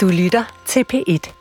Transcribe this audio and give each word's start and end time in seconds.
Du 0.00 0.08
lytter 0.08 0.44
til 0.66 0.84
P1. 0.92 1.32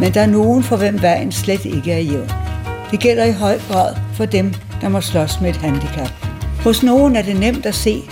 Men 0.00 0.14
der 0.14 0.20
er 0.20 0.26
nogen, 0.26 0.62
for 0.62 0.76
hvem 0.76 1.02
vejen 1.02 1.32
slet 1.32 1.64
ikke 1.64 1.92
er 1.92 1.98
jævn. 1.98 2.30
Det 2.90 3.00
gælder 3.00 3.24
i 3.24 3.32
høj 3.32 3.58
grad 3.58 3.96
for 4.14 4.24
dem, 4.24 4.54
der 4.80 4.88
må 4.88 5.00
slås 5.00 5.40
med 5.40 5.50
et 5.50 5.56
handicap. 5.56 6.10
Hos 6.64 6.82
nogen 6.82 7.16
er 7.16 7.22
det 7.22 7.40
nemt 7.40 7.66
at 7.66 7.74
se, 7.74 8.02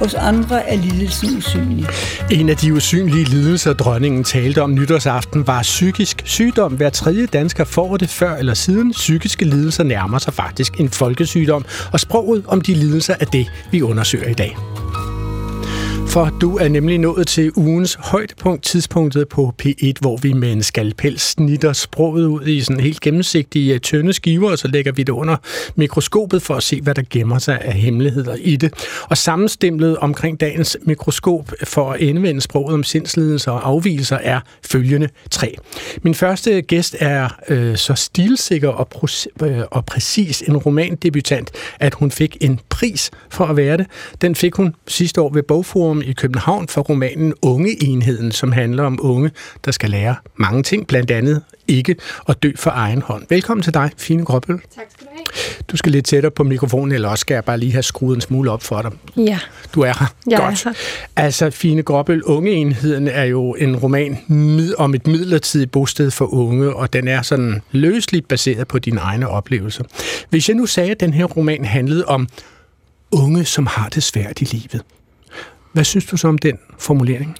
hos 0.00 0.14
andre 0.14 0.68
er 0.68 0.76
lidelsen 0.76 1.36
usynlig. 1.36 1.86
En 2.30 2.48
af 2.48 2.56
de 2.56 2.72
usynlige 2.74 3.24
lidelser, 3.24 3.72
dronningen 3.72 4.24
talte 4.24 4.62
om 4.62 4.74
nytårsaften, 4.74 5.46
var 5.46 5.62
psykisk 5.62 6.22
sygdom. 6.24 6.72
Hver 6.72 6.90
tredje 6.90 7.26
dansker 7.26 7.64
får 7.64 7.96
det 7.96 8.08
før 8.08 8.36
eller 8.36 8.54
siden. 8.54 8.92
Psykiske 8.92 9.44
lidelser 9.44 9.84
nærmer 9.84 10.18
sig 10.18 10.34
faktisk 10.34 10.80
en 10.80 10.88
folkesygdom, 10.88 11.64
og 11.92 12.00
sproget 12.00 12.44
om 12.46 12.60
de 12.60 12.74
lidelser 12.74 13.14
er 13.20 13.24
det, 13.24 13.46
vi 13.70 13.82
undersøger 13.82 14.28
i 14.28 14.34
dag. 14.34 14.56
For 16.10 16.36
du 16.40 16.56
er 16.56 16.68
nemlig 16.68 16.98
nået 16.98 17.26
til 17.26 17.52
ugens 17.56 17.98
højdepunkt, 18.00 18.64
tidspunktet 18.64 19.28
på 19.28 19.54
P1, 19.62 19.92
hvor 20.00 20.16
vi 20.16 20.32
med 20.32 20.52
en 20.52 20.62
skalpel 20.62 21.18
snitter 21.18 21.72
sproget 21.72 22.26
ud 22.26 22.46
i 22.46 22.60
sådan 22.60 22.80
helt 22.80 23.00
gennemsigtige 23.00 23.74
øh, 23.74 23.80
tynde 23.80 24.12
skiver, 24.12 24.50
og 24.50 24.58
så 24.58 24.68
lægger 24.68 24.92
vi 24.92 25.02
det 25.02 25.12
under 25.12 25.36
mikroskopet 25.74 26.42
for 26.42 26.54
at 26.54 26.62
se, 26.62 26.80
hvad 26.80 26.94
der 26.94 27.02
gemmer 27.10 27.38
sig 27.38 27.60
af 27.60 27.72
hemmeligheder 27.72 28.36
i 28.40 28.56
det. 28.56 28.74
Og 29.02 29.16
sammenstemlet 29.16 29.96
omkring 29.96 30.40
dagens 30.40 30.76
mikroskop 30.82 31.52
for 31.64 31.92
at 31.92 32.00
indvende 32.00 32.40
sproget 32.40 32.74
om 32.74 32.84
sindslidelser 32.84 33.52
og 33.52 33.68
afvielser 33.68 34.16
er 34.16 34.40
følgende 34.66 35.08
tre. 35.30 35.54
Min 36.02 36.14
første 36.14 36.62
gæst 36.62 36.96
er 37.00 37.28
øh, 37.48 37.76
så 37.76 37.94
stilsikker 37.94 38.68
og, 38.68 39.08
øh, 39.42 39.60
og 39.70 39.86
præcis 39.86 40.42
en 40.42 40.56
romandebutant, 40.56 41.50
at 41.80 41.94
hun 41.94 42.10
fik 42.10 42.36
en 42.40 42.60
pris 42.68 43.10
for 43.30 43.44
at 43.44 43.56
være 43.56 43.76
det. 43.76 43.86
Den 44.20 44.34
fik 44.34 44.54
hun 44.54 44.74
sidste 44.88 45.20
år 45.20 45.32
ved 45.32 45.42
Bogforum 45.42 45.99
i 46.02 46.12
København 46.12 46.68
for 46.68 46.80
romanen 46.80 47.34
Unge 47.42 47.82
Enheden, 47.82 48.32
som 48.32 48.52
handler 48.52 48.82
om 48.84 48.98
unge, 49.02 49.30
der 49.64 49.70
skal 49.70 49.90
lære 49.90 50.14
mange 50.36 50.62
ting, 50.62 50.86
blandt 50.86 51.10
andet 51.10 51.42
ikke 51.68 51.96
at 52.28 52.42
dø 52.42 52.52
for 52.56 52.70
egen 52.70 53.02
hånd. 53.02 53.26
Velkommen 53.28 53.62
til 53.62 53.74
dig, 53.74 53.90
Fine 53.96 54.24
Gråbøl. 54.24 54.60
Tak 54.74 54.84
skal 54.90 55.06
du 55.06 55.10
have. 55.12 55.24
Du 55.68 55.76
skal 55.76 55.92
lidt 55.92 56.04
tættere 56.04 56.30
på 56.30 56.44
mikrofonen, 56.44 56.92
eller 56.92 57.08
også 57.08 57.20
skal 57.20 57.34
jeg 57.34 57.44
bare 57.44 57.58
lige 57.58 57.72
have 57.72 57.82
skruet 57.82 58.14
en 58.14 58.20
smule 58.20 58.50
op 58.50 58.62
for 58.62 58.82
dig. 58.82 58.90
Ja. 59.16 59.38
Du 59.74 59.80
er 59.80 59.86
her. 59.86 60.14
Jeg 60.30 60.38
Godt. 60.38 60.66
Er 60.66 60.68
her. 60.68 60.74
Altså, 61.16 61.50
Fine 61.50 61.82
Gråbøl, 61.82 62.22
Unge 62.22 62.52
Enheden 62.52 63.08
er 63.08 63.24
jo 63.24 63.54
en 63.54 63.76
roman 63.76 64.18
om 64.78 64.94
et 64.94 65.06
midlertidigt 65.06 65.70
bosted 65.70 66.10
for 66.10 66.34
unge, 66.34 66.76
og 66.76 66.92
den 66.92 67.08
er 67.08 67.22
sådan 67.22 67.62
løsligt 67.72 68.28
baseret 68.28 68.68
på 68.68 68.78
dine 68.78 69.00
egne 69.00 69.28
oplevelser. 69.28 69.84
Hvis 70.30 70.48
jeg 70.48 70.56
nu 70.56 70.66
sagde, 70.66 70.90
at 70.90 71.00
den 71.00 71.14
her 71.14 71.24
roman 71.24 71.64
handlede 71.64 72.04
om 72.04 72.28
unge, 73.12 73.44
som 73.44 73.66
har 73.66 73.88
det 73.88 74.02
svært 74.02 74.40
i 74.40 74.44
livet, 74.44 74.82
hvad 75.72 75.84
synes 75.84 76.04
du 76.04 76.16
så 76.16 76.28
om 76.28 76.38
den 76.38 76.58
formulering? 76.78 77.36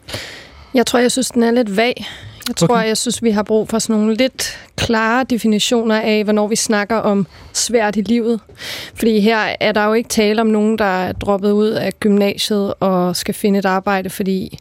Jeg 0.75 0.87
tror, 0.87 0.99
jeg 0.99 1.13
synes, 1.13 1.29
den 1.29 1.43
er 1.43 1.51
lidt 1.51 1.77
vag. 1.77 2.07
Jeg 2.49 2.57
tror, 2.57 2.77
okay. 2.77 2.89
jeg 2.89 2.97
synes, 2.97 3.23
vi 3.23 3.31
har 3.31 3.43
brug 3.43 3.69
for 3.69 3.79
sådan 3.79 3.97
nogle 3.97 4.15
lidt 4.17 4.59
klare 4.77 5.25
definitioner 5.31 6.01
af, 6.01 6.25
hvornår 6.25 6.49
vi 6.49 6.57
snakker 6.57 6.97
om 6.97 7.27
svært 7.53 7.97
i 7.97 8.01
livet. 8.01 8.41
Fordi 8.95 9.21
her 9.21 9.57
er 9.61 9.73
der 9.73 9.85
jo 9.85 9.93
ikke 9.93 10.09
tale 10.09 10.41
om 10.41 10.47
nogen, 10.47 10.79
der 10.79 10.85
er 10.85 11.13
droppet 11.13 11.51
ud 11.51 11.69
af 11.69 12.01
gymnasiet 12.01 12.75
og 12.81 13.17
skal 13.17 13.35
finde 13.35 13.59
et 13.59 13.67
arbejde, 13.67 14.11
fordi 14.11 14.59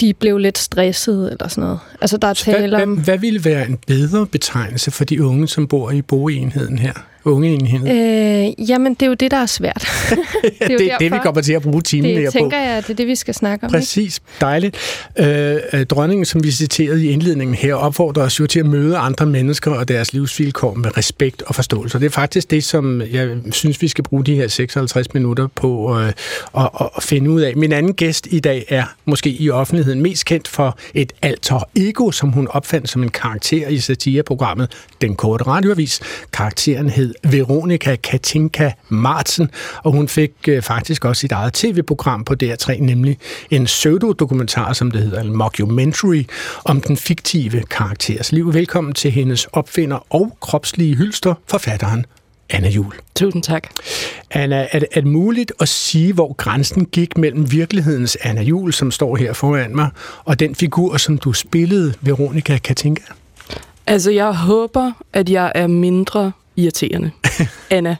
de 0.00 0.14
blev 0.14 0.38
lidt 0.38 0.58
stressede 0.58 1.30
eller 1.32 1.48
sådan 1.48 1.64
noget. 1.64 1.78
Altså, 2.00 2.16
der 2.16 2.28
er 2.28 2.34
tale 2.34 2.68
hvad, 2.68 2.82
om... 2.82 2.94
Hvad, 2.94 3.04
hvad 3.04 3.18
ville 3.18 3.44
være 3.44 3.66
en 3.66 3.78
bedre 3.86 4.26
betegnelse 4.26 4.90
for 4.90 5.04
de 5.04 5.24
unge, 5.24 5.48
som 5.48 5.66
bor 5.66 5.90
i 5.90 6.02
boenheden 6.02 6.78
her? 6.78 6.92
Ungeenheden? 7.24 7.88
Øh, 7.88 8.70
jamen, 8.70 8.94
det 8.94 9.02
er 9.02 9.06
jo 9.06 9.14
det, 9.14 9.30
der 9.30 9.36
er 9.36 9.46
svært. 9.46 9.86
det 10.10 10.52
er 10.60 10.68
det, 10.68 10.78
det, 10.78 10.90
det, 11.00 11.12
vi 11.12 11.18
kommer 11.22 11.40
til 11.40 11.52
at 11.52 11.62
bruge 11.62 11.82
timen 11.82 12.14
mere 12.14 12.20
på. 12.20 12.24
Det 12.24 12.32
tænker 12.32 12.58
jeg, 12.58 12.82
det 12.82 12.90
er 12.90 12.94
det, 12.94 13.06
vi 13.06 13.14
skal 13.14 13.34
snakke 13.34 13.66
om. 13.66 13.72
Præcis. 13.72 14.16
Ikke? 14.16 14.26
Dejligt. 14.40 14.76
Øh, 15.18 15.84
dronningen, 15.86 16.24
som 16.24 16.44
vi 16.44 16.50
citerede 16.50 17.04
i 17.04 17.10
indledningen 17.10 17.54
her, 17.54 17.74
opfordrer 17.74 18.22
os 18.22 18.40
jo 18.40 18.46
til 18.46 18.60
at 18.60 18.66
møde 18.66 18.96
andre 18.96 19.26
mennesker 19.26 19.70
og 19.70 19.88
deres 19.88 20.12
livsvilkår 20.12 20.74
med 20.74 20.96
respekt 20.96 21.42
og 21.42 21.54
forståelse. 21.54 21.96
Og 21.96 22.00
det 22.00 22.06
er 22.06 22.10
faktisk 22.10 22.50
det, 22.50 22.64
som 22.64 23.02
jeg 23.02 23.28
synes, 23.50 23.82
vi 23.82 23.88
skal 23.88 24.04
bruge 24.04 24.24
de 24.24 24.34
her 24.34 24.48
56 24.48 25.14
minutter 25.14 25.46
på 25.54 25.98
øh, 25.98 26.12
at, 26.56 26.70
at 26.96 27.02
finde 27.02 27.30
ud 27.30 27.40
af. 27.40 27.56
Min 27.56 27.72
anden 27.72 27.94
gæst 27.94 28.28
i 28.30 28.40
dag 28.40 28.64
er 28.68 28.84
måske 29.04 29.30
i 29.30 29.50
offentligheden 29.50 30.02
mest 30.02 30.24
kendt 30.24 30.48
for 30.48 30.78
et 30.94 31.12
alter 31.22 31.68
ego, 31.76 32.10
som 32.10 32.28
hun 32.28 32.48
opfandt 32.48 32.88
som 32.88 33.02
en 33.02 33.08
karakter 33.08 33.68
i 33.68 33.78
satireprogrammet 33.78 34.70
Den 35.00 35.16
Korte 35.16 35.44
Radioavis. 35.46 36.00
Karakteren 36.32 36.90
hed 36.90 37.09
Veronika 37.24 37.96
Katinka 37.96 38.70
Martsen, 38.88 39.50
og 39.82 39.92
hun 39.92 40.08
fik 40.08 40.32
øh, 40.48 40.62
faktisk 40.62 41.04
også 41.04 41.20
sit 41.20 41.32
eget 41.32 41.52
tv-program 41.52 42.24
på 42.24 42.34
DR3, 42.42 42.80
nemlig 42.80 43.18
en 43.50 43.64
pseudodokumentar, 43.64 44.72
som 44.72 44.90
det 44.90 45.02
hedder, 45.02 45.20
en 45.20 45.36
mockumentary, 45.36 46.24
om 46.64 46.80
den 46.80 46.96
fiktive 46.96 47.62
karakters 47.70 48.32
liv. 48.32 48.54
Velkommen 48.54 48.92
til 48.94 49.10
hendes 49.10 49.46
opfinder 49.52 50.06
og 50.10 50.36
kropslige 50.40 50.96
hylster, 50.96 51.34
forfatteren 51.46 52.06
Anna 52.50 52.68
Jul. 52.68 52.94
Tusind 53.14 53.42
tak. 53.42 53.68
Anna, 54.30 54.68
er 54.72 54.78
det, 54.78 54.88
er 54.92 55.00
det 55.00 55.10
muligt 55.10 55.52
at 55.60 55.68
sige, 55.68 56.12
hvor 56.12 56.32
grænsen 56.32 56.86
gik 56.86 57.18
mellem 57.18 57.52
virkelighedens 57.52 58.16
Anna 58.22 58.42
Jul, 58.42 58.72
som 58.72 58.90
står 58.90 59.16
her 59.16 59.32
foran 59.32 59.76
mig, 59.76 59.90
og 60.24 60.40
den 60.40 60.54
figur, 60.54 60.96
som 60.96 61.18
du 61.18 61.32
spillede, 61.32 61.94
Veronika 62.00 62.58
Katinka? 62.58 63.02
Altså, 63.86 64.10
jeg 64.10 64.32
håber, 64.34 64.92
at 65.12 65.30
jeg 65.30 65.52
er 65.54 65.66
mindre 65.66 66.32
irriterende, 66.56 67.10
Anna. 67.70 67.96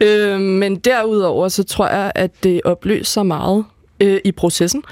Øh, 0.00 0.40
men 0.40 0.76
derudover, 0.76 1.48
så 1.48 1.62
tror 1.62 1.88
jeg, 1.88 2.12
at 2.14 2.30
det 2.42 2.60
opløser 2.64 3.04
sig 3.04 3.26
meget 3.26 3.64
øh, 4.00 4.20
i 4.24 4.32
processen. 4.32 4.82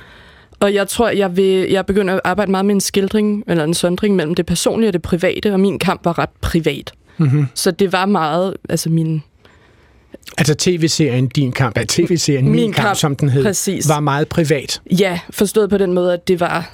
Og 0.61 0.75
jeg 0.75 0.89
tror, 0.89 1.09
jeg 1.09 1.37
vil 1.37 1.71
jeg 1.71 1.87
begynder 1.87 2.15
at 2.15 2.21
arbejde 2.25 2.51
meget 2.51 2.67
med 2.67 2.75
en 2.75 2.81
skildring, 2.81 3.45
eller 3.47 3.65
en 3.65 3.75
sondring 3.75 4.17
mellem 4.17 4.35
det 4.35 4.47
personlige 4.47 4.89
og 4.89 4.93
det 4.93 5.03
private, 5.03 5.53
og 5.53 5.61
min 5.61 5.79
kamp 5.79 6.05
var 6.05 6.19
ret 6.19 6.31
privat. 6.41 6.93
Mm-hmm. 7.19 7.47
Så 7.55 7.71
det 7.71 7.93
var 7.93 8.07
meget, 8.07 8.57
altså 8.69 8.91
min... 8.91 9.23
Altså 10.39 10.55
tv-serien 10.55 11.29
Din 11.29 11.53
Kamp, 11.53 11.79
altså 11.79 11.97
tv-serien 11.97 12.45
Min, 12.45 12.53
Min 12.53 12.73
kamp, 12.73 12.87
kamp, 12.87 12.99
som 12.99 13.17
den 13.17 13.29
hed, 13.29 13.45
præcis. 13.45 13.89
var 13.89 14.01
meget 14.01 14.29
privat. 14.29 14.81
Ja, 14.99 15.21
forstået 15.31 15.71
på 15.71 15.79
den 15.79 15.93
måde, 15.93 16.13
at 16.13 16.29
det 16.29 16.41
var 16.41 16.71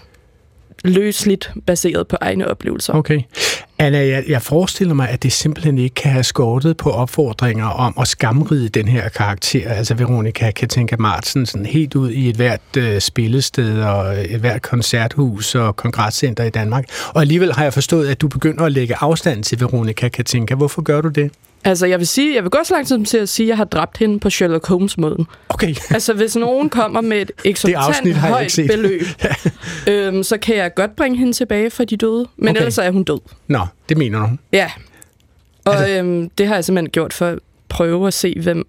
løsligt 0.85 1.53
baseret 1.67 2.09
på 2.09 2.17
egne 2.21 2.49
oplevelser. 2.49 2.93
Okay. 2.93 3.21
Anna, 3.85 3.99
jeg, 3.99 4.25
jeg 4.29 4.43
forestiller 4.43 4.95
mig, 4.95 5.09
at 5.09 5.23
det 5.23 5.33
simpelthen 5.33 5.79
ikke 5.79 5.95
kan 5.95 6.11
have 6.11 6.25
skortet 6.25 6.77
på 6.77 6.91
opfordringer 6.91 7.67
om 7.67 7.95
at 8.01 8.09
skamride 8.09 8.69
den 8.69 8.89
her 8.89 9.09
karakter, 9.09 9.71
altså 9.71 9.95
Veronika 9.95 10.51
Katinka 10.51 10.97
Martsen, 10.99 11.47
sådan 11.47 11.67
helt 11.67 11.95
ud 11.95 12.11
i 12.11 12.29
et 12.29 12.37
hvert 12.37 12.77
øh, 12.77 13.01
spillested 13.01 13.83
og 13.83 14.15
et 14.31 14.41
hvert 14.41 14.63
koncerthus 14.63 15.55
og 15.55 15.77
kongresscenter 15.77 16.45
i 16.45 16.51
Danmark. 16.51 16.85
Og 17.09 17.21
alligevel 17.21 17.53
har 17.53 17.63
jeg 17.63 17.73
forstået, 17.73 18.09
at 18.09 18.21
du 18.21 18.29
begynder 18.29 18.65
at 18.65 18.73
lægge 18.73 18.95
afstand 19.01 19.45
til 19.45 19.61
Veronika 19.61 20.09
Katinka. 20.09 20.55
Hvorfor 20.55 20.83
gør 20.83 21.01
du 21.01 21.09
det? 21.09 21.31
Altså, 21.65 21.87
jeg 21.87 21.99
vil 21.99 22.07
sige, 22.07 22.35
jeg 22.35 22.43
vil 22.43 22.51
gå 22.51 22.59
så 22.65 22.75
lang 22.75 22.87
tid 22.87 23.05
til 23.05 23.19
at 23.19 23.29
sige, 23.29 23.47
at 23.47 23.49
jeg 23.49 23.57
har 23.57 23.65
dræbt 23.65 23.99
hende 23.99 24.21
på 24.21 24.31
Sherlock 24.31 24.67
Holmes-måden. 24.67 25.27
Okay. 25.49 25.75
altså, 25.91 26.13
hvis 26.13 26.37
nogen 26.37 26.71
kommer 26.71 27.01
med 27.01 27.23
et 27.23 27.31
eksorbitant 27.45 28.17
højt 28.17 28.59
beløb, 28.67 29.03
øhm, 29.91 30.23
så 30.23 30.39
kan 30.39 30.57
jeg 30.57 30.75
godt 30.75 30.97
bringe 30.97 31.19
hende 31.19 31.33
tilbage 31.33 31.71
fra 31.71 31.85
de 31.85 31.97
døde. 31.97 32.27
Men 32.37 32.49
okay. 32.49 32.61
ellers 32.61 32.79
er 32.79 32.91
hun 32.91 33.05
død. 33.05 33.21
Nå, 33.49 33.67
det 33.89 33.97
mener 33.97 34.21
du? 34.21 34.29
Ja. 34.53 34.71
Og 35.65 35.75
altså... 35.77 35.99
øhm, 35.99 36.31
det 36.39 36.47
har 36.47 36.55
jeg 36.55 36.65
simpelthen 36.65 36.91
gjort 36.91 37.13
for 37.13 37.27
at 37.27 37.39
prøve 37.69 38.07
at 38.07 38.15
se, 38.15 38.41
hvem 38.43 38.67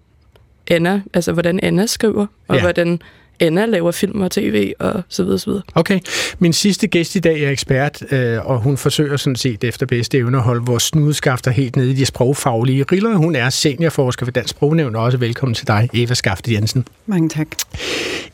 Anna, 0.70 1.02
altså 1.14 1.32
hvordan 1.32 1.60
Anna 1.62 1.86
skriver, 1.86 2.26
og 2.48 2.56
ja. 2.56 2.62
hvordan 2.62 3.00
Anna 3.40 3.66
laver 3.66 3.90
film 3.90 4.20
og 4.20 4.30
tv 4.30 4.72
og 4.78 5.02
så 5.08 5.22
videre, 5.22 5.38
så 5.38 5.50
videre. 5.50 5.62
Okay. 5.74 6.00
Min 6.38 6.52
sidste 6.52 6.86
gæst 6.86 7.16
i 7.16 7.18
dag 7.18 7.42
er 7.42 7.50
ekspert, 7.50 8.12
øh, 8.12 8.46
og 8.46 8.58
hun 8.58 8.76
forsøger 8.76 9.16
sådan 9.16 9.36
set 9.36 9.64
efter 9.64 9.86
bedste 9.86 10.18
evne 10.18 10.36
at 10.36 10.42
holde 10.42 10.66
vores 10.66 10.82
snudskafter 10.82 11.50
helt 11.50 11.76
nede 11.76 11.90
i 11.90 11.94
de 11.94 12.06
sprogfaglige 12.06 12.84
riller. 12.92 13.16
Hun 13.16 13.34
er 13.34 13.50
seniorforsker 13.50 14.26
ved 14.26 14.32
Dansk 14.32 14.50
Sprognævn, 14.50 14.96
og 14.96 15.02
også 15.02 15.18
velkommen 15.18 15.54
til 15.54 15.66
dig, 15.66 15.88
Eva 15.94 16.14
Skafte 16.14 16.52
Jensen. 16.52 16.86
Mange 17.06 17.28
tak. 17.28 17.46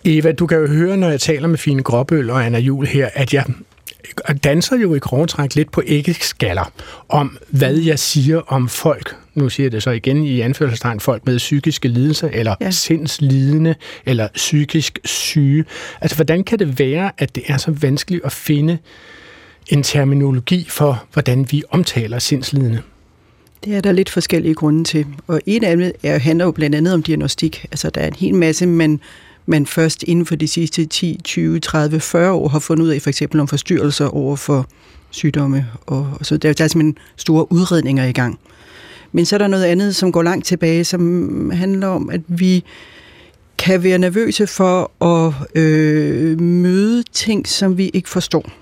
Eva, 0.04 0.32
du 0.32 0.46
kan 0.46 0.58
jo 0.58 0.66
høre, 0.66 0.96
når 0.96 1.10
jeg 1.10 1.20
taler 1.20 1.48
med 1.48 1.58
Fine 1.58 1.82
Gråbøl 1.82 2.30
og 2.30 2.46
Anna 2.46 2.58
Jul 2.58 2.86
her, 2.86 3.08
at 3.14 3.34
jeg 3.34 3.44
danser 4.44 4.76
jo 4.76 4.94
i 4.94 4.98
grovtræk 4.98 5.54
lidt 5.54 5.70
på 5.70 5.82
æggeskaller 5.86 6.72
om, 7.08 7.38
hvad 7.50 7.74
jeg 7.74 7.98
siger 7.98 8.38
om 8.38 8.68
folk. 8.68 9.16
Nu 9.34 9.48
siger 9.48 9.64
jeg 9.64 9.72
det 9.72 9.82
så 9.82 9.90
igen 9.90 10.24
i 10.24 10.40
anførselstegn, 10.40 11.00
folk 11.00 11.26
med 11.26 11.38
psykiske 11.38 11.88
lidelser, 11.88 12.28
eller 12.32 12.54
ja. 12.60 12.70
sindslidende, 12.70 13.74
eller 14.06 14.28
psykisk 14.34 14.98
syge. 15.04 15.64
Altså, 16.00 16.16
hvordan 16.16 16.44
kan 16.44 16.58
det 16.58 16.78
være, 16.78 17.10
at 17.18 17.34
det 17.34 17.42
er 17.46 17.56
så 17.56 17.70
vanskeligt 17.70 18.24
at 18.24 18.32
finde 18.32 18.78
en 19.68 19.82
terminologi 19.82 20.66
for, 20.68 21.04
hvordan 21.12 21.46
vi 21.50 21.62
omtaler 21.70 22.18
sindslidende? 22.18 22.82
Det 23.64 23.76
er 23.76 23.80
der 23.80 23.92
lidt 23.92 24.10
forskellige 24.10 24.54
grunde 24.54 24.84
til. 24.84 25.06
Og 25.26 25.40
en 25.46 25.64
af 25.64 25.76
dem 25.76 25.92
er, 26.02 26.18
handler 26.18 26.44
jo 26.44 26.50
blandt 26.50 26.76
andet 26.76 26.94
om 26.94 27.02
diagnostik. 27.02 27.66
Altså, 27.70 27.90
der 27.90 28.00
er 28.00 28.06
en 28.06 28.16
hel 28.18 28.34
masse, 28.34 28.66
man 28.66 29.00
man 29.46 29.66
først 29.66 30.02
inden 30.02 30.26
for 30.26 30.36
de 30.36 30.48
sidste 30.48 30.86
10, 30.86 31.20
20, 31.24 31.60
30, 31.60 32.00
40 32.00 32.32
år 32.32 32.48
har 32.48 32.58
fundet 32.58 32.84
ud 32.84 32.88
af, 32.88 33.02
for 33.02 33.08
eksempel 33.10 33.40
om 33.40 33.48
forstyrrelser 33.48 34.06
over 34.06 34.36
for 34.36 34.66
sygdomme, 35.10 35.66
og, 35.86 36.10
og 36.20 36.26
så 36.26 36.36
der, 36.36 36.52
der 36.52 36.64
er 36.64 36.68
simpelthen 36.68 36.98
store 37.16 37.52
udredninger 37.52 38.04
i 38.04 38.12
gang. 38.12 38.38
Men 39.12 39.26
så 39.26 39.36
er 39.36 39.38
der 39.38 39.46
noget 39.46 39.64
andet, 39.64 39.96
som 39.96 40.12
går 40.12 40.22
langt 40.22 40.46
tilbage, 40.46 40.84
som 40.84 41.50
handler 41.50 41.86
om, 41.86 42.10
at 42.10 42.20
vi 42.26 42.64
kan 43.58 43.82
være 43.82 43.98
nervøse 43.98 44.46
for 44.46 45.04
at 45.04 45.34
øh, 45.54 46.40
møde 46.40 47.02
ting, 47.02 47.48
som 47.48 47.78
vi 47.78 47.90
ikke 47.94 48.08
forstår. 48.08 48.52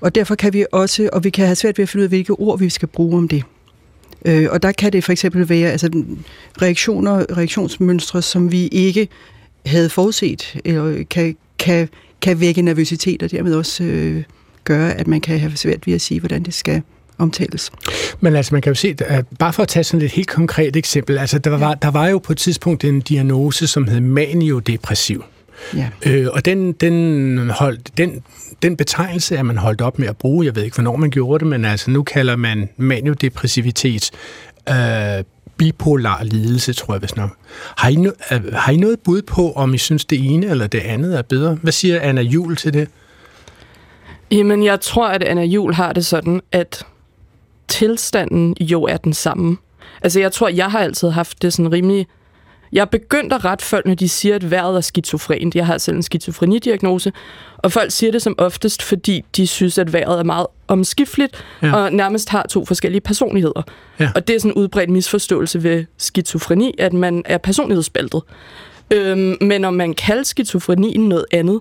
Og 0.00 0.14
derfor 0.14 0.34
kan 0.34 0.52
vi 0.52 0.66
også, 0.72 1.08
og 1.12 1.24
vi 1.24 1.30
kan 1.30 1.46
have 1.46 1.56
svært 1.56 1.78
ved 1.78 1.82
at 1.82 1.88
finde 1.88 2.00
ud 2.00 2.04
af, 2.04 2.08
hvilke 2.08 2.32
ord 2.32 2.58
vi 2.58 2.68
skal 2.68 2.88
bruge 2.88 3.18
om 3.18 3.28
det. 3.28 3.42
Øh, 4.24 4.48
og 4.50 4.62
der 4.62 4.72
kan 4.72 4.92
det 4.92 5.04
for 5.04 5.12
eksempel 5.12 5.48
være 5.48 5.70
altså, 5.70 6.04
reaktioner, 6.62 7.36
reaktionsmønstre, 7.36 8.22
som 8.22 8.52
vi 8.52 8.66
ikke 8.66 9.08
havde 9.66 9.88
forudset, 9.88 10.60
eller 10.64 11.04
kan, 11.10 11.36
kan, 11.58 11.88
kan 12.20 12.40
vække 12.40 12.62
nervøsitet, 12.62 13.22
og 13.22 13.30
dermed 13.30 13.54
også 13.54 13.84
øh, 13.84 14.22
gøre, 14.64 14.94
at 14.94 15.06
man 15.06 15.20
kan 15.20 15.40
have 15.40 15.56
svært 15.56 15.86
ved 15.86 15.94
at 15.94 16.00
sige, 16.00 16.20
hvordan 16.20 16.42
det 16.42 16.54
skal 16.54 16.82
omtales. 17.18 17.70
Men 18.20 18.36
altså, 18.36 18.54
man 18.54 18.62
kan 18.62 18.70
jo 18.70 18.74
se, 18.74 18.96
at 19.00 19.24
bare 19.38 19.52
for 19.52 19.62
at 19.62 19.68
tage 19.68 19.84
sådan 19.84 20.04
et 20.06 20.12
helt 20.12 20.28
konkret 20.28 20.76
eksempel, 20.76 21.18
altså 21.18 21.38
der 21.38 21.50
var, 21.50 21.74
der 21.74 21.90
var 21.90 22.08
jo 22.08 22.18
på 22.18 22.32
et 22.32 22.38
tidspunkt 22.38 22.84
en 22.84 23.00
diagnose, 23.00 23.66
som 23.66 23.88
hed 23.88 24.00
maniodepressiv. 24.00 25.24
Ja. 25.76 25.88
Øh, 26.06 26.26
og 26.32 26.44
den, 26.44 26.72
den, 26.72 27.50
holdt, 27.50 27.98
den, 27.98 28.22
den 28.62 28.76
betegnelse 28.76 29.36
er 29.36 29.42
man 29.42 29.58
holdt 29.58 29.80
op 29.80 29.98
med 29.98 30.08
at 30.08 30.16
bruge. 30.16 30.46
Jeg 30.46 30.56
ved 30.56 30.62
ikke, 30.64 30.74
hvornår 30.74 30.96
man 30.96 31.10
gjorde 31.10 31.38
det, 31.38 31.46
men 31.46 31.64
altså 31.64 31.90
nu 31.90 32.02
kalder 32.02 32.36
man 32.36 32.68
maniodepressivitet 32.76 34.10
øh, 34.68 35.24
bipolar 35.58 36.22
lidelse, 36.22 36.72
tror 36.72 36.94
jeg 36.94 36.98
hvis 36.98 37.16
nok. 37.16 37.30
Har 37.76 37.88
I, 37.88 37.94
no, 37.94 38.10
har 38.52 38.72
I 38.72 38.76
noget 38.76 39.00
bud 39.00 39.22
på, 39.22 39.52
om 39.52 39.74
I 39.74 39.78
synes, 39.78 40.04
det 40.04 40.32
ene 40.32 40.46
eller 40.46 40.66
det 40.66 40.80
andet 40.80 41.18
er 41.18 41.22
bedre? 41.22 41.58
Hvad 41.62 41.72
siger 41.72 42.00
Anna 42.00 42.20
Jul 42.20 42.56
til 42.56 42.74
det? 42.74 42.88
Jamen, 44.30 44.64
jeg 44.64 44.80
tror, 44.80 45.08
at 45.08 45.22
Anna 45.22 45.42
Jul 45.42 45.74
har 45.74 45.92
det 45.92 46.06
sådan, 46.06 46.40
at 46.52 46.86
tilstanden 47.68 48.56
jo 48.60 48.82
er 48.82 48.96
den 48.96 49.12
samme. 49.12 49.56
Altså, 50.02 50.20
jeg 50.20 50.32
tror, 50.32 50.48
jeg 50.48 50.70
har 50.70 50.78
altid 50.78 51.10
haft 51.10 51.42
det 51.42 51.52
sådan 51.52 51.72
rimelig... 51.72 52.06
Jeg 52.72 52.80
er 52.80 52.84
begyndt 52.84 53.32
at 53.32 53.44
rette 53.44 53.64
folk, 53.64 53.86
når 53.86 53.94
de 53.94 54.08
siger, 54.08 54.34
at 54.34 54.50
vejret 54.50 54.76
er 54.76 54.80
skizofrent. 54.80 55.54
Jeg 55.54 55.66
har 55.66 55.78
selv 55.78 55.96
en 55.96 56.02
skizofrenidiagnose, 56.02 57.12
og 57.58 57.72
folk 57.72 57.90
siger 57.90 58.12
det 58.12 58.22
som 58.22 58.34
oftest, 58.38 58.82
fordi 58.82 59.24
de 59.36 59.46
synes, 59.46 59.78
at 59.78 59.92
vejret 59.92 60.18
er 60.18 60.24
meget 60.24 60.46
omskifteligt, 60.68 61.44
ja. 61.62 61.76
og 61.76 61.92
nærmest 61.92 62.28
har 62.28 62.46
to 62.48 62.64
forskellige 62.64 63.00
personligheder. 63.00 63.62
Ja. 64.00 64.10
Og 64.14 64.28
det 64.28 64.36
er 64.36 64.40
sådan 64.40 64.50
en 64.50 64.54
udbredt 64.54 64.90
misforståelse 64.90 65.62
ved 65.62 65.84
skizofreni, 65.96 66.74
at 66.78 66.92
man 66.92 67.22
er 67.24 67.38
personlighedsspaltet. 67.38 68.22
Øhm, 68.92 69.36
men 69.40 69.64
om 69.64 69.74
man 69.74 69.94
kalder 69.94 70.22
skizofrenien 70.22 71.08
noget 71.08 71.24
andet, 71.32 71.60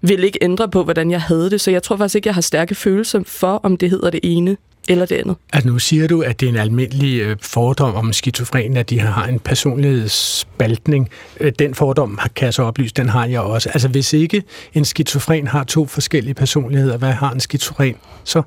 vil 0.00 0.24
ikke 0.24 0.38
ændre 0.42 0.68
på, 0.68 0.84
hvordan 0.84 1.10
jeg 1.10 1.20
havde 1.20 1.50
det. 1.50 1.60
Så 1.60 1.70
jeg 1.70 1.82
tror 1.82 1.96
faktisk 1.96 2.14
ikke, 2.16 2.26
jeg 2.26 2.34
har 2.34 2.40
stærke 2.40 2.74
følelser 2.74 3.22
for, 3.26 3.60
om 3.62 3.76
det 3.76 3.90
hedder 3.90 4.10
det 4.10 4.20
ene 4.22 4.56
eller 4.88 5.06
det 5.06 5.16
andet. 5.16 5.36
Altså 5.52 5.68
nu 5.68 5.78
siger 5.78 6.08
du, 6.08 6.22
at 6.22 6.40
det 6.40 6.46
er 6.46 6.50
en 6.50 6.56
almindelig 6.56 7.20
øh, 7.20 7.36
fordom 7.42 7.94
om 7.94 8.12
skizofren, 8.12 8.76
at 8.76 8.90
de 8.90 9.00
har 9.00 9.26
en 9.26 9.38
personlighedsspaltning. 9.38 11.08
Øh, 11.40 11.52
den 11.58 11.74
fordom 11.74 12.18
kan 12.36 12.46
jeg 12.46 12.54
så 12.54 12.62
oplyse, 12.62 12.94
den 12.94 13.08
har 13.08 13.26
jeg 13.26 13.40
også. 13.40 13.68
Altså 13.68 13.88
hvis 13.88 14.12
ikke 14.12 14.42
en 14.74 14.84
skizofren 14.84 15.46
har 15.46 15.64
to 15.64 15.86
forskellige 15.86 16.34
personligheder, 16.34 16.96
hvad 16.96 17.12
har 17.12 17.30
en 17.30 17.40
skizofren 17.40 17.96
så? 18.24 18.42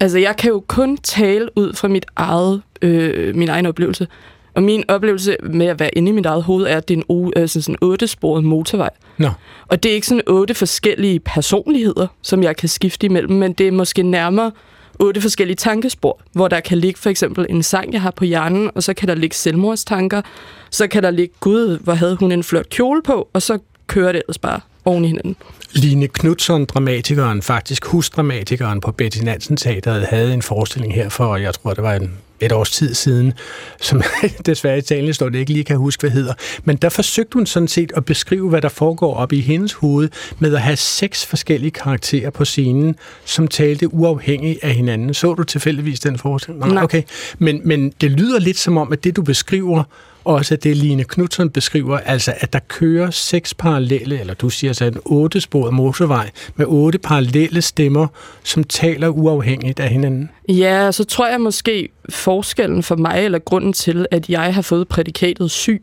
Altså 0.00 0.18
jeg 0.18 0.36
kan 0.36 0.50
jo 0.50 0.64
kun 0.68 0.96
tale 0.96 1.48
ud 1.56 1.74
fra 1.74 1.88
mit 1.88 2.06
eget, 2.16 2.62
øh, 2.82 3.36
min 3.36 3.48
egen 3.48 3.66
oplevelse. 3.66 4.06
Og 4.54 4.62
min 4.62 4.84
oplevelse 4.88 5.36
med 5.42 5.66
at 5.66 5.80
være 5.80 5.90
inde 5.98 6.08
i 6.08 6.12
mit 6.12 6.26
eget 6.26 6.42
hoved 6.42 6.66
er, 6.66 6.76
at 6.76 6.88
det 6.88 6.98
er 6.98 7.02
en 7.08 7.32
øh, 7.36 7.48
sådan 7.48 7.76
otte-sporet 7.82 8.44
motorvej. 8.44 8.90
Nå. 9.18 9.30
Og 9.68 9.82
det 9.82 9.90
er 9.90 9.94
ikke 9.94 10.06
sådan 10.06 10.22
otte 10.26 10.54
forskellige 10.54 11.20
personligheder, 11.20 12.06
som 12.22 12.42
jeg 12.42 12.56
kan 12.56 12.68
skifte 12.68 13.06
imellem, 13.06 13.34
men 13.34 13.52
det 13.52 13.68
er 13.68 13.72
måske 13.72 14.02
nærmere 14.02 14.50
otte 14.98 15.20
forskellige 15.20 15.56
tankespor, 15.56 16.20
hvor 16.32 16.48
der 16.48 16.60
kan 16.60 16.78
ligge 16.78 17.00
for 17.00 17.10
eksempel 17.10 17.46
en 17.48 17.62
sang, 17.62 17.92
jeg 17.92 18.02
har 18.02 18.10
på 18.10 18.24
hjernen, 18.24 18.70
og 18.74 18.82
så 18.82 18.94
kan 18.94 19.08
der 19.08 19.14
ligge 19.14 19.36
selvmordstanker, 19.36 20.22
så 20.70 20.86
kan 20.88 21.02
der 21.02 21.10
ligge, 21.10 21.34
gud, 21.40 21.78
hvor 21.78 21.92
havde 21.92 22.16
hun 22.16 22.32
en 22.32 22.44
flot 22.44 22.68
kjole 22.68 23.02
på, 23.02 23.28
og 23.32 23.42
så 23.42 23.58
kører 23.86 24.12
det 24.12 24.22
ellers 24.28 24.38
bare 24.38 24.60
oven 24.84 25.04
i 25.04 25.08
hinanden. 25.08 25.36
Line 25.72 26.08
Knudsen, 26.08 26.64
dramatikeren, 26.64 27.42
faktisk 27.42 27.84
husdramatikeren 27.86 28.80
på 28.80 28.92
Betty 28.92 29.18
Nansen 29.18 29.56
Teateret, 29.56 30.06
havde 30.06 30.34
en 30.34 30.42
forestilling 30.42 30.94
her 30.94 31.08
for, 31.08 31.36
jeg 31.36 31.54
tror, 31.54 31.74
det 31.74 31.82
var 31.82 31.94
en 31.94 32.12
et 32.40 32.52
års 32.52 32.70
tid 32.70 32.94
siden, 32.94 33.32
som 33.80 34.02
desværre 34.46 34.78
i 34.78 34.82
talen 34.82 35.14
står 35.14 35.28
det 35.28 35.38
ikke 35.38 35.52
lige 35.52 35.64
kan 35.64 35.76
huske, 35.76 36.00
hvad 36.00 36.10
hedder. 36.10 36.34
Men 36.64 36.76
der 36.76 36.88
forsøgte 36.88 37.34
hun 37.34 37.46
sådan 37.46 37.68
set 37.68 37.92
at 37.96 38.04
beskrive, 38.04 38.48
hvad 38.48 38.62
der 38.62 38.68
foregår 38.68 39.14
op 39.14 39.32
i 39.32 39.40
hendes 39.40 39.72
hoved, 39.72 40.08
med 40.38 40.54
at 40.54 40.60
have 40.60 40.76
seks 40.76 41.26
forskellige 41.26 41.70
karakterer 41.70 42.30
på 42.30 42.44
scenen, 42.44 42.96
som 43.24 43.48
talte 43.48 43.94
uafhængigt 43.94 44.58
af 44.62 44.74
hinanden. 44.74 45.14
Så 45.14 45.34
du 45.34 45.44
tilfældigvis 45.44 46.00
den 46.00 46.18
forestilling? 46.18 46.72
Nej. 46.72 46.82
Okay. 46.82 47.02
Men, 47.38 47.60
men 47.64 47.92
det 48.00 48.10
lyder 48.10 48.38
lidt 48.38 48.58
som 48.58 48.76
om, 48.76 48.92
at 48.92 49.04
det 49.04 49.16
du 49.16 49.22
beskriver, 49.22 49.82
også 50.28 50.56
det 50.56 50.76
Line 50.76 51.04
Knudsen 51.04 51.50
beskriver, 51.50 51.98
altså 51.98 52.34
at 52.40 52.52
der 52.52 52.58
kører 52.68 53.10
seks 53.10 53.54
parallelle, 53.54 54.20
eller 54.20 54.34
du 54.34 54.50
siger 54.50 54.72
så 54.72 54.84
en 54.84 54.98
otte 55.04 55.40
sporet 55.40 55.74
motorvej, 55.74 56.30
med 56.56 56.66
otte 56.68 56.98
parallelle 56.98 57.62
stemmer, 57.62 58.06
som 58.42 58.64
taler 58.64 59.08
uafhængigt 59.08 59.80
af 59.80 59.88
hinanden. 59.88 60.30
Ja, 60.48 60.92
så 60.92 61.04
tror 61.04 61.28
jeg 61.28 61.40
måske 61.40 61.88
forskellen 62.08 62.82
for 62.82 62.96
mig, 62.96 63.24
eller 63.24 63.38
grunden 63.38 63.72
til, 63.72 64.06
at 64.10 64.28
jeg 64.28 64.54
har 64.54 64.62
fået 64.62 64.88
prædikatet 64.88 65.50
syg, 65.50 65.82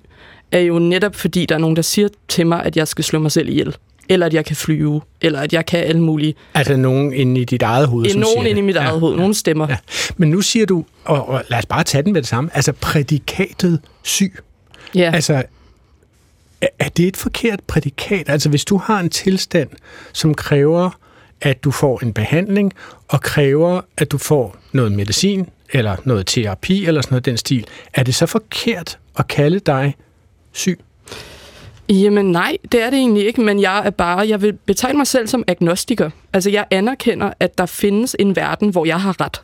er 0.51 0.59
jo 0.59 0.79
netop 0.79 1.15
fordi, 1.15 1.45
der 1.45 1.55
er 1.55 1.59
nogen, 1.59 1.75
der 1.75 1.81
siger 1.81 2.07
til 2.27 2.47
mig, 2.47 2.63
at 2.63 2.77
jeg 2.77 2.87
skal 2.87 3.03
slå 3.03 3.19
mig 3.19 3.31
selv 3.31 3.49
ihjel 3.49 3.75
eller 4.09 4.25
at 4.25 4.33
jeg 4.33 4.45
kan 4.45 4.55
flyve, 4.55 5.01
eller 5.21 5.39
at 5.39 5.53
jeg 5.53 5.65
kan 5.65 5.79
alle 5.79 6.01
mulige... 6.01 6.35
Altså 6.53 6.75
nogen 6.75 7.13
inde 7.13 7.41
i 7.41 7.45
dit 7.45 7.61
eget 7.61 7.87
hoved, 7.87 8.09
som 8.09 8.21
Nogen 8.21 8.47
inde 8.47 8.59
i 8.59 8.61
mit 8.61 8.75
eget 8.75 8.93
ja, 8.93 8.99
hoved, 8.99 9.13
ja, 9.13 9.19
nogle 9.19 9.33
stemmer. 9.33 9.67
Ja. 9.69 9.77
Men 10.17 10.29
nu 10.29 10.41
siger 10.41 10.65
du, 10.65 10.85
og, 11.05 11.29
og 11.29 11.43
lad 11.49 11.57
os 11.57 11.65
bare 11.65 11.83
tage 11.83 12.03
den 12.03 12.13
med 12.13 12.21
det 12.21 12.29
samme, 12.29 12.49
altså 12.53 12.71
prædikatet 12.71 13.79
syg. 14.03 14.39
Ja. 14.95 15.11
Altså, 15.13 15.43
er, 16.61 16.67
er 16.79 16.89
det 16.89 17.07
et 17.07 17.17
forkert 17.17 17.59
prædikat? 17.67 18.29
Altså 18.29 18.49
hvis 18.49 18.65
du 18.65 18.77
har 18.77 18.99
en 18.99 19.09
tilstand, 19.09 19.69
som 20.13 20.33
kræver, 20.33 20.89
at 21.41 21.63
du 21.63 21.71
får 21.71 21.99
en 22.03 22.13
behandling, 22.13 22.73
og 23.07 23.21
kræver, 23.21 23.81
at 23.97 24.11
du 24.11 24.17
får 24.17 24.57
noget 24.71 24.91
medicin, 24.91 25.49
eller 25.73 25.95
noget 26.03 26.27
terapi, 26.27 26.85
eller 26.85 27.01
sådan 27.01 27.13
noget 27.13 27.25
den 27.25 27.37
stil, 27.37 27.67
er 27.93 28.03
det 28.03 28.15
så 28.15 28.25
forkert 28.25 28.99
at 29.17 29.27
kalde 29.27 29.59
dig 29.59 29.95
syg? 30.51 30.79
Jamen 31.89 32.31
nej, 32.31 32.57
det 32.71 32.83
er 32.83 32.89
det 32.89 32.99
egentlig 32.99 33.25
ikke, 33.27 33.41
men 33.41 33.61
jeg 33.61 33.85
er 33.85 33.89
bare, 33.89 34.27
jeg 34.27 34.41
vil 34.41 34.53
betegne 34.53 34.97
mig 34.97 35.07
selv 35.07 35.27
som 35.27 35.43
agnostiker. 35.47 36.09
Altså 36.33 36.49
jeg 36.49 36.65
anerkender, 36.71 37.33
at 37.39 37.57
der 37.57 37.65
findes 37.65 38.15
en 38.19 38.35
verden, 38.35 38.69
hvor 38.69 38.85
jeg 38.85 39.01
har 39.01 39.21
ret. 39.21 39.41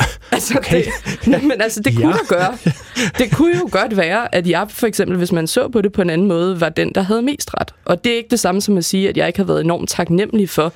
altså, 0.32 0.58
okay. 0.58 0.84
det, 1.24 1.42
men 1.48 1.60
altså, 1.60 1.80
det 1.80 1.96
kunne 1.96 2.08
ja. 2.08 2.34
gøre. 2.36 2.56
Det 3.18 3.32
kunne 3.32 3.56
jo 3.56 3.68
godt 3.70 3.96
være, 3.96 4.34
at 4.34 4.46
jeg 4.46 4.66
for 4.68 4.86
eksempel, 4.86 5.16
hvis 5.16 5.32
man 5.32 5.46
så 5.46 5.68
på 5.68 5.80
det 5.80 5.92
på 5.92 6.02
en 6.02 6.10
anden 6.10 6.26
måde, 6.26 6.60
var 6.60 6.68
den, 6.68 6.92
der 6.94 7.02
havde 7.02 7.22
mest 7.22 7.50
ret. 7.60 7.74
Og 7.84 8.04
det 8.04 8.12
er 8.12 8.16
ikke 8.16 8.30
det 8.30 8.40
samme 8.40 8.60
som 8.60 8.78
at 8.78 8.84
sige, 8.84 9.08
at 9.08 9.16
jeg 9.16 9.26
ikke 9.26 9.38
har 9.38 9.46
været 9.46 9.60
enormt 9.60 9.88
taknemmelig 9.88 10.48
for 10.50 10.72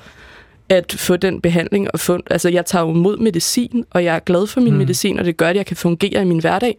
at 0.69 0.95
få 0.97 1.17
den 1.17 1.41
behandling. 1.41 1.87
Og 1.93 1.99
få, 1.99 2.19
altså, 2.29 2.49
jeg 2.49 2.65
tager 2.65 2.85
jo 2.85 2.91
mod 2.91 3.17
medicin, 3.17 3.85
og 3.91 4.03
jeg 4.03 4.15
er 4.15 4.19
glad 4.19 4.47
for 4.47 4.61
min 4.61 4.73
mm. 4.73 4.79
medicin, 4.79 5.19
og 5.19 5.25
det 5.25 5.37
gør, 5.37 5.47
at 5.47 5.55
jeg 5.55 5.65
kan 5.65 5.77
fungere 5.77 6.21
i 6.21 6.25
min 6.25 6.39
hverdag. 6.39 6.77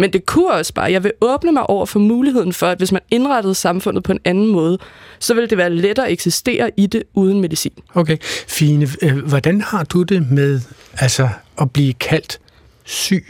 Men 0.00 0.12
det 0.12 0.26
kunne 0.26 0.50
også 0.52 0.74
bare, 0.74 0.92
jeg 0.92 1.04
vil 1.04 1.12
åbne 1.20 1.52
mig 1.52 1.70
over 1.70 1.86
for 1.86 1.98
muligheden 1.98 2.52
for, 2.52 2.66
at 2.66 2.78
hvis 2.78 2.92
man 2.92 3.00
indrettede 3.10 3.54
samfundet 3.54 4.02
på 4.04 4.12
en 4.12 4.20
anden 4.24 4.46
måde, 4.46 4.78
så 5.18 5.34
ville 5.34 5.48
det 5.48 5.58
være 5.58 5.70
lettere 5.70 6.06
at 6.06 6.12
eksistere 6.12 6.70
i 6.76 6.86
det 6.86 7.02
uden 7.14 7.40
medicin. 7.40 7.72
Okay, 7.94 8.16
fine. 8.48 8.88
Øh, 9.02 9.18
hvordan 9.18 9.60
har 9.60 9.84
du 9.84 10.02
det 10.02 10.30
med 10.30 10.60
altså, 10.98 11.28
at 11.60 11.70
blive 11.70 11.92
kaldt 11.92 12.40
syg? 12.84 13.26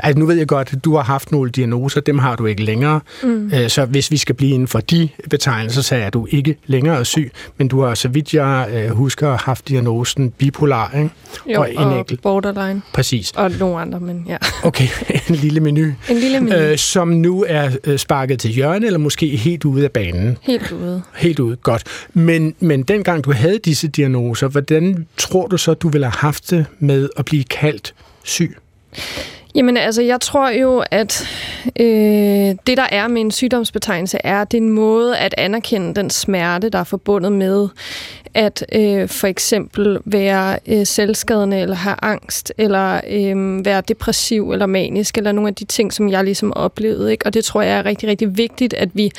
Altså, 0.00 0.18
nu 0.18 0.26
ved 0.26 0.36
jeg 0.36 0.46
godt, 0.46 0.72
at 0.72 0.84
du 0.84 0.96
har 0.96 1.02
haft 1.02 1.32
nogle 1.32 1.50
diagnoser, 1.50 2.00
dem 2.00 2.18
har 2.18 2.36
du 2.36 2.46
ikke 2.46 2.62
længere. 2.62 3.00
Mm. 3.22 3.52
Øh, 3.54 3.68
så 3.68 3.84
hvis 3.84 4.10
vi 4.10 4.16
skal 4.16 4.34
blive 4.34 4.50
inden 4.54 4.68
for 4.68 4.80
de 4.80 5.08
betegnelser, 5.30 5.82
så 5.82 5.94
er 5.94 6.10
du 6.10 6.26
ikke 6.30 6.56
længere 6.66 7.04
syg. 7.04 7.32
Men 7.56 7.68
du 7.68 7.82
har, 7.82 7.94
så 7.94 8.08
vidt 8.08 8.34
jeg 8.34 8.68
øh, 8.72 8.90
husker, 8.90 9.36
haft 9.36 9.68
diagnosen 9.68 10.30
bipolar, 10.30 10.92
ikke? 10.96 11.10
Jo, 11.54 11.60
og, 11.60 11.72
en 11.72 11.78
og 11.78 11.98
enkelt. 11.98 12.22
borderline. 12.22 12.82
Præcis. 12.92 13.30
Og 13.30 13.50
nogle 13.50 13.80
andre, 13.80 14.00
men 14.00 14.24
ja. 14.28 14.36
Okay, 14.62 14.88
en 15.28 15.34
lille 15.34 15.60
menu. 15.60 15.84
En 16.08 16.16
lille 16.16 16.40
menu. 16.40 16.56
Øh, 16.56 16.78
som 16.78 17.08
nu 17.08 17.44
er 17.48 17.96
sparket 17.96 18.38
til 18.40 18.50
hjørne, 18.50 18.86
eller 18.86 18.98
måske 18.98 19.26
helt 19.26 19.64
ude 19.64 19.84
af 19.84 19.90
banen. 19.92 20.38
Helt 20.42 20.72
ude. 20.72 21.02
Helt 21.16 21.38
ude, 21.38 21.56
godt. 21.56 21.82
Men, 22.14 22.54
men 22.60 22.82
dengang 22.82 23.24
du 23.24 23.32
havde 23.32 23.58
disse 23.64 23.88
diagnoser, 23.88 24.48
hvordan 24.48 25.06
tror 25.16 25.46
du 25.46 25.58
så, 25.58 25.74
du 25.74 25.88
ville 25.88 26.06
have 26.06 26.12
haft 26.18 26.50
det 26.50 26.66
med 26.78 27.08
at 27.16 27.24
blive 27.24 27.44
kaldt 27.44 27.94
syg? 28.22 28.56
Jamen 29.58 29.76
altså, 29.76 30.02
jeg 30.02 30.20
tror 30.20 30.50
jo, 30.50 30.84
at 30.90 31.28
øh, 31.80 31.86
det, 32.66 32.76
der 32.76 32.86
er 32.92 33.08
med 33.08 33.20
en 33.20 33.30
sygdomsbetegnelse, 33.30 34.18
er, 34.24 34.40
at 34.40 34.52
det 34.52 34.58
er 34.58 34.62
en 34.62 34.70
måde 34.70 35.18
at 35.18 35.34
anerkende 35.38 35.94
den 35.94 36.10
smerte, 36.10 36.68
der 36.68 36.78
er 36.78 36.84
forbundet 36.84 37.32
med 37.32 37.68
at 38.34 38.64
øh, 38.72 39.08
for 39.08 39.26
eksempel 39.26 39.98
være 40.04 40.58
øh, 40.66 40.86
selvskadende, 40.86 41.60
eller 41.60 41.74
have 41.74 41.96
angst, 42.02 42.52
eller 42.58 43.00
øh, 43.10 43.64
være 43.64 43.80
depressiv, 43.80 44.52
eller 44.52 44.66
manisk, 44.66 45.18
eller 45.18 45.32
nogle 45.32 45.48
af 45.48 45.54
de 45.54 45.64
ting, 45.64 45.92
som 45.92 46.08
jeg 46.08 46.24
ligesom 46.24 46.52
oplevede. 46.52 47.12
Ikke? 47.12 47.26
Og 47.26 47.34
det 47.34 47.44
tror 47.44 47.62
jeg 47.62 47.78
er 47.78 47.84
rigtig, 47.84 48.08
rigtig 48.08 48.36
vigtigt, 48.36 48.74
at 48.74 48.88
vi 48.94 49.10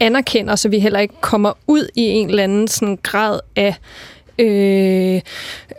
anerkender, 0.00 0.56
så 0.56 0.68
vi 0.68 0.78
heller 0.78 0.98
ikke 0.98 1.14
kommer 1.20 1.52
ud 1.66 1.88
i 1.94 2.02
en 2.02 2.28
eller 2.28 2.42
anden 2.42 2.68
sådan 2.68 2.98
grad 3.02 3.40
af 3.56 3.74
øh, 4.38 5.20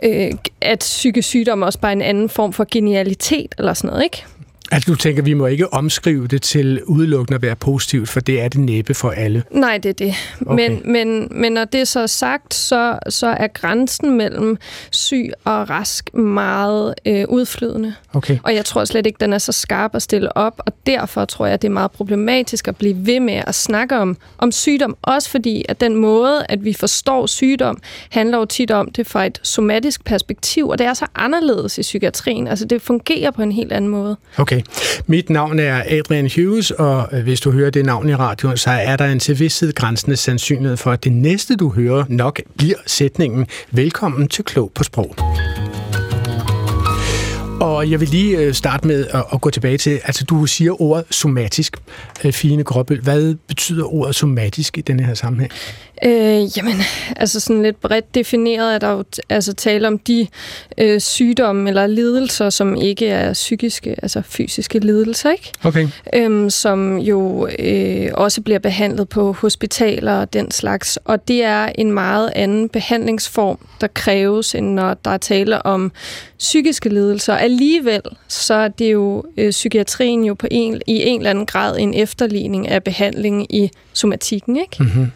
øh, 0.02 0.32
at 0.60 0.78
psykisk 0.78 1.28
sygdom 1.28 1.62
også 1.62 1.78
bare 1.78 1.92
er 1.92 1.96
en 1.96 2.02
anden 2.02 2.28
form 2.28 2.52
for 2.52 2.66
genialitet 2.70 3.54
eller 3.58 3.74
sådan 3.74 3.90
noget, 3.90 4.04
ikke? 4.04 4.24
Altså, 4.72 4.90
du 4.90 4.96
tænker, 4.96 5.22
vi 5.22 5.34
må 5.34 5.46
ikke 5.46 5.72
omskrive 5.72 6.26
det 6.26 6.42
til 6.42 6.82
udelukkende 6.84 7.34
at 7.34 7.42
være 7.42 7.56
positivt, 7.56 8.08
for 8.08 8.20
det 8.20 8.40
er 8.40 8.48
det 8.48 8.60
næppe 8.60 8.94
for 8.94 9.10
alle. 9.10 9.42
Nej, 9.50 9.78
det 9.78 9.88
er 9.88 9.92
det. 9.92 10.14
Okay. 10.46 10.68
Men, 10.68 10.92
men, 10.92 11.28
men 11.30 11.52
når 11.52 11.64
det 11.64 11.80
er 11.80 11.84
så 11.84 12.06
sagt, 12.06 12.54
så, 12.54 12.98
så 13.08 13.26
er 13.26 13.46
grænsen 13.46 14.16
mellem 14.16 14.58
syg 14.90 15.30
og 15.44 15.70
rask 15.70 16.14
meget 16.14 16.94
øh, 17.06 17.24
udflydende. 17.28 17.94
Okay. 18.14 18.38
Og 18.42 18.54
jeg 18.54 18.64
tror 18.64 18.84
slet 18.84 19.06
ikke, 19.06 19.16
den 19.20 19.32
er 19.32 19.38
så 19.38 19.52
skarp 19.52 19.94
at 19.94 20.02
stille 20.02 20.36
op, 20.36 20.60
og 20.66 20.72
derfor 20.86 21.24
tror 21.24 21.46
jeg, 21.46 21.62
det 21.62 21.68
er 21.68 21.72
meget 21.72 21.90
problematisk 21.90 22.68
at 22.68 22.76
blive 22.76 23.06
ved 23.06 23.20
med 23.20 23.42
at 23.46 23.54
snakke 23.54 23.96
om, 23.96 24.16
om 24.38 24.52
sygdom. 24.52 24.96
Også 25.02 25.30
fordi, 25.30 25.64
at 25.68 25.80
den 25.80 25.96
måde, 25.96 26.46
at 26.48 26.64
vi 26.64 26.72
forstår 26.72 27.26
sygdom, 27.26 27.80
handler 28.10 28.38
jo 28.38 28.44
tit 28.44 28.70
om 28.70 28.90
det 28.90 29.06
fra 29.06 29.26
et 29.26 29.40
somatisk 29.42 30.04
perspektiv, 30.04 30.68
og 30.68 30.78
det 30.78 30.86
er 30.86 30.94
så 30.94 31.06
anderledes 31.14 31.78
i 31.78 31.82
psykiatrien. 31.82 32.48
Altså, 32.48 32.64
det 32.64 32.82
fungerer 32.82 33.30
på 33.30 33.42
en 33.42 33.52
helt 33.52 33.72
anden 33.72 33.90
måde. 33.90 34.16
Okay. 34.38 34.55
Mit 35.06 35.30
navn 35.30 35.58
er 35.58 35.82
Adrian 35.88 36.30
Hughes, 36.36 36.70
og 36.70 37.08
øh, 37.12 37.22
hvis 37.22 37.40
du 37.40 37.50
hører 37.50 37.70
det 37.70 37.86
navn 37.86 38.08
i 38.08 38.14
radioen, 38.14 38.56
så 38.56 38.70
er 38.70 38.96
der 38.96 39.04
en 39.04 39.20
til 39.20 39.38
vidsthed 39.38 39.72
grænsende 39.72 40.16
sandsynlighed 40.16 40.76
for, 40.76 40.92
at 40.92 41.04
det 41.04 41.12
næste, 41.12 41.56
du 41.56 41.70
hører, 41.70 42.04
nok 42.08 42.40
bliver 42.58 42.78
sætningen 42.86 43.46
Velkommen 43.70 44.28
til 44.28 44.44
Klog 44.44 44.72
på 44.74 44.84
Sprog. 44.84 45.14
Og 47.60 47.90
jeg 47.90 48.00
vil 48.00 48.08
lige 48.08 48.38
øh, 48.38 48.54
starte 48.54 48.86
med 48.86 49.06
at, 49.32 49.40
gå 49.40 49.50
tilbage 49.50 49.78
til, 49.78 49.90
altså 49.90 50.24
du 50.24 50.46
siger 50.46 50.82
ordet 50.82 51.04
somatisk, 51.10 51.76
øh, 52.24 52.32
Fine 52.32 52.64
Gråbøl. 52.64 53.00
Hvad 53.00 53.34
betyder 53.48 53.94
ordet 53.94 54.14
somatisk 54.14 54.78
i 54.78 54.80
denne 54.80 55.02
her 55.02 55.14
sammenhæng? 55.14 55.52
Øh, 56.04 56.58
jamen, 56.58 56.76
altså 57.16 57.40
sådan 57.40 57.62
lidt 57.62 57.80
bredt 57.80 58.14
defineret 58.14 58.74
er 58.74 58.78
der 58.78 58.90
jo 58.90 59.04
altså 59.28 59.52
tale 59.52 59.88
om 59.88 59.98
de 59.98 60.26
øh, 60.78 61.00
sygdomme 61.00 61.68
eller 61.68 61.86
lidelser, 61.86 62.50
som 62.50 62.74
ikke 62.74 63.08
er 63.08 63.32
psykiske, 63.32 63.96
altså 64.02 64.22
fysiske 64.24 64.78
lidelser, 64.78 65.30
ikke? 65.30 65.52
Okay. 65.64 65.88
Øhm, 66.14 66.50
som 66.50 66.98
jo 66.98 67.48
øh, 67.58 68.08
også 68.14 68.40
bliver 68.40 68.58
behandlet 68.58 69.08
på 69.08 69.32
hospitaler 69.32 70.12
og 70.12 70.32
den 70.32 70.50
slags. 70.50 70.98
Og 71.04 71.28
det 71.28 71.44
er 71.44 71.68
en 71.74 71.92
meget 71.92 72.30
anden 72.34 72.68
behandlingsform, 72.68 73.58
der 73.80 73.86
kræves, 73.86 74.54
end 74.54 74.72
når 74.72 74.94
der 75.04 75.10
er 75.10 75.18
tale 75.18 75.66
om 75.66 75.92
psykiske 76.38 76.88
lidelser. 76.88 77.34
Alligevel 77.34 78.02
så 78.28 78.54
er 78.54 78.68
det 78.68 78.92
jo 78.92 79.24
øh, 79.36 79.50
psykiatrien 79.50 80.24
jo 80.24 80.34
på 80.34 80.46
en, 80.50 80.82
i 80.86 81.02
en 81.02 81.20
eller 81.20 81.30
anden 81.30 81.46
grad 81.46 81.78
en 81.78 81.94
efterligning 81.94 82.68
af 82.68 82.84
behandling 82.84 83.54
i 83.54 83.70
somatikken, 83.92 84.56
ikke? 84.56 84.76
Mm-hmm. 84.80 85.12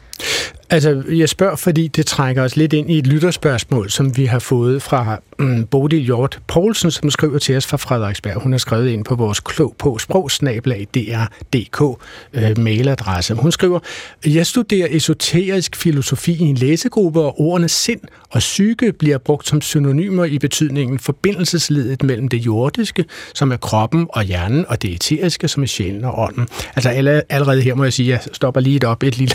Altså, 0.73 1.03
jeg 1.09 1.29
spørger, 1.29 1.57
fordi 1.57 1.89
det 1.89 2.07
trækker 2.07 2.43
os 2.43 2.57
lidt 2.57 2.73
ind 2.73 2.91
i 2.91 2.99
et 2.99 3.07
lytterspørgsmål, 3.07 3.91
som 3.91 4.17
vi 4.17 4.25
har 4.25 4.39
fået 4.39 4.83
fra 4.83 5.21
um, 5.39 5.67
Bodil 5.67 6.01
Hjort 6.01 6.39
Poulsen, 6.47 6.91
som 6.91 7.11
skriver 7.11 7.39
til 7.39 7.57
os 7.57 7.67
fra 7.67 7.77
Frederiksberg. 7.77 8.43
Hun 8.43 8.53
har 8.53 8.59
skrevet 8.59 8.89
ind 8.89 9.05
på 9.05 9.15
vores 9.15 9.41
klog 9.41 9.75
på 9.79 9.99
sprogsnablag 9.99 10.87
dr.dk 10.95 12.01
øh, 12.33 12.59
mailadresse. 12.59 13.35
Hun 13.35 13.53
skriver, 13.53 13.79
jeg 14.27 14.47
studerer 14.47 14.89
esoterisk 14.91 15.77
filosofi 15.77 16.33
i 16.33 16.43
en 16.43 16.57
læsegruppe, 16.57 17.21
og 17.21 17.41
ordene 17.41 17.69
sind 17.69 18.01
og 18.31 18.39
psyke 18.39 18.93
bliver 18.93 19.19
brugt 19.19 19.49
som 19.49 19.61
synonymer 19.61 20.25
i 20.25 20.39
betydningen 20.39 20.99
forbindelsesledet 20.99 22.03
mellem 22.03 22.29
det 22.29 22.39
jordiske, 22.39 23.05
som 23.35 23.53
er 23.53 23.57
kroppen 23.57 24.07
og 24.09 24.23
hjernen, 24.23 24.65
og 24.69 24.83
det 24.83 24.93
eteriske, 24.93 25.49
som 25.49 25.63
er 25.63 25.67
sjælen 25.67 26.05
og 26.05 26.19
ånden. 26.19 26.49
Altså 26.77 26.89
allerede 27.29 27.63
her 27.63 27.75
må 27.75 27.85
jeg 27.85 27.93
sige, 27.93 28.15
at 28.15 28.27
jeg 28.27 28.35
stopper 28.35 28.61
lige 28.61 28.77
et 28.77 28.85
op 28.85 29.03
et 29.03 29.19
lille 29.19 29.35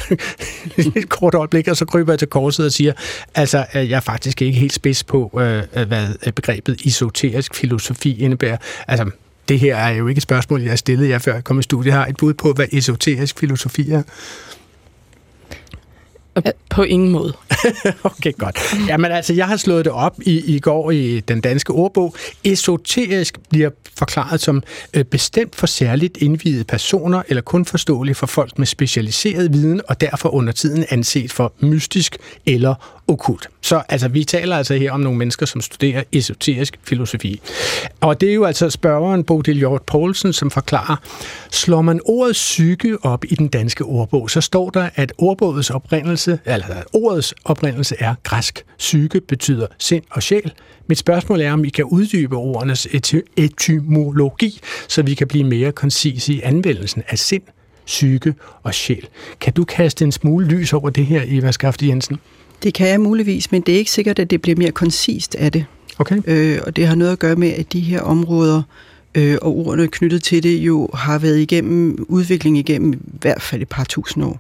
et 0.95 1.09
kort 1.09 1.33
øjeblik, 1.33 1.67
og 1.67 1.77
så 1.77 1.85
kryber 1.85 2.11
jeg 2.11 2.19
til 2.19 2.27
korset 2.27 2.65
og 2.65 2.71
siger, 2.71 2.93
altså, 3.35 3.65
øh, 3.75 3.89
jeg 3.89 3.95
er 3.95 3.99
faktisk 3.99 4.41
ikke 4.41 4.59
helt 4.59 4.73
spids 4.73 5.03
på, 5.03 5.39
øh, 5.41 5.63
øh, 5.75 5.87
hvad 5.87 6.31
begrebet 6.31 6.81
esoterisk 6.85 7.55
filosofi 7.55 8.19
indebærer. 8.19 8.57
Altså, 8.87 9.09
det 9.49 9.59
her 9.59 9.75
er 9.75 9.89
jo 9.89 10.07
ikke 10.07 10.19
et 10.19 10.23
spørgsmål, 10.23 10.61
jeg 10.61 10.71
har 10.71 10.75
stillet 10.75 11.09
jer 11.09 11.19
før 11.19 11.33
jeg 11.33 11.43
kom 11.43 11.59
i 11.59 11.63
studiet. 11.63 11.91
Jeg 11.91 11.99
har 11.99 12.07
et 12.07 12.17
bud 12.17 12.33
på, 12.33 12.53
hvad 12.53 12.65
esoterisk 12.71 13.39
filosofi 13.39 13.91
er. 13.91 14.03
På 16.69 16.83
ingen 16.83 17.11
måde. 17.11 17.33
okay, 18.03 18.31
godt. 18.37 18.59
Jamen 18.87 19.11
altså, 19.11 19.33
jeg 19.33 19.47
har 19.47 19.57
slået 19.57 19.85
det 19.85 19.93
op 19.93 20.15
i, 20.21 20.55
i 20.55 20.59
går 20.59 20.91
i 20.91 21.19
den 21.19 21.41
danske 21.41 21.73
ordbog. 21.73 22.15
Esoterisk 22.43 23.37
bliver 23.49 23.69
forklaret 23.97 24.41
som 24.41 24.63
øh, 24.93 25.03
bestemt 25.03 25.55
for 25.55 25.67
særligt 25.67 26.17
indvidede 26.17 26.63
personer, 26.63 27.21
eller 27.27 27.41
kun 27.41 27.65
forståeligt 27.65 28.17
for 28.17 28.27
folk 28.27 28.59
med 28.59 28.67
specialiseret 28.67 29.53
viden, 29.53 29.81
og 29.89 30.01
derfor 30.01 30.29
under 30.29 30.53
tiden 30.53 30.85
anset 30.89 31.31
for 31.31 31.53
mystisk 31.59 32.17
eller 32.45 32.75
okult. 33.07 33.49
Så 33.61 33.81
altså, 33.89 34.07
vi 34.07 34.23
taler 34.23 34.57
altså 34.57 34.73
her 34.73 34.91
om 34.91 34.99
nogle 34.99 35.17
mennesker, 35.17 35.45
som 35.45 35.61
studerer 35.61 36.03
esoterisk 36.11 36.79
filosofi. 36.83 37.41
Og 38.01 38.21
det 38.21 38.29
er 38.29 38.33
jo 38.33 38.45
altså 38.45 38.69
spørgeren 38.69 39.23
Bodil 39.23 39.57
Hjort 39.57 39.81
Poulsen, 39.81 40.33
som 40.33 40.51
forklarer, 40.51 40.95
slår 41.51 41.81
man 41.81 41.99
ordet 42.05 42.33
psyke 42.33 42.97
op 43.03 43.25
i 43.25 43.35
den 43.35 43.47
danske 43.47 43.83
ordbog, 43.83 44.29
så 44.29 44.41
står 44.41 44.69
der, 44.69 44.89
at 44.95 45.13
ordbogets 45.17 45.69
oprindelse, 45.69 46.24
eller 46.27 46.65
at 46.65 46.83
ordets 46.93 47.33
oprindelse 47.45 47.95
er 47.99 48.15
græsk. 48.23 48.65
Psyke 48.77 49.21
betyder 49.21 49.67
sind 49.79 50.03
og 50.11 50.23
sjæl. 50.23 50.51
Mit 50.87 50.97
spørgsmål 50.97 51.41
er, 51.41 51.53
om 51.53 51.65
I 51.65 51.69
kan 51.69 51.85
uddybe 51.85 52.35
ordenes 52.35 52.85
ety- 52.85 53.33
etymologi, 53.37 54.59
så 54.87 55.01
vi 55.01 55.13
kan 55.13 55.27
blive 55.27 55.43
mere 55.43 55.71
koncise 55.71 56.33
i 56.33 56.41
anvendelsen 56.41 57.03
af 57.07 57.19
sind, 57.19 57.43
psyke 57.85 58.33
og 58.63 58.73
sjæl. 58.73 59.07
Kan 59.41 59.53
du 59.53 59.63
kaste 59.63 60.05
en 60.05 60.11
smule 60.11 60.47
lys 60.47 60.73
over 60.73 60.89
det 60.89 61.05
her, 61.05 61.21
Eva 61.27 61.51
Skafte 61.51 61.87
Jensen? 61.87 62.17
Det 62.63 62.73
kan 62.73 62.87
jeg 62.87 63.01
muligvis, 63.01 63.51
men 63.51 63.61
det 63.61 63.73
er 63.73 63.77
ikke 63.77 63.91
sikkert, 63.91 64.19
at 64.19 64.29
det 64.29 64.41
bliver 64.41 64.57
mere 64.57 64.71
koncist 64.71 65.35
af 65.35 65.51
det. 65.51 65.65
Okay. 65.97 66.21
Øh, 66.27 66.59
og 66.65 66.75
det 66.75 66.87
har 66.87 66.95
noget 66.95 67.11
at 67.11 67.19
gøre 67.19 67.35
med, 67.35 67.53
at 67.53 67.73
de 67.73 67.79
her 67.79 68.01
områder 68.01 68.61
øh, 69.15 69.37
og 69.41 69.57
ordene 69.57 69.87
knyttet 69.87 70.23
til 70.23 70.43
det 70.43 70.57
jo 70.57 70.89
har 70.93 71.19
været 71.19 71.39
igennem 71.39 72.05
udvikling 72.09 72.57
igennem 72.57 72.93
i 72.93 72.97
hvert 73.21 73.41
fald 73.41 73.61
et 73.61 73.69
par 73.69 73.83
tusind 73.83 74.23
år. 74.23 74.39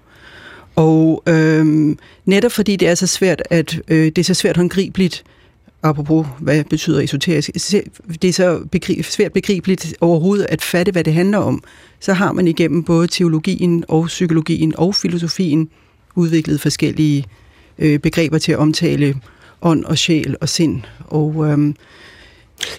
Og 0.75 1.23
øhm, 1.27 1.97
netop 2.25 2.51
fordi 2.51 2.75
det 2.75 2.87
er 2.87 2.95
så 2.95 3.07
svært, 3.07 3.41
at 3.49 3.79
øh, 3.87 4.05
det 4.05 4.17
er 4.17 4.23
så 4.23 4.33
svært 4.33 4.57
håndgribeligt, 4.57 5.23
apropos 5.83 6.27
hvad 6.39 6.63
betyder 6.63 7.01
esoterisk, 7.01 7.49
det 8.21 8.27
er 8.27 8.33
så 8.33 8.59
begrib, 8.71 9.05
svært 9.05 9.33
begribeligt 9.33 9.93
overhovedet 10.01 10.45
at 10.49 10.61
fatte, 10.61 10.91
hvad 10.91 11.03
det 11.03 11.13
handler 11.13 11.37
om, 11.37 11.63
så 11.99 12.13
har 12.13 12.31
man 12.31 12.47
igennem 12.47 12.83
både 12.83 13.07
teologien 13.07 13.85
og 13.87 14.05
psykologien 14.05 14.73
og 14.77 14.95
filosofien 14.95 15.69
udviklet 16.15 16.61
forskellige 16.61 17.25
øh, 17.79 17.99
begreber 17.99 18.37
til 18.37 18.51
at 18.51 18.57
omtale 18.57 19.15
ånd 19.61 19.85
og 19.85 19.97
sjæl 19.97 20.35
og 20.41 20.49
sind. 20.49 20.81
Og, 20.99 21.45
øhm, 21.51 21.75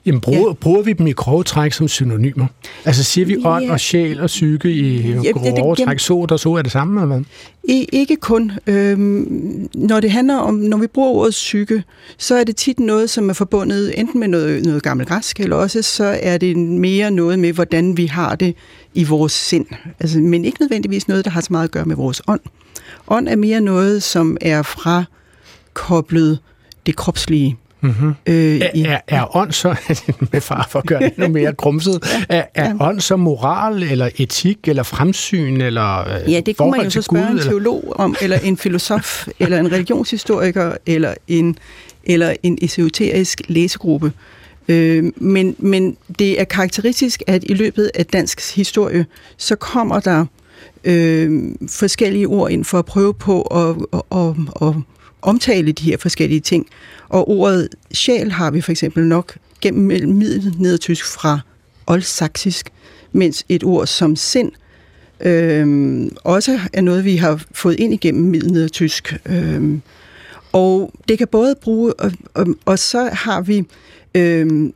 Jamen, 0.06 0.20
bruger, 0.20 0.48
ja. 0.48 0.52
bruger 0.52 0.82
vi 0.82 0.92
dem 0.92 1.06
i 1.06 1.12
grove 1.12 1.42
træk 1.42 1.72
som 1.72 1.88
synonymer? 1.88 2.46
Altså 2.84 3.04
siger 3.04 3.26
vi 3.26 3.36
ånd 3.44 3.64
ja. 3.64 3.72
og 3.72 3.80
sjæl 3.80 4.20
og 4.20 4.26
psyke 4.26 4.72
i 4.72 5.12
ja, 5.12 5.30
grove 5.30 5.76
træk, 5.76 5.98
så 5.98 6.26
og 6.30 6.40
så 6.40 6.52
er 6.54 6.62
det 6.62 6.72
samme, 6.72 7.00
eller 7.00 7.16
hvad? 7.16 7.24
Ikke 7.92 8.16
kun. 8.16 8.52
Øhm, 8.66 9.68
når 9.74 10.00
det 10.00 10.10
handler 10.10 10.36
om, 10.36 10.54
når 10.54 10.76
vi 10.76 10.86
bruger 10.86 11.08
ordet 11.08 11.30
psyke, 11.30 11.82
så 12.18 12.34
er 12.34 12.44
det 12.44 12.56
tit 12.56 12.80
noget, 12.80 13.10
som 13.10 13.28
er 13.28 13.32
forbundet 13.32 14.00
enten 14.00 14.20
med 14.20 14.28
noget, 14.28 14.64
noget 14.64 14.82
gammelt 14.82 15.08
græsk, 15.08 15.40
eller 15.40 15.56
også 15.56 15.82
så 15.82 16.18
er 16.22 16.38
det 16.38 16.56
mere 16.56 17.10
noget 17.10 17.38
med, 17.38 17.52
hvordan 17.52 17.96
vi 17.96 18.06
har 18.06 18.34
det 18.34 18.54
i 18.94 19.04
vores 19.04 19.32
sind. 19.32 19.66
Altså, 20.00 20.18
men 20.18 20.44
ikke 20.44 20.60
nødvendigvis 20.60 21.08
noget, 21.08 21.24
der 21.24 21.30
har 21.30 21.40
så 21.40 21.48
meget 21.50 21.64
at 21.64 21.70
gøre 21.70 21.84
med 21.84 21.96
vores 21.96 22.22
ånd. 22.28 22.40
Ånd 23.08 23.28
er 23.28 23.36
mere 23.36 23.60
noget, 23.60 24.02
som 24.02 24.36
er 24.40 24.62
fra 24.62 25.04
koblet 25.74 26.38
det 26.86 26.96
kropslige. 26.96 27.56
Mm-hmm. 27.86 28.14
Øh, 28.26 28.60
er, 28.60 28.70
er, 28.74 29.00
er 29.08 29.36
ånd 29.36 29.52
så, 29.52 29.76
med 30.32 30.40
far 30.40 30.68
for 30.70 30.78
at 30.78 30.86
gøre 30.86 31.00
det 31.02 31.12
endnu 31.18 31.28
mere 31.28 31.52
grumset, 31.52 32.24
er, 32.28 32.44
er 32.54 32.68
ja. 32.68 32.74
ånd 32.80 33.00
så 33.00 33.16
moral, 33.16 33.82
eller 33.82 34.08
etik, 34.16 34.68
eller 34.68 34.82
fremsyn, 34.82 35.60
eller 35.60 36.00
øh, 36.00 36.32
Ja, 36.32 36.40
det 36.40 36.56
kunne 36.56 36.70
man 36.70 36.84
jo 36.84 36.90
så 36.90 37.02
spørge 37.02 37.26
Gud, 37.26 37.32
en 37.32 37.42
teolog 37.42 37.78
eller? 37.78 37.92
om, 37.92 38.16
eller 38.20 38.38
en 38.38 38.56
filosof, 38.56 39.28
eller 39.40 39.60
en 39.60 39.72
religionshistoriker, 39.72 40.72
eller 40.86 41.14
en, 41.28 41.58
eller 42.04 42.34
en 42.42 42.58
esoterisk 42.62 43.42
læsegruppe. 43.48 44.12
Øh, 44.68 45.04
men, 45.16 45.56
men 45.58 45.96
det 46.18 46.40
er 46.40 46.44
karakteristisk, 46.44 47.22
at 47.26 47.44
i 47.44 47.54
løbet 47.54 47.90
af 47.94 48.06
dansk 48.06 48.56
historie, 48.56 49.06
så 49.36 49.56
kommer 49.56 50.00
der 50.00 50.26
øh, 50.84 51.42
forskellige 51.68 52.26
ord 52.26 52.50
ind 52.50 52.64
for 52.64 52.78
at 52.78 52.84
prøve 52.86 53.14
på 53.14 53.42
at, 53.42 53.76
at, 53.92 54.02
at, 54.18 54.68
at 54.68 54.74
omtale 55.26 55.72
de 55.72 55.84
her 55.84 55.96
forskellige 55.96 56.40
ting. 56.40 56.66
Og 57.08 57.28
ordet 57.28 57.68
sjæl 57.92 58.30
har 58.30 58.50
vi 58.50 58.60
for 58.60 58.70
eksempel 58.70 59.04
nok 59.04 59.36
gennem 59.60 59.86
middelnedertysk 60.14 61.06
fra 61.06 61.40
oldsaksisk, 61.86 62.72
mens 63.12 63.44
et 63.48 63.64
ord 63.64 63.86
som 63.86 64.16
sind 64.16 64.52
øh, 65.20 66.06
også 66.24 66.60
er 66.72 66.80
noget, 66.80 67.04
vi 67.04 67.16
har 67.16 67.44
fået 67.52 67.80
ind 67.80 67.92
igennem 67.92 68.30
middelnedertysk. 68.30 69.16
Øh, 69.26 69.78
og 70.52 70.92
det 71.08 71.18
kan 71.18 71.28
både 71.28 71.54
bruge, 71.62 71.94
og, 71.94 72.12
og, 72.34 72.46
og 72.64 72.78
så 72.78 73.10
har 73.12 73.40
vi 73.40 73.64
øh, 74.14 74.70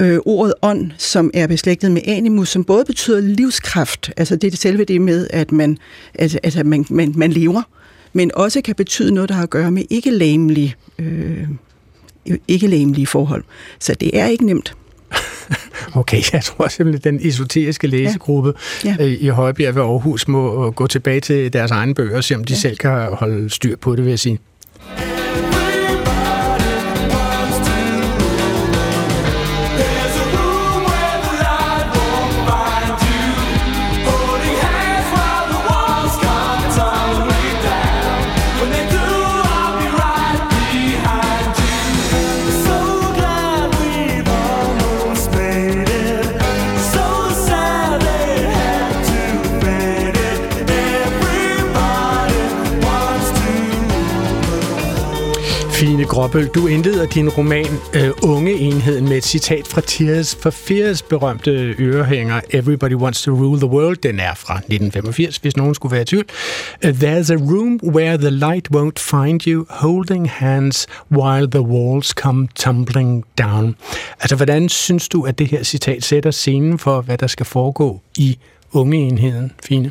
øh, 0.00 0.18
ordet 0.26 0.54
ånd, 0.62 0.90
som 0.98 1.30
er 1.34 1.46
beslægtet 1.46 1.92
med 1.92 2.02
animus, 2.06 2.48
som 2.48 2.64
både 2.64 2.84
betyder 2.84 3.20
livskraft, 3.20 4.12
altså 4.16 4.36
det 4.36 4.46
er 4.46 4.50
det 4.50 4.60
selve 4.60 4.84
det 4.84 5.00
med, 5.00 5.26
at 5.30 5.52
man, 5.52 5.78
at, 6.14 6.40
at 6.42 6.66
man, 6.66 6.86
man, 6.90 7.12
man 7.16 7.32
lever, 7.32 7.62
men 8.12 8.30
også 8.34 8.60
kan 8.62 8.74
betyde 8.74 9.14
noget, 9.14 9.28
der 9.28 9.34
har 9.34 9.42
at 9.42 9.50
gøre 9.50 9.70
med 9.70 9.84
ikke-læmelige 9.90 10.74
øh, 10.98 11.48
ikke 12.48 13.06
forhold. 13.06 13.44
Så 13.78 13.94
det 13.94 14.18
er 14.18 14.26
ikke 14.26 14.46
nemt. 14.46 14.74
Okay, 15.94 16.22
jeg 16.32 16.44
tror 16.44 16.68
simpelthen, 16.68 17.14
at 17.14 17.20
den 17.20 17.28
esoteriske 17.28 17.86
læsegruppe 17.86 18.52
ja. 18.84 18.96
Ja. 18.98 19.06
Øh, 19.06 19.12
i 19.20 19.28
Højbjerg 19.28 19.74
ved 19.74 19.82
Aarhus 19.82 20.28
må 20.28 20.66
øh, 20.66 20.72
gå 20.72 20.86
tilbage 20.86 21.20
til 21.20 21.52
deres 21.52 21.70
egne 21.70 21.94
bøger 21.94 22.16
og 22.16 22.24
se, 22.24 22.34
om 22.34 22.44
de 22.44 22.52
ja. 22.52 22.58
selv 22.58 22.76
kan 22.76 22.90
holde 23.12 23.50
styr 23.50 23.76
på 23.76 23.96
det, 23.96 24.04
vil 24.04 24.10
jeg 24.10 24.18
sige. 24.18 24.38
Gråbøl, 56.10 56.46
du 56.48 56.66
indleder 56.66 57.06
din 57.06 57.28
roman 57.28 57.66
øh, 57.94 58.10
uh, 58.22 58.30
Unge 58.30 58.52
Enheden 58.52 59.08
med 59.08 59.16
et 59.16 59.24
citat 59.24 59.66
fra 59.66 59.80
Tears 59.80 60.34
for 60.34 60.50
Fears 60.50 61.02
berømte 61.02 61.50
ørehænger 61.78 62.40
Everybody 62.50 62.94
Wants 62.94 63.22
to 63.22 63.30
Rule 63.30 63.60
the 63.60 63.66
World. 63.66 63.96
Den 63.96 64.20
er 64.20 64.34
fra 64.34 64.54
1985, 64.54 65.36
hvis 65.36 65.56
nogen 65.56 65.74
skulle 65.74 65.92
være 65.92 66.02
i 66.02 66.04
tvivl. 66.04 66.24
Øh, 66.84 66.90
There's 66.90 67.32
a 67.32 67.36
room 67.36 67.80
where 67.94 68.16
the 68.16 68.30
light 68.30 68.68
won't 68.76 68.98
find 68.98 69.46
you, 69.46 69.66
holding 69.68 70.30
hands 70.30 70.86
while 71.12 71.50
the 71.50 71.60
walls 71.60 72.08
come 72.08 72.48
tumbling 72.54 73.24
down. 73.38 73.76
Altså, 74.20 74.36
hvordan 74.36 74.68
synes 74.68 75.08
du, 75.08 75.22
at 75.22 75.38
det 75.38 75.46
her 75.46 75.62
citat 75.62 76.04
sætter 76.04 76.30
scenen 76.30 76.78
for, 76.78 77.00
hvad 77.00 77.18
der 77.18 77.26
skal 77.26 77.46
foregå 77.46 78.00
i 78.16 78.38
Unge 78.72 78.96
Enheden, 78.96 79.52
Fine? 79.64 79.90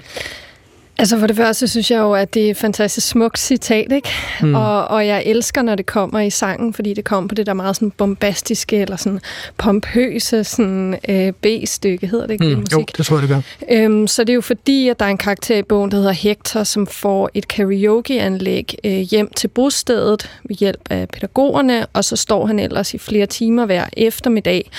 Altså 1.00 1.20
for 1.20 1.28
det 1.28 1.36
første 1.36 1.68
synes 1.68 1.92
jeg 1.92 2.00
jo, 2.00 2.14
at 2.14 2.34
det 2.34 2.46
er 2.46 2.52
et 2.52 2.58
fantastisk 2.58 3.08
smukt 3.08 3.40
citat, 3.40 3.92
ikke? 3.92 4.10
Mm. 4.42 4.56
Og, 4.56 4.88
og 4.88 5.08
jeg 5.08 5.24
elsker, 5.26 5.62
når 5.62 5.76
det 5.76 5.86
kommer 5.86 6.20
i 6.20 6.30
sangen, 6.30 6.74
fordi 6.74 6.94
det 6.94 7.04
kommer 7.04 7.28
på 7.28 7.36
det 7.36 7.46
der 7.46 7.54
meget 7.54 7.76
sådan 7.76 7.92
bombastiske, 7.92 8.78
eller 8.78 8.96
sådan 8.96 9.20
pompøse 9.58 10.44
sådan, 10.44 10.98
øh, 11.10 11.32
B-stykke, 11.32 12.08
hedder 12.08 12.28
det 12.28 12.34
ikke? 12.34 12.46
Mm. 12.46 12.60
Musik. 12.60 12.74
Jo, 12.74 12.86
det 12.98 13.06
tror 13.06 13.20
jeg, 13.20 13.22
det 13.22 13.30
gør. 13.30 13.42
Øhm, 13.72 14.08
så 14.08 14.24
det 14.24 14.30
er 14.30 14.36
jo 14.36 14.42
fordi, 14.42 14.90
at 14.90 15.00
der 15.00 15.06
er 15.06 15.10
en 15.10 15.18
karakter 15.18 15.58
i 15.58 15.64
bogen, 15.64 15.92
der 15.92 15.98
hedder 15.98 16.12
Hector, 16.12 16.64
som 16.64 16.88
får 16.88 17.30
et 17.34 17.48
karaokeanlæg 17.48 18.76
øh, 18.84 18.92
hjem 18.92 19.32
til 19.36 19.48
bostedet 19.48 20.30
ved 20.44 20.56
hjælp 20.56 20.82
af 20.90 21.10
pædagogerne, 21.10 21.86
og 21.86 22.06
så 22.06 22.16
står 22.16 22.46
han 22.46 22.60
ellers 22.60 22.94
i 22.94 22.98
flere 22.98 23.26
timer 23.26 23.66
hver 23.66 23.86
eftermiddag 23.98 24.72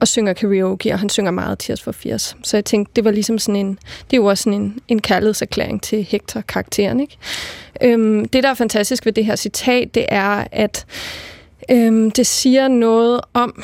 og 0.00 0.08
synger 0.08 0.32
karaoke, 0.32 0.92
og 0.92 0.98
han 0.98 1.08
synger 1.08 1.30
meget 1.30 1.58
Tears 1.58 1.82
for 1.82 1.92
Fears. 1.92 2.36
Så 2.42 2.56
jeg 2.56 2.64
tænkte, 2.64 2.92
det 2.96 3.04
var 3.04 3.10
ligesom 3.10 3.38
sådan 3.38 3.56
en, 3.56 3.78
det 4.10 4.12
er 4.12 4.16
jo 4.16 4.24
også 4.24 4.42
sådan 4.42 4.60
en, 4.60 4.78
en 4.88 5.02
kærlighedserklæring 5.02 5.82
til 5.82 6.02
Hector-karakteren, 6.04 7.00
ikke? 7.00 7.16
Øhm, 7.82 8.28
det, 8.28 8.42
der 8.42 8.48
er 8.48 8.54
fantastisk 8.54 9.06
ved 9.06 9.12
det 9.12 9.24
her 9.24 9.36
citat, 9.36 9.94
det 9.94 10.06
er, 10.08 10.44
at 10.52 10.86
øhm, 11.70 12.10
det 12.10 12.26
siger 12.26 12.68
noget 12.68 13.20
om 13.34 13.62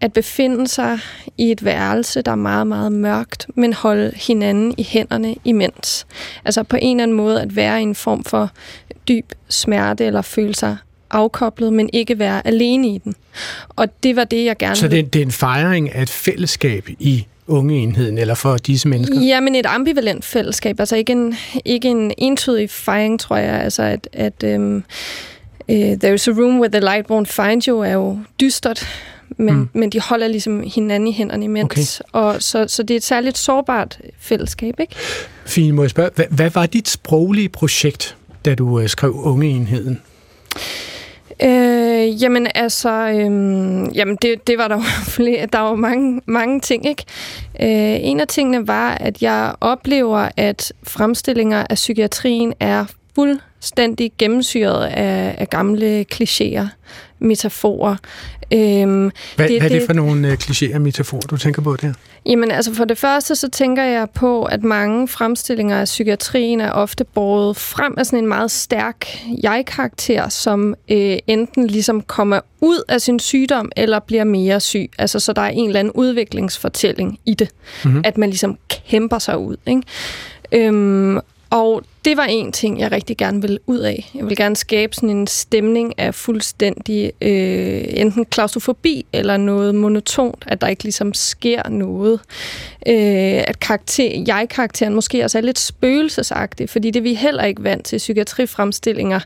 at 0.00 0.12
befinde 0.12 0.68
sig 0.68 0.98
i 1.38 1.50
et 1.50 1.64
værelse, 1.64 2.22
der 2.22 2.32
er 2.32 2.36
meget, 2.36 2.66
meget 2.66 2.92
mørkt, 2.92 3.46
men 3.54 3.72
holde 3.72 4.12
hinanden 4.16 4.74
i 4.78 4.82
hænderne 4.82 5.34
imens. 5.44 6.06
Altså 6.44 6.62
på 6.62 6.76
en 6.76 6.96
eller 6.96 7.02
anden 7.02 7.16
måde 7.16 7.42
at 7.42 7.56
være 7.56 7.80
i 7.80 7.82
en 7.82 7.94
form 7.94 8.24
for 8.24 8.50
dyb 9.08 9.32
smerte 9.48 10.04
eller 10.04 10.22
føle 10.22 10.54
sig 10.54 10.76
afkoblet, 11.10 11.72
men 11.72 11.90
ikke 11.92 12.18
være 12.18 12.46
alene 12.46 12.88
i 12.88 12.98
den. 12.98 13.14
Og 13.68 14.02
det 14.02 14.16
var 14.16 14.24
det, 14.24 14.44
jeg 14.44 14.56
gerne 14.56 14.76
Så 14.76 14.88
det, 14.88 15.12
det 15.12 15.22
er 15.22 15.26
en 15.26 15.32
fejring 15.32 15.94
af 15.94 16.02
et 16.02 16.10
fællesskab 16.10 16.88
i 16.98 17.26
ungeenheden, 17.46 18.18
eller 18.18 18.34
for 18.34 18.56
disse 18.56 18.88
mennesker? 18.88 19.20
Ja, 19.20 19.40
men 19.40 19.54
et 19.54 19.66
ambivalent 19.66 20.24
fællesskab. 20.24 20.80
Altså 20.80 20.96
ikke 20.96 21.12
en, 21.12 21.34
ikke 21.64 21.88
en 21.88 22.12
entydig 22.18 22.70
fejring, 22.70 23.20
tror 23.20 23.36
jeg. 23.36 23.60
Altså 23.60 23.82
at, 23.82 24.08
at 24.12 24.44
um, 24.56 24.84
uh, 25.68 25.74
there 25.74 26.14
is 26.14 26.28
a 26.28 26.30
room 26.30 26.60
where 26.60 26.70
the 26.70 26.80
light 26.80 27.10
won't 27.10 27.42
find 27.42 27.68
you 27.68 27.78
er 27.78 27.92
jo 27.92 28.18
dystert, 28.40 28.86
men, 29.36 29.54
mm. 29.54 29.68
men 29.72 29.90
de 29.90 30.00
holder 30.00 30.28
ligesom 30.28 30.62
hinanden 30.74 31.06
i 31.06 31.12
hænderne 31.12 31.44
imens. 31.44 32.00
Okay. 32.12 32.20
Og 32.20 32.42
så, 32.42 32.64
så 32.68 32.82
det 32.82 32.94
er 32.94 32.96
et 32.96 33.04
særligt 33.04 33.38
sårbart 33.38 33.98
fællesskab, 34.20 34.80
ikke? 34.80 34.94
Fint, 35.46 35.74
må 35.74 35.82
jeg 35.82 35.90
spørge, 35.90 36.10
hvad, 36.14 36.26
hvad 36.30 36.50
var 36.50 36.66
dit 36.66 36.88
sproglige 36.88 37.48
projekt, 37.48 38.16
da 38.44 38.54
du 38.54 38.80
uh, 38.80 38.86
skrev 38.86 39.14
Ungeenheden? 39.14 40.00
Øh, 41.42 42.22
jamen 42.22 42.46
altså, 42.54 42.90
øh, 42.90 43.96
jamen 43.96 44.16
det, 44.22 44.46
det 44.46 44.58
var 44.58 44.68
der 44.68 44.76
jo 44.76 44.82
flere, 45.16 45.46
der 45.46 45.58
var 45.58 45.74
mange, 45.74 46.20
mange 46.26 46.60
ting, 46.60 46.86
ikke? 46.86 47.04
Øh, 47.60 48.08
en 48.08 48.20
af 48.20 48.28
tingene 48.28 48.68
var, 48.68 48.94
at 48.94 49.22
jeg 49.22 49.54
oplever, 49.60 50.28
at 50.36 50.72
fremstillinger 50.82 51.66
af 51.70 51.74
psykiatrien 51.74 52.54
er 52.60 52.84
fuldstændig 53.14 54.12
gennemsyret 54.18 54.84
af, 54.86 55.34
af 55.38 55.50
gamle 55.50 56.04
klichéer, 56.14 56.66
metaforer. 57.18 57.96
Øhm, 58.52 59.10
hvad, 59.36 59.48
det, 59.48 59.60
hvad 59.60 59.70
er 59.70 59.78
det 59.78 59.82
for 59.86 59.92
nogle 59.92 60.28
uh, 60.28 60.34
klichéer 60.34 60.74
og 60.74 60.80
metaforer, 60.80 61.20
du 61.20 61.36
tænker 61.36 61.62
på 61.62 61.76
der? 61.76 61.92
Jamen 62.26 62.50
altså 62.50 62.74
for 62.74 62.84
det 62.84 62.98
første, 62.98 63.36
så 63.36 63.48
tænker 63.50 63.82
jeg 63.82 64.10
på, 64.14 64.44
at 64.44 64.62
mange 64.62 65.08
fremstillinger 65.08 65.80
af 65.80 65.84
psykiatrien 65.84 66.60
er 66.60 66.70
ofte 66.70 67.04
båret 67.04 67.56
frem 67.56 67.94
af 67.98 68.06
sådan 68.06 68.18
en 68.18 68.26
meget 68.26 68.50
stærk 68.50 69.06
jeg-karakter, 69.42 70.28
som 70.28 70.74
øh, 70.90 71.16
enten 71.26 71.66
ligesom 71.66 72.02
kommer 72.02 72.40
ud 72.60 72.82
af 72.88 73.00
sin 73.00 73.18
sygdom, 73.18 73.72
eller 73.76 73.98
bliver 73.98 74.24
mere 74.24 74.60
syg. 74.60 74.90
Altså 74.98 75.20
så 75.20 75.32
der 75.32 75.42
er 75.42 75.48
en 75.48 75.66
eller 75.66 75.80
anden 75.80 75.92
udviklingsfortælling 75.92 77.18
i 77.24 77.34
det. 77.34 77.48
Mm-hmm. 77.84 78.02
At 78.04 78.18
man 78.18 78.28
ligesom 78.28 78.58
kæmper 78.68 79.18
sig 79.18 79.38
ud. 79.38 79.56
Ikke? 79.66 79.82
Øhm, 80.52 81.18
og 81.50 81.82
det 82.04 82.16
var 82.16 82.24
en 82.24 82.52
ting, 82.52 82.80
jeg 82.80 82.92
rigtig 82.92 83.16
gerne 83.16 83.40
ville 83.40 83.58
ud 83.66 83.78
af. 83.78 84.10
Jeg 84.14 84.26
vil 84.26 84.36
gerne 84.36 84.56
skabe 84.56 84.94
sådan 84.94 85.10
en 85.10 85.26
stemning 85.26 85.98
af 85.98 86.14
fuldstændig 86.14 87.12
øh, 87.20 87.84
enten 87.88 88.24
klaustrofobi 88.24 89.06
eller 89.12 89.36
noget 89.36 89.74
monotont, 89.74 90.44
at 90.46 90.60
der 90.60 90.66
ikke 90.66 90.82
ligesom 90.82 91.14
sker 91.14 91.68
noget. 91.68 92.20
Øh, 92.86 93.44
at 93.46 93.60
karakter, 93.60 94.24
jeg-karakteren 94.26 94.94
måske 94.94 95.24
også 95.24 95.38
er 95.38 95.42
lidt 95.42 95.58
spøgelsesagtig, 95.58 96.70
fordi 96.70 96.90
det 96.90 97.00
er 97.00 97.02
vi 97.02 97.14
heller 97.14 97.44
ikke 97.44 97.64
vant 97.64 97.84
til 97.84 97.96
psykiatrifremstillinger. 97.98 99.20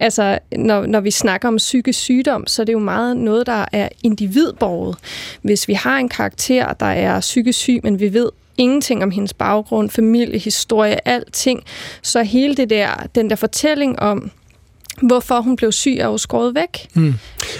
Altså, 0.00 0.38
når, 0.56 0.86
når 0.86 1.00
vi 1.00 1.10
snakker 1.10 1.48
om 1.48 1.56
psykisk 1.56 1.98
sygdom, 1.98 2.46
så 2.46 2.62
er 2.62 2.66
det 2.66 2.72
jo 2.72 2.78
meget 2.78 3.16
noget, 3.16 3.46
der 3.46 3.64
er 3.72 3.88
individborget. 4.02 4.96
Hvis 5.42 5.68
vi 5.68 5.72
har 5.72 5.96
en 5.96 6.08
karakter, 6.08 6.72
der 6.72 6.86
er 6.86 7.20
psykisk 7.20 7.58
syg, 7.58 7.80
men 7.82 8.00
vi 8.00 8.12
ved 8.12 8.28
ingenting 8.58 9.02
om 9.02 9.10
hendes 9.10 9.34
baggrund, 9.34 9.90
familie, 9.90 10.38
historie, 10.38 11.08
alting. 11.08 11.62
Så 12.02 12.22
hele 12.22 12.56
det 12.56 12.70
der, 12.70 13.06
den 13.14 13.30
der 13.30 13.36
fortælling 13.36 13.98
om, 13.98 14.30
hvorfor 15.02 15.40
hun 15.40 15.56
blev 15.56 15.72
syg, 15.72 15.96
er 15.98 16.06
jo 16.06 16.18
skåret 16.18 16.54
væk. 16.54 16.88
Mm. 16.94 17.14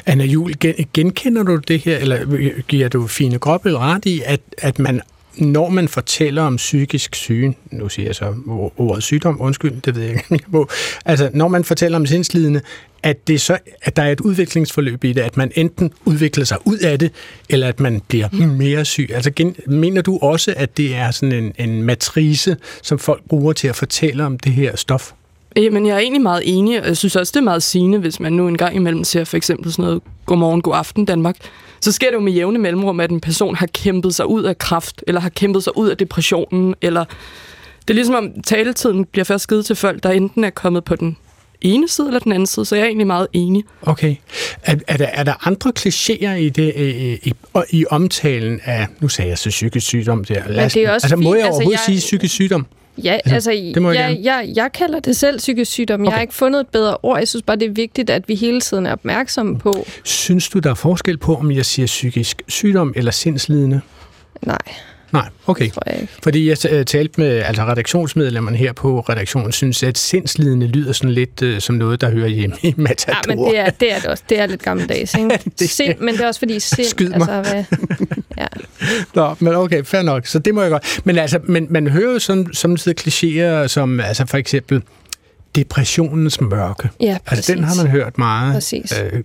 Anna 0.07 0.25
Jul, 0.25 0.59
gen, 0.61 0.75
genkender 0.95 1.43
du 1.43 1.57
det 1.57 1.81
her, 1.81 1.99
eller 1.99 2.19
giver 2.63 2.89
du 2.89 3.07
Fine 3.07 3.39
Gråbøl 3.39 3.77
ret 3.77 4.05
i, 4.05 4.23
at, 4.25 4.41
at 4.59 4.79
man 4.79 5.01
når 5.40 5.68
man 5.68 5.88
fortæller 5.88 6.42
om 6.42 6.57
psykisk 6.57 7.14
syge, 7.14 7.57
nu 7.70 7.88
siger 7.88 8.07
jeg 8.07 8.14
så 8.14 8.35
ordet 8.77 9.03
sygdom, 9.03 9.40
undskyld, 9.40 9.81
det 9.81 9.96
ved 9.96 10.03
jeg 10.03 10.22
ikke 10.31 10.51
på, 10.53 10.68
altså 11.05 11.31
når 11.35 11.48
man 11.48 11.64
fortæller 11.64 11.98
om 11.98 12.07
sindslidende, 12.07 12.61
at, 13.03 13.29
det 13.29 13.40
så, 13.40 13.59
at 13.83 13.96
der 13.96 14.03
er 14.03 14.12
et 14.12 14.20
udviklingsforløb 14.20 15.05
i 15.05 15.12
det, 15.12 15.20
at 15.20 15.37
man 15.37 15.53
enten 15.55 15.92
udvikler 16.05 16.44
sig 16.44 16.59
ud 16.64 16.79
af 16.79 16.98
det, 16.98 17.12
eller 17.48 17.68
at 17.68 17.81
man 17.81 18.03
bliver 18.09 18.29
mm. 18.33 18.38
mere 18.38 18.85
syg. 18.85 19.11
Altså 19.14 19.31
gen, 19.31 19.57
mener 19.66 20.03
du 20.03 20.18
også, 20.22 20.55
at 20.57 20.77
det 20.77 20.94
er 20.94 21.11
sådan 21.11 21.33
en, 21.33 21.53
en 21.59 21.83
matrice, 21.83 22.57
som 22.83 22.98
folk 22.98 23.22
bruger 23.29 23.53
til 23.53 23.68
at 23.68 23.77
fortælle 23.77 24.24
om 24.24 24.38
det 24.38 24.53
her 24.53 24.77
stof? 24.77 25.12
Jamen, 25.57 25.87
jeg 25.87 25.94
er 25.94 25.98
egentlig 25.98 26.22
meget 26.22 26.42
enig, 26.44 26.81
og 26.81 26.87
jeg 26.87 26.96
synes 26.96 27.16
også, 27.16 27.31
det 27.31 27.40
er 27.40 27.44
meget 27.44 27.62
sigende, 27.62 27.98
hvis 27.98 28.20
man 28.20 28.33
nu 28.33 28.48
en 28.48 28.59
gang 28.59 28.77
imellem 28.77 29.05
ser 29.05 29.24
for 29.24 29.37
eksempel 29.37 29.72
sådan 29.72 29.85
noget 29.85 30.03
Godmorgen, 30.27 30.62
God 30.62 30.74
Aften 30.77 31.05
Danmark, 31.05 31.37
så 31.81 31.93
sker 31.93 32.07
det 32.07 32.14
jo 32.14 32.21
med 32.21 32.33
jævne 32.33 32.59
mellemrum, 32.59 33.01
at 33.01 33.11
en 33.11 33.21
person 33.21 33.55
har 33.57 33.67
kæmpet 33.67 34.14
sig 34.14 34.27
ud 34.27 34.43
af 34.43 34.59
kraft, 34.59 35.05
eller 35.07 35.21
har 35.21 35.29
kæmpet 35.29 35.64
sig 35.64 35.77
ud 35.77 35.88
af 35.88 35.97
depressionen, 35.97 36.75
eller 36.83 37.05
det 37.81 37.91
er 37.91 37.95
ligesom 37.95 38.14
om 38.14 38.43
taletiden 38.47 39.05
bliver 39.05 39.25
først 39.25 39.49
givet 39.49 39.67
til 39.67 39.77
folk, 39.77 40.03
der 40.03 40.11
enten 40.11 40.45
er 40.45 40.51
kommet 40.51 40.85
på 40.85 40.97
den 40.97 41.17
ene 41.61 41.88
side 41.88 42.07
eller 42.07 42.21
den 42.21 42.33
anden 42.33 42.47
side, 42.47 42.67
så 42.67 42.77
jeg 42.77 42.83
er 42.83 42.87
egentlig 42.87 43.07
meget 43.07 43.27
enig. 43.33 43.64
Okay. 43.83 44.17
Er, 44.62 44.77
er, 44.88 44.97
der, 44.97 45.07
er 45.07 45.23
der 45.23 45.47
andre 45.47 45.73
klichéer 45.79 46.31
i, 46.31 46.49
det, 46.49 46.73
i, 46.77 47.29
i, 47.29 47.33
i 47.71 47.85
omtalen 47.91 48.61
af, 48.64 48.87
nu 49.01 49.09
sagde 49.09 49.29
jeg 49.29 49.38
så 49.38 49.49
psykisk 49.49 49.87
sygdom 49.87 50.25
der. 50.25 50.49
Lad, 50.49 50.71
det 50.71 50.85
er 50.85 50.93
også 50.93 51.05
altså, 51.07 51.17
må 51.17 51.35
jeg 51.35 51.45
altså, 51.45 51.53
overhovedet 51.53 51.79
altså, 51.79 51.93
jeg... 51.93 52.01
sige 52.01 52.07
psykisk 52.07 52.35
sygdom? 52.35 52.67
Ja, 53.05 53.19
altså, 53.25 53.51
det 53.51 53.83
må 53.83 53.91
jeg, 53.91 54.01
jeg, 54.01 54.19
jeg, 54.25 54.53
jeg 54.57 54.73
kalder 54.73 55.01
det 55.01 55.17
selv 55.17 55.39
psykisk 55.39 55.71
sygdom. 55.71 56.01
Okay. 56.01 56.11
Jeg 56.11 56.15
har 56.17 56.21
ikke 56.23 56.35
fundet 56.35 56.61
et 56.61 56.69
bedre 56.69 56.97
ord. 57.03 57.19
Jeg 57.19 57.29
synes 57.29 57.43
bare, 57.43 57.57
det 57.57 57.67
er 57.69 57.73
vigtigt, 57.73 58.11
at 58.11 58.29
vi 58.29 58.35
hele 58.35 58.61
tiden 58.61 58.87
er 58.87 58.93
opmærksomme 58.93 59.59
på. 59.59 59.87
Synes 60.05 60.49
du, 60.49 60.59
der 60.59 60.71
er 60.71 60.75
forskel 60.75 61.19
på, 61.19 61.35
om 61.37 61.51
jeg 61.53 61.67
siger 61.67 61.87
psykisk 61.87 62.43
sygdom 62.49 62.93
eller 62.97 63.11
sindslidende? 63.11 63.81
Nej. 64.43 64.59
Nej, 65.13 65.29
okay. 65.47 65.71
Jeg. 65.87 66.09
Fordi 66.23 66.49
jeg 66.49 66.57
øh, 66.71 66.85
talte 66.85 67.21
med 67.21 67.29
altså 67.43 67.63
redaktionsmedlemmerne 67.65 68.57
her 68.57 68.73
på 68.73 69.01
redaktionen, 69.01 69.53
synes, 69.53 69.83
at 69.83 69.99
sindslidende 69.99 70.67
lyder 70.67 70.93
sådan 70.93 71.11
lidt 71.11 71.43
uh, 71.43 71.59
som 71.59 71.75
noget, 71.75 72.01
der 72.01 72.11
hører 72.11 72.29
hjemme 72.29 72.57
i 72.63 72.75
Matador. 72.77 73.19
Ja, 73.31 73.35
men 73.37 73.45
det 73.45 73.59
er, 73.59 73.71
det 73.71 73.93
er 73.93 73.99
det 73.99 74.07
også. 74.07 74.25
Det 74.29 74.39
er 74.41 74.47
lidt 74.47 74.63
gammeldags, 74.63 75.15
ikke? 75.19 75.39
det- 75.59 75.71
sind, 75.71 75.95
men 75.99 76.15
det 76.15 76.21
er 76.21 76.27
også 76.27 76.39
fordi 76.41 76.61
sind... 76.61 76.87
Skyd 76.87 77.09
mig. 77.09 77.29
Altså, 77.29 77.53
hvad, 77.53 77.65
ja. 78.40 78.46
Nå, 79.14 79.37
men 79.40 79.55
okay, 79.55 79.85
fair 79.85 80.03
nok. 80.03 80.27
Så 80.27 80.38
det 80.38 80.55
må 80.55 80.62
jeg 80.62 80.70
godt. 80.70 81.01
Men 81.05 81.18
altså, 81.18 81.40
men, 81.44 81.66
man 81.70 81.87
hører 81.87 82.12
jo 82.12 82.18
sådan, 82.18 82.46
samtidig 82.53 83.01
klichéer 83.01 83.66
som 83.66 84.01
altså 84.01 84.27
for 84.27 84.37
eksempel 84.37 84.83
depressionens 85.55 86.40
mørke. 86.40 86.88
ja, 87.01 87.18
Altså, 87.27 87.53
den 87.53 87.64
har 87.64 87.70
præcis. 87.70 87.83
man 87.83 87.92
hørt 87.92 88.18
meget. 88.18 88.53
Præcis. 88.55 88.92
Øh, 89.12 89.22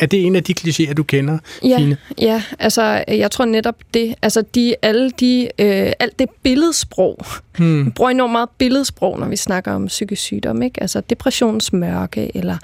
er 0.00 0.06
det 0.06 0.26
en 0.26 0.36
af 0.36 0.44
de 0.44 0.54
klichéer, 0.60 0.92
du 0.94 1.02
kender, 1.02 1.38
Ja, 1.64 1.78
Fine? 1.78 1.96
ja, 2.20 2.42
altså 2.58 3.04
jeg 3.08 3.30
tror 3.30 3.44
netop 3.44 3.76
det, 3.94 4.14
altså 4.22 4.42
de, 4.54 4.74
alle 4.82 5.10
de, 5.10 5.48
øh, 5.58 5.92
alt 5.98 6.18
det 6.18 6.28
billedsprog, 6.42 7.18
Hmm. 7.56 7.86
vi 7.86 7.90
bruger 7.90 8.10
enormt 8.10 8.32
meget 8.32 8.48
billedsprog, 8.58 9.18
når 9.20 9.26
vi 9.28 9.36
snakker 9.36 9.72
om 9.72 9.86
psykisk 9.86 10.22
sygdom, 10.22 10.62
ikke? 10.62 10.80
Altså 10.80 11.00
depressionens 11.00 11.72
mørke, 11.72 12.30
eller 12.34 12.54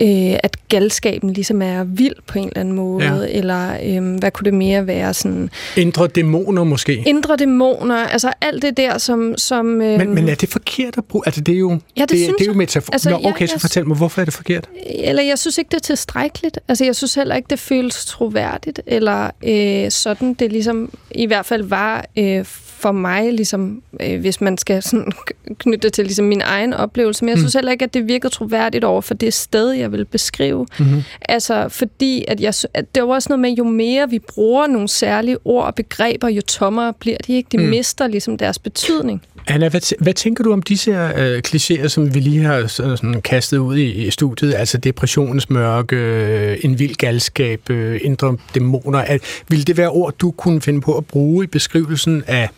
øh, 0.00 0.36
at 0.42 0.56
galskaben 0.68 1.32
ligesom 1.32 1.62
er 1.62 1.84
vild 1.84 2.14
på 2.26 2.38
en 2.38 2.44
eller 2.48 2.60
anden 2.60 2.74
måde, 2.74 3.04
Ja. 3.04 3.38
eller 3.38 3.72
øh, 3.84 4.14
hvad 4.18 4.30
kunne 4.30 4.44
det 4.44 4.54
mere 4.54 4.86
være, 4.86 5.14
sådan 5.14 5.50
Indre 5.76 6.06
dæmoner 6.06 6.64
måske. 6.64 7.02
indre 7.06 7.36
dæmoner, 7.36 7.96
altså 7.96 8.32
alt 8.40 8.62
det 8.62 8.76
der, 8.76 8.98
som... 8.98 9.34
som 9.36 9.80
øh, 9.82 9.98
Men, 9.98 10.14
men 10.14 10.28
er 10.28 10.34
det 10.34 10.48
forkert 10.48 10.98
at 10.98 11.04
bruge? 11.04 11.22
Altså, 11.26 11.40
det 11.40 11.54
er 11.54 11.58
jo, 11.58 11.70
Ja, 11.96 12.02
det 12.02 12.10
det, 12.10 12.18
synes 12.18 12.34
det 12.38 12.44
er 12.46 12.52
jo 12.52 12.56
metafor. 12.58 12.92
Altså, 12.92 13.10
Nå, 13.10 13.20
okay, 13.24 13.46
så 13.46 13.52
jeg- 13.54 13.60
fortæl 13.60 13.86
mig, 13.86 13.96
hvorfor 13.96 14.20
er 14.20 14.24
det 14.24 14.34
forkert? 14.34 14.68
eller 14.86 15.22
jeg 15.22 15.38
synes 15.38 15.58
ikke, 15.58 15.68
det 15.68 15.76
er 15.76 15.80
tilstrækkeligt. 15.80 16.19
Altså, 16.68 16.84
jeg 16.84 16.96
synes 16.96 17.14
heller 17.14 17.34
ikke, 17.34 17.46
det 17.50 17.58
føles 17.58 18.04
troværdigt, 18.04 18.80
eller 18.86 19.30
øh, 19.44 19.90
sådan 19.90 20.34
det 20.34 20.52
ligesom 20.52 20.92
i 21.10 21.26
hvert 21.26 21.46
fald 21.46 21.62
var 21.62 22.04
øh, 22.18 22.44
for 22.80 22.92
mig, 22.92 23.32
ligesom, 23.32 23.82
øh, 24.02 24.20
hvis 24.20 24.40
man 24.40 24.58
skal 24.58 24.82
sådan 24.82 25.12
knytte 25.58 25.86
det 25.88 25.92
til 25.92 26.04
ligesom 26.04 26.24
min 26.26 26.40
egen 26.44 26.74
oplevelse. 26.74 27.24
Men 27.24 27.28
jeg 27.28 27.36
Mm. 27.36 27.40
synes 27.40 27.54
heller 27.54 27.72
ikke, 27.72 27.84
at 27.84 27.94
det 27.94 28.08
virkede 28.08 28.32
troværdigt 28.32 28.84
over 28.84 29.00
for 29.00 29.14
det 29.14 29.34
sted, 29.34 29.70
jeg 29.70 29.92
vil 29.92 30.04
beskrive. 30.04 30.66
Mm-hmm. 30.78 31.02
Altså, 31.28 31.68
fordi 31.68 32.24
at 32.28 32.40
jeg, 32.40 32.54
at 32.74 32.94
det 32.94 33.02
var 33.02 33.08
også 33.14 33.26
noget 33.28 33.40
med, 33.40 33.50
jo 33.50 33.64
mere 33.64 34.10
vi 34.10 34.18
bruger 34.18 34.66
nogle 34.66 34.88
særlige 34.88 35.36
ord 35.44 35.64
og 35.66 35.74
begreber, 35.74 36.28
jo 36.28 36.40
tommere 36.42 36.92
bliver 36.92 37.16
de 37.26 37.32
ikke. 37.36 37.48
De 37.52 37.58
Mm. 37.58 37.64
mister 37.64 38.06
ligesom 38.06 38.38
deres 38.38 38.58
betydning. 38.58 39.22
Anna, 39.46 39.68
hvad, 39.68 40.02
hvad 40.02 40.14
tænker 40.14 40.44
du 40.44 40.52
om 40.52 40.62
disse 40.62 40.92
her 40.92 41.12
øh, 41.18 41.42
klichéer, 41.48 41.88
som 41.88 42.14
vi 42.14 42.20
lige 42.20 42.40
har 42.42 42.66
sådan, 42.66 42.96
sådan 42.96 43.22
kastet 43.22 43.58
ud 43.58 43.76
i, 43.76 44.06
i 44.06 44.10
studiet? 44.10 44.54
Altså 44.54 44.78
depressionens 44.78 45.50
mørke, 45.50 45.96
øh, 45.96 46.56
en 46.62 46.78
vild 46.78 46.94
galskab, 46.94 47.70
øh, 47.70 48.00
indre 48.02 48.36
dæmoner. 48.54 48.98
At, 48.98 49.20
vil 49.48 49.66
det 49.66 49.76
være 49.76 49.88
ord, 49.90 50.14
du 50.18 50.30
kunne 50.30 50.60
finde 50.60 50.80
på 50.80 50.96
at 50.96 51.06
bruge 51.06 51.44
i 51.44 51.46
beskrivelsen 51.46 52.24
af 52.26 52.48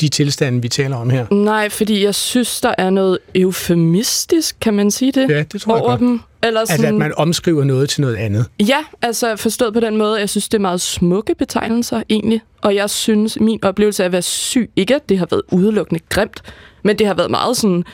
de 0.00 0.08
tilstande, 0.08 0.62
vi 0.62 0.68
taler 0.68 0.96
om 0.96 1.10
her? 1.10 1.26
Nej, 1.34 1.68
fordi 1.68 2.04
jeg 2.04 2.14
synes, 2.14 2.60
der 2.60 2.74
er 2.78 2.90
noget 2.90 3.18
eufemistisk, 3.34 4.56
kan 4.60 4.74
man 4.74 4.90
sige 4.90 5.12
det, 5.12 5.28
Ja, 5.30 5.42
det 5.52 5.60
tror 5.60 5.74
jeg 5.74 5.82
over 5.82 5.90
godt. 5.90 6.00
dem. 6.00 6.20
Eller 6.42 6.60
Altså, 6.60 6.76
sådan, 6.76 6.88
at 6.94 6.98
man 6.98 7.12
omskriver 7.16 7.64
noget 7.64 7.88
til 7.88 8.00
noget 8.00 8.16
andet. 8.16 8.46
Ja, 8.68 8.78
altså 9.02 9.36
forstået 9.36 9.74
på 9.74 9.80
den 9.80 9.96
måde, 9.96 10.20
jeg 10.20 10.28
synes, 10.28 10.48
det 10.48 10.58
er 10.58 10.62
meget 10.62 10.80
smukke 10.80 11.34
betegnelser 11.34 12.02
egentlig. 12.08 12.40
Og 12.62 12.74
jeg 12.74 12.90
synes, 12.90 13.40
min 13.40 13.64
oplevelse 13.64 14.02
af 14.02 14.06
at 14.06 14.12
være 14.12 14.22
syg, 14.22 14.70
ikke 14.76 14.94
at 14.94 15.08
det 15.08 15.18
har 15.18 15.26
været 15.30 15.42
udelukkende 15.52 16.00
grimt, 16.08 16.42
men 16.84 16.98
det 16.98 17.06
har 17.06 17.14
været 17.14 17.30
meget 17.30 17.56
sådan, 17.56 17.84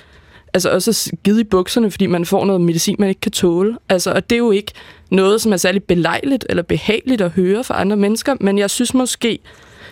altså 0.55 0.71
også 0.71 1.11
givet 1.25 1.41
i 1.41 1.45
bukserne, 1.45 1.91
fordi 1.91 2.07
man 2.07 2.27
får 2.27 2.45
noget 2.45 2.61
medicin, 2.61 2.97
man 2.99 3.09
ikke 3.09 3.21
kan 3.21 3.33
tåle. 3.33 3.77
Altså, 3.89 4.11
og 4.13 4.31
det 4.31 4.37
er 4.37 4.41
jo 4.41 4.51
ikke 4.51 4.73
noget, 5.11 5.41
som 5.41 5.53
er 5.53 5.57
særlig 5.57 5.83
belejligt 5.85 6.47
eller 6.49 6.63
behageligt 6.63 7.21
at 7.21 7.31
høre 7.31 7.65
for 7.65 7.75
andre 7.75 7.97
mennesker, 7.97 8.35
men 8.41 8.59
jeg 8.59 8.71
synes 8.71 8.95
måske, 8.95 9.39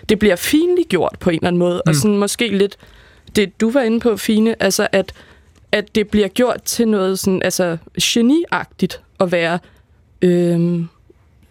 det 0.08 0.18
bliver 0.18 0.36
finligt 0.36 0.88
gjort 0.88 1.16
på 1.20 1.30
en 1.30 1.36
eller 1.36 1.48
anden 1.48 1.58
måde, 1.58 1.82
mm. 1.86 1.90
og 1.90 1.94
sådan 1.94 2.16
måske 2.16 2.48
lidt 2.48 2.76
det, 3.36 3.60
du 3.60 3.70
var 3.70 3.80
inde 3.80 4.00
på, 4.00 4.16
Fine, 4.16 4.62
altså 4.62 4.88
at, 4.92 5.12
at 5.72 5.94
det 5.94 6.08
bliver 6.08 6.28
gjort 6.28 6.62
til 6.62 6.88
noget 6.88 7.18
sådan, 7.18 7.42
altså 7.42 7.76
geniagtigt 8.02 9.00
at 9.20 9.32
være 9.32 9.58
øhm, 10.22 10.88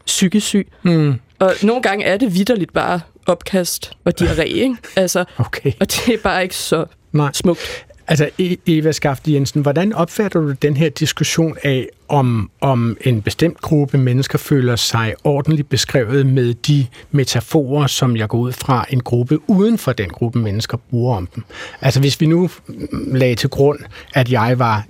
psykisk 0.05 0.47
syg. 0.47 0.67
Mm. 0.83 1.15
Og 1.39 1.53
nogle 1.63 1.81
gange 1.81 2.05
er 2.05 2.17
det 2.17 2.35
vidderligt 2.35 2.73
bare 2.73 2.99
opkast 3.25 3.91
og 4.05 4.13
diarré, 4.21 4.41
ikke? 4.43 4.75
Altså, 4.95 5.25
Okay. 5.37 5.71
og 5.79 5.87
det 5.91 6.07
er 6.13 6.17
bare 6.23 6.43
ikke 6.43 6.55
så 6.55 6.85
Nej. 7.11 7.31
smukt. 7.33 7.85
Altså, 8.07 8.29
e-, 8.39 8.57
Eva 8.67 8.91
Skafte 8.91 9.33
Jensen, 9.33 9.61
hvordan 9.61 9.93
opfatter 9.93 10.39
du 10.41 10.51
den 10.51 10.77
her 10.77 10.89
diskussion 10.89 11.57
af, 11.63 11.87
om, 12.07 12.51
om 12.61 12.97
en 13.01 13.21
bestemt 13.21 13.61
gruppe 13.61 13.97
mennesker 13.97 14.37
føler 14.37 14.75
sig 14.75 15.13
ordentligt 15.23 15.69
beskrevet 15.69 16.25
med 16.25 16.53
de 16.53 16.85
metaforer, 17.11 17.87
som 17.87 18.17
jeg 18.17 18.29
går 18.29 18.37
ud 18.37 18.51
fra 18.51 18.85
en 18.89 18.99
gruppe 18.99 19.39
uden 19.49 19.77
for 19.77 19.93
den 19.93 20.09
gruppe 20.09 20.39
mennesker 20.39 20.77
bruger 20.77 21.17
om 21.17 21.27
dem? 21.27 21.43
Altså, 21.81 21.99
hvis 21.99 22.21
vi 22.21 22.25
nu 22.25 22.49
lagde 22.91 23.35
til 23.35 23.49
grund, 23.49 23.79
at 24.13 24.31
jeg 24.31 24.59
var 24.59 24.85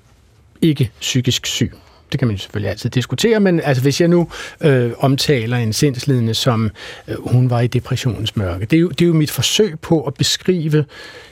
ikke 0.62 0.92
psykisk 1.00 1.46
syg, 1.46 1.72
det 2.14 2.20
kan 2.20 2.28
man 2.28 2.36
jo 2.36 2.42
selvfølgelig 2.42 2.70
altid 2.70 2.90
diskutere, 2.90 3.40
men 3.40 3.60
altså 3.60 3.84
hvis 3.84 4.02
jeg 4.02 4.08
nu 4.08 4.28
øh, 4.62 4.92
omtaler 4.98 5.58
en 5.58 5.74
sindslidende 5.74 6.34
som 6.34 6.72
øh, 7.08 7.16
hun 7.32 7.50
var 7.50 7.60
i 7.60 7.68
depressionens 7.68 8.36
mørke, 8.36 8.66
det 8.66 8.78
er, 8.78 8.82
jo, 8.82 8.90
det 8.90 9.02
er 9.02 9.08
jo 9.08 9.14
mit 9.14 9.32
forsøg 9.32 9.80
på 9.80 10.02
at 10.02 10.14
beskrive 10.14 10.86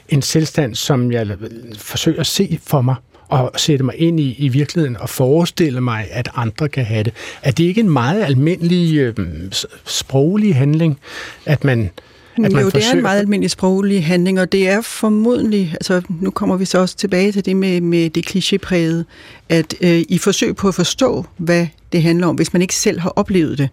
en 0.09 0.21
tilstand, 0.21 0.75
som 0.75 1.11
jeg 1.11 1.27
øh, 1.27 1.37
forsøger 1.77 2.19
at 2.19 2.27
se 2.27 2.59
for 2.67 2.81
mig 2.81 2.95
og 3.27 3.51
sætte 3.57 3.85
mig 3.85 3.95
ind 3.97 4.19
i, 4.19 4.35
i 4.37 4.47
virkeligheden 4.47 4.97
og 4.97 5.09
forestille 5.09 5.81
mig, 5.81 6.07
at 6.11 6.29
andre 6.35 6.69
kan 6.69 6.85
have 6.85 7.03
det. 7.03 7.13
Er 7.43 7.51
det 7.51 7.63
ikke 7.63 7.81
en 7.81 7.89
meget 7.89 8.23
almindelig 8.23 8.97
øh, 8.97 9.15
sproglig 9.85 10.55
handling, 10.55 10.99
at 11.45 11.63
man, 11.63 11.89
at 12.45 12.53
jo, 12.53 12.69
det 12.69 12.87
er 12.89 12.95
en 12.95 13.01
meget 13.01 13.19
almindelig 13.19 13.51
sproglig 13.51 14.05
handling, 14.05 14.39
og 14.39 14.51
det 14.51 14.69
er 14.69 14.81
formodentlig, 14.81 15.71
altså 15.71 16.01
nu 16.09 16.29
kommer 16.29 16.57
vi 16.57 16.65
så 16.65 16.77
også 16.77 16.95
tilbage 16.95 17.31
til 17.31 17.45
det 17.45 17.55
med, 17.55 17.81
med 17.81 18.09
det 18.09 18.25
klichépræget, 18.29 19.03
at 19.49 19.75
øh, 19.81 20.03
i 20.09 20.17
forsøg 20.17 20.55
på 20.55 20.67
at 20.67 20.75
forstå, 20.75 21.25
hvad 21.37 21.67
det 21.91 22.03
handler 22.03 22.27
om, 22.27 22.35
hvis 22.35 22.53
man 22.53 22.61
ikke 22.61 22.75
selv 22.75 22.99
har 22.99 23.09
oplevet 23.09 23.57
det, 23.57 23.69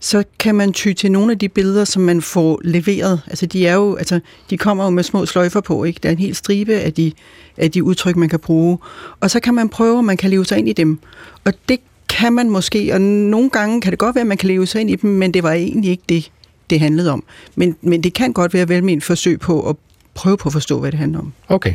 så 0.00 0.24
kan 0.38 0.54
man 0.54 0.72
ty 0.72 0.92
til 0.92 1.12
nogle 1.12 1.32
af 1.32 1.38
de 1.38 1.48
billeder, 1.48 1.84
som 1.84 2.02
man 2.02 2.22
får 2.22 2.60
leveret. 2.64 3.20
Altså 3.26 3.46
de 3.46 3.66
er 3.66 3.74
jo, 3.74 3.94
altså 3.94 4.20
de 4.50 4.58
kommer 4.58 4.84
jo 4.84 4.90
med 4.90 5.02
små 5.02 5.26
sløjfer 5.26 5.60
på, 5.60 5.84
ikke? 5.84 6.00
Der 6.02 6.08
er 6.08 6.12
en 6.12 6.18
hel 6.18 6.34
stribe 6.34 6.74
af 6.74 6.92
de, 6.92 7.12
af 7.56 7.70
de 7.70 7.84
udtryk, 7.84 8.16
man 8.16 8.28
kan 8.28 8.38
bruge. 8.38 8.78
Og 9.20 9.30
så 9.30 9.40
kan 9.40 9.54
man 9.54 9.68
prøve, 9.68 9.98
om 9.98 10.04
man 10.04 10.16
kan 10.16 10.30
leve 10.30 10.44
sig 10.44 10.58
ind 10.58 10.68
i 10.68 10.72
dem. 10.72 10.98
Og 11.44 11.52
det 11.68 11.80
kan 12.08 12.32
man 12.32 12.50
måske, 12.50 12.94
og 12.94 13.00
nogle 13.00 13.50
gange 13.50 13.80
kan 13.80 13.90
det 13.90 13.98
godt 13.98 14.14
være, 14.14 14.20
at 14.22 14.26
man 14.26 14.36
kan 14.36 14.48
leve 14.48 14.66
sig 14.66 14.80
ind 14.80 14.90
i 14.90 14.96
dem, 14.96 15.10
men 15.10 15.34
det 15.34 15.42
var 15.42 15.52
egentlig 15.52 15.90
ikke 15.90 16.02
det, 16.08 16.30
det 16.70 16.80
handlede 16.80 17.10
om. 17.10 17.24
Men, 17.56 17.76
men 17.80 18.02
det 18.02 18.14
kan 18.14 18.32
godt 18.32 18.54
være 18.54 18.68
velment 18.68 19.04
forsøg 19.04 19.40
på 19.40 19.68
at 19.68 19.76
prøve 20.14 20.36
på 20.36 20.48
at 20.48 20.52
forstå, 20.52 20.80
hvad 20.80 20.90
det 20.92 20.98
handler 20.98 21.18
om. 21.18 21.32
Okay. 21.48 21.74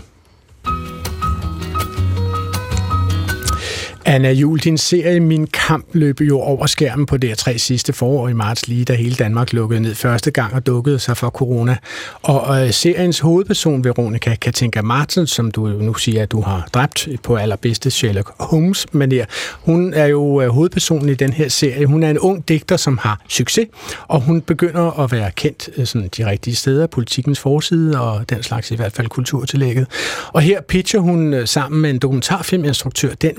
Anna 4.06 4.32
Jul, 4.32 4.60
din 4.60 4.78
serie 4.78 5.20
Min 5.20 5.48
Kamp 5.48 5.86
løb 5.94 6.22
jo 6.22 6.40
over 6.40 6.66
skærmen 6.66 7.06
på 7.06 7.18
DR3 7.26 7.58
sidste 7.58 7.94
forår 7.94 8.30
i 8.30 8.34
marts, 8.34 8.68
lige 8.68 8.86
da 8.86 8.94
hele 8.94 9.16
Danmark 9.16 9.54
lukkede 9.54 9.82
ned 9.82 9.96
første 9.96 10.32
gang 10.32 10.54
og 10.54 10.66
dukkede 10.66 11.00
sig 11.00 11.18
for 11.18 11.30
corona. 11.30 11.78
Og 12.22 12.66
øh, 12.66 12.74
seriens 12.74 13.20
hovedperson, 13.20 13.84
Veronica 13.84 14.36
Katinka 14.36 14.82
Martin, 14.82 15.28
som 15.28 15.52
du 15.52 15.68
nu 15.68 15.94
siger, 15.94 16.24
at 16.24 16.32
du 16.32 16.42
har 16.42 16.68
dræbt 16.74 17.08
på 17.24 17.36
allerbedste 17.36 17.92
Sherlock 17.92 18.32
holmes 18.40 18.94
manier 18.94 19.26
hun 19.62 19.94
er 19.94 20.06
jo 20.06 20.42
øh, 20.42 20.50
hovedpersonen 20.50 21.10
i 21.10 21.14
den 21.14 21.34
her 21.34 21.48
serie. 21.48 21.86
Hun 21.86 22.04
er 22.04 22.10
en 22.10 22.20
ung 22.20 22.48
digter, 22.48 22.78
som 22.78 22.98
har 22.98 23.22
succes, 23.30 23.68
og 24.08 24.22
hun 24.22 24.42
begynder 24.42 25.00
at 25.00 25.12
være 25.12 25.32
kendt 25.32 25.70
øh, 25.78 25.86
sådan, 25.86 26.10
de 26.18 26.26
rigtige 26.30 26.56
steder, 26.56 26.88
politikens 26.88 27.40
forside 27.40 28.02
og 28.02 28.30
den 28.30 28.44
slags, 28.44 28.72
i 28.72 28.76
hvert 28.76 28.94
fald 28.94 29.08
kulturtillægget. 29.08 29.88
Og 30.28 30.42
her 30.42 30.62
pitcher 30.62 31.00
hun 31.00 31.34
øh, 31.34 31.48
sammen 31.48 31.82
med 31.82 31.90
en 31.90 32.00
dokumentarfilminstruktør 32.00 33.14
den 33.14 33.34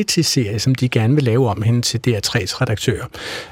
reality-serie, 0.00 0.58
som 0.58 0.74
de 0.74 0.88
gerne 0.88 1.14
vil 1.14 1.24
lave 1.24 1.48
om 1.48 1.62
hende 1.62 1.82
til 1.82 2.00
DR3's 2.08 2.60
redaktør. 2.60 3.04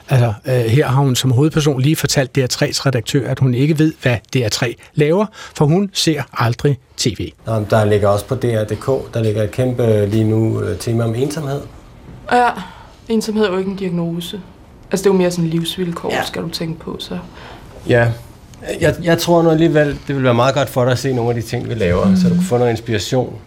Altså, 0.09 0.33
øh, 0.47 0.53
her 0.53 0.87
har 0.87 1.03
hun 1.03 1.17
som 1.17 1.31
hovedperson 1.31 1.81
lige 1.81 1.97
fortalt 1.97 2.39
DR3's 2.39 2.87
redaktør, 2.87 3.31
at 3.31 3.39
hun 3.39 3.55
ikke 3.55 3.79
ved, 3.79 3.93
hvad 4.03 4.17
DR3 4.37 4.75
laver, 4.95 5.27
for 5.55 5.65
hun 5.65 5.91
ser 5.93 6.23
aldrig 6.33 6.79
tv. 6.97 7.33
Der 7.47 7.85
ligger 7.85 8.09
også 8.09 8.25
på 8.25 8.35
DR.dk, 8.35 9.15
der 9.15 9.23
ligger 9.23 9.43
et 9.43 9.51
kæmpe 9.51 10.07
lige 10.07 10.25
nu 10.25 10.61
øh, 10.61 10.79
tema 10.79 11.05
om 11.05 11.15
ensomhed. 11.15 11.61
Ja, 12.33 12.51
ensomhed 13.09 13.45
er 13.45 13.51
jo 13.51 13.59
ikke 13.59 13.71
en 13.71 13.77
diagnose. 13.77 14.41
Altså, 14.91 15.05
det 15.05 15.11
er 15.11 15.15
jo 15.15 15.19
mere 15.19 15.31
sådan 15.31 15.51
livsvilkår, 15.51 16.13
ja. 16.13 16.25
skal 16.25 16.43
du 16.43 16.49
tænke 16.49 16.81
på, 16.81 16.97
så... 16.99 17.19
Ja, 17.89 18.13
jeg, 18.81 18.95
jeg 19.03 19.19
tror 19.19 19.43
nu 19.43 19.51
alligevel, 19.51 19.99
det 20.07 20.17
vil 20.17 20.25
være 20.25 20.35
meget 20.35 20.55
godt 20.55 20.69
for 20.69 20.85
dig 20.85 20.93
at 20.93 20.99
se 20.99 21.13
nogle 21.13 21.31
af 21.31 21.35
de 21.35 21.43
ting, 21.43 21.69
vi 21.69 21.75
laver, 21.75 22.09
mm. 22.09 22.17
så 22.17 22.29
du 22.29 22.35
kan 22.35 22.43
få 22.43 22.59
noget 22.59 22.71
inspiration. 22.71 23.39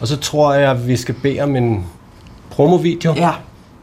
Og 0.00 0.08
så 0.08 0.16
tror 0.16 0.54
jeg, 0.54 0.70
at 0.70 0.88
vi 0.88 0.96
skal 0.96 1.14
bede 1.22 1.40
om 1.40 1.56
en 1.56 1.86
promovideo. 2.58 3.14
Ja. 3.16 3.30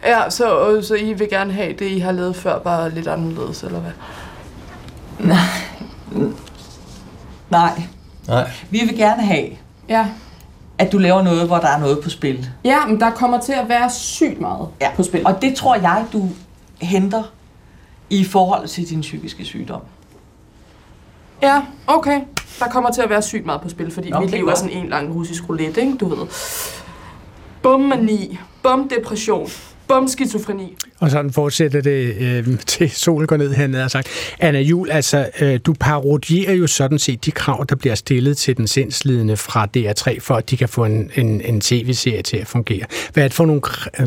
Ja, 0.05 0.29
så, 0.29 0.49
og, 0.57 0.83
så 0.83 0.95
I 0.95 1.13
vil 1.13 1.29
gerne 1.29 1.53
have 1.53 1.73
det, 1.73 1.85
I 1.91 1.99
har 1.99 2.11
lavet 2.11 2.35
før, 2.35 2.59
bare 2.59 2.89
lidt 2.89 3.07
anderledes, 3.07 3.63
eller 3.63 3.79
hvad? 3.79 3.91
Nej. 7.49 7.81
Nej. 8.27 8.49
Vi 8.69 8.79
vil 8.79 8.97
gerne 8.97 9.21
have, 9.23 9.47
Ja. 9.89 10.07
at 10.77 10.91
du 10.91 10.97
laver 10.97 11.21
noget, 11.21 11.47
hvor 11.47 11.57
der 11.57 11.67
er 11.67 11.79
noget 11.79 11.99
på 12.03 12.09
spil. 12.09 12.49
Ja, 12.63 12.85
men 12.85 12.99
der 12.99 13.09
kommer 13.11 13.39
til 13.39 13.53
at 13.53 13.69
være 13.69 13.89
sygt 13.89 14.41
meget 14.41 14.67
Ja. 14.81 14.91
på 14.95 15.03
spil. 15.03 15.21
Og 15.27 15.41
det 15.41 15.55
tror 15.55 15.75
jeg, 15.75 16.05
du 16.13 16.29
henter 16.81 17.23
i 18.09 18.23
forhold 18.25 18.67
til 18.67 18.89
din 18.89 19.01
psykiske 19.01 19.45
sygdom. 19.45 19.81
Ja, 21.41 21.61
okay. 21.87 22.21
Der 22.59 22.65
kommer 22.67 22.91
til 22.91 23.01
at 23.01 23.09
være 23.09 23.21
sygt 23.21 23.45
meget 23.45 23.61
på 23.61 23.69
spil, 23.69 23.91
fordi 23.91 24.13
Okay, 24.13 24.21
mit 24.25 24.31
liv 24.35 24.47
er 24.47 24.55
sådan 24.55 24.71
en 24.77 24.89
lang 24.89 25.15
russisk 25.15 25.49
roulette, 25.49 25.81
ikke? 25.81 25.97
Du 25.97 26.05
ved. 26.07 26.27
Bum 27.65 27.81
mani, 27.81 28.37
bum 28.63 28.89
depression, 28.89 29.49
bum 29.87 30.07
skizofreni. 30.07 30.75
Og 30.99 31.11
sådan 31.11 31.31
fortsætter 31.31 31.81
det 31.81 32.15
øh, 32.19 32.59
til 32.67 32.89
solen 32.89 33.27
går 33.27 33.37
ned 33.37 33.53
hernede 33.53 33.83
og 33.83 33.91
sagt. 33.91 34.07
Anna 34.39 34.59
Jul, 34.59 34.91
altså, 34.91 35.29
øh, 35.41 35.59
du 35.65 35.73
parodierer 35.79 36.53
jo 36.53 36.67
sådan 36.67 36.99
set 36.99 37.25
de 37.25 37.31
krav, 37.31 37.65
der 37.69 37.75
bliver 37.75 37.95
stillet 37.95 38.37
til 38.37 38.57
den 38.57 38.67
sindslidende 38.67 39.37
fra 39.37 39.67
DR3, 39.77 40.19
for 40.19 40.35
at 40.35 40.49
de 40.49 40.57
kan 40.57 40.69
få 40.69 40.85
en, 40.85 41.11
en, 41.15 41.41
en 41.41 41.61
tv-serie 41.61 42.21
til 42.21 42.37
at 42.37 42.47
fungere. 42.47 42.85
Hvad 43.13 43.23
er 43.23 43.27
det 43.27 43.35
for 43.35 43.45
nogle, 43.45 43.61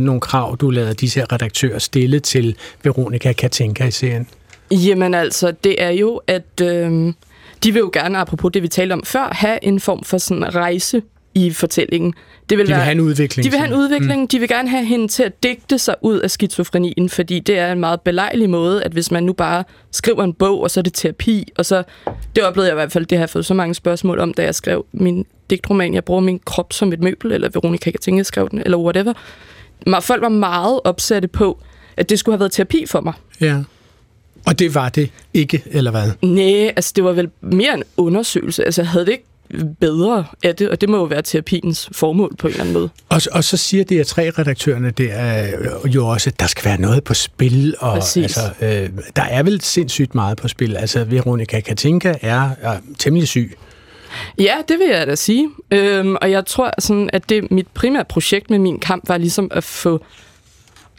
nogle 0.05 0.21
krav, 0.21 0.57
du 0.57 0.71
lader 0.71 0.93
disse 0.93 1.21
her 1.21 1.33
redaktører 1.33 1.79
stille 1.79 2.21
til 2.21 2.57
Veronica 2.83 3.33
Katinka 3.33 3.87
i 3.87 3.91
serien? 3.91 4.29
Jamen 4.71 5.15
altså, 5.15 5.53
det 5.65 5.83
er 5.83 5.91
jo, 5.91 6.21
at 6.27 6.61
øh, 6.63 7.13
de 7.65 7.73
vil 7.73 7.81
jo 7.81 7.91
gerne, 7.93 8.19
apropos 8.19 8.53
det 8.53 8.63
vi 8.63 8.69
talte 8.69 8.93
om 8.93 9.03
før, 9.05 9.29
have 9.33 9.65
en 9.65 9.81
form 9.81 10.05
for 10.05 10.19
sådan 10.19 10.55
rejse 10.55 11.03
i 11.47 11.51
fortællingen. 11.51 12.15
Det 12.41 12.51
De 12.51 12.57
vil 12.57 12.75
have 12.75 12.93
en 12.93 13.01
udvikling. 13.01 13.45
De 13.45 13.51
vil 13.51 13.59
have 13.59 13.73
en 13.73 13.79
udvikling. 13.79 14.21
Mm. 14.21 14.29
De 14.29 14.39
vil 14.39 14.49
gerne 14.49 14.69
have 14.69 14.85
hende 14.85 15.09
til 15.09 15.23
at 15.23 15.43
digte 15.43 15.79
sig 15.79 15.95
ud 16.03 16.19
af 16.19 16.31
skizofrenien, 16.31 17.09
fordi 17.09 17.41
det 17.41 17.59
er 17.59 17.73
en 17.73 17.81
meget 17.81 18.01
belejlig 18.01 18.51
måde, 18.51 18.85
at 18.85 18.93
hvis 18.93 19.11
man 19.11 19.23
nu 19.23 19.33
bare 19.33 19.65
skriver 19.91 20.25
en 20.25 20.33
bog, 20.35 20.63
og 20.63 20.71
så 20.71 20.81
er 20.81 20.83
det 20.83 20.95
terapi, 20.95 21.49
og 21.57 21.67
så... 21.67 21.83
Det 22.37 22.45
oplevede 22.45 22.69
jeg 22.69 22.75
i 22.75 22.81
hvert 22.81 22.93
fald, 22.93 23.07
det 23.07 23.19
har 23.19 23.23
jeg 23.23 23.31
fået 23.31 23.47
så 23.47 23.55
mange 23.55 23.75
spørgsmål 23.75 24.19
om, 24.19 24.35
da 24.35 24.43
jeg 24.43 24.55
skrev 24.55 24.87
min 24.93 25.27
digtroman. 25.51 25.95
Jeg 25.95 26.05
bruger 26.05 26.21
min 26.21 26.41
krop 26.45 26.73
som 26.73 26.93
et 26.93 27.01
møbel, 27.01 27.33
eller 27.33 27.49
Veronica 27.53 27.91
Katinge 27.91 28.25
skrev 28.25 28.49
den, 28.51 28.63
eller 28.65 28.79
whatever. 28.79 29.13
Folk 30.01 30.23
var 30.23 30.29
meget 30.29 30.81
opsatte 30.85 31.29
på, 31.29 31.63
at 31.97 32.11
det 32.11 32.19
skulle 32.19 32.35
have 32.35 32.41
været 32.41 32.53
terapi 32.53 32.85
for 32.87 33.01
mig. 33.01 33.13
Ja. 33.41 33.57
Og 34.47 34.59
det 34.59 34.75
var 34.75 34.89
det 34.89 35.11
ikke, 35.35 35.63
eller 35.67 35.91
hvad? 35.91 36.11
Nej, 36.23 36.73
altså 36.77 36.93
det 36.97 37.05
var 37.05 37.13
vel 37.13 37.31
mere 37.41 37.75
en 37.75 37.83
undersøgelse. 37.97 38.65
Altså 38.65 38.83
jeg 38.83 38.89
havde 38.89 39.07
det 39.07 39.13
ikke 39.13 39.25
bedre 39.81 40.25
af 40.43 40.57
det, 40.57 40.71
og 40.71 40.81
det 40.81 40.89
må 40.89 40.97
jo 40.97 41.05
være 41.05 41.23
terapiens 41.23 41.89
formål 41.93 42.37
på 42.39 42.47
en 42.47 42.53
eller 42.53 42.61
anden 42.61 42.75
måde. 42.75 42.89
Og, 43.09 43.23
og 43.33 43.45
så 43.45 43.57
siger 43.57 43.85
de 43.85 43.95
her 43.95 44.05
tre 44.05 44.31
redaktørerne 44.31 44.91
det 44.91 45.09
er 45.13 45.49
jo 45.87 46.07
også, 46.07 46.31
at 46.31 46.41
der 46.41 46.47
skal 46.47 46.65
være 46.65 46.81
noget 46.81 47.05
på 47.05 47.15
spil. 47.15 47.75
Og, 47.79 47.95
Præcis. 47.95 48.23
altså, 48.23 48.41
øh, 48.61 48.91
der 49.17 49.23
er 49.23 49.43
vel 49.43 49.61
sindssygt 49.61 50.15
meget 50.15 50.39
på 50.39 50.49
spil. 50.49 50.77
Altså, 50.77 51.05
Veronica 51.05 51.61
Katinka 51.61 52.15
er, 52.21 52.51
er 52.61 52.79
temmelig 52.99 53.29
syg. 53.29 53.59
Ja, 54.39 54.55
det 54.69 54.79
vil 54.79 54.89
jeg 54.89 55.07
da 55.07 55.15
sige. 55.15 55.49
Øhm, 55.71 56.17
og 56.23 56.31
jeg 56.31 56.47
tror, 56.47 56.73
sådan, 56.79 57.11
at 57.13 57.29
det 57.29 57.51
mit 57.51 57.67
primære 57.67 58.05
projekt 58.05 58.51
med 58.51 58.59
min 58.59 58.79
kamp 58.79 59.09
var 59.09 59.19
ligesom 59.19 59.49
at 59.51 59.65
få 59.65 60.05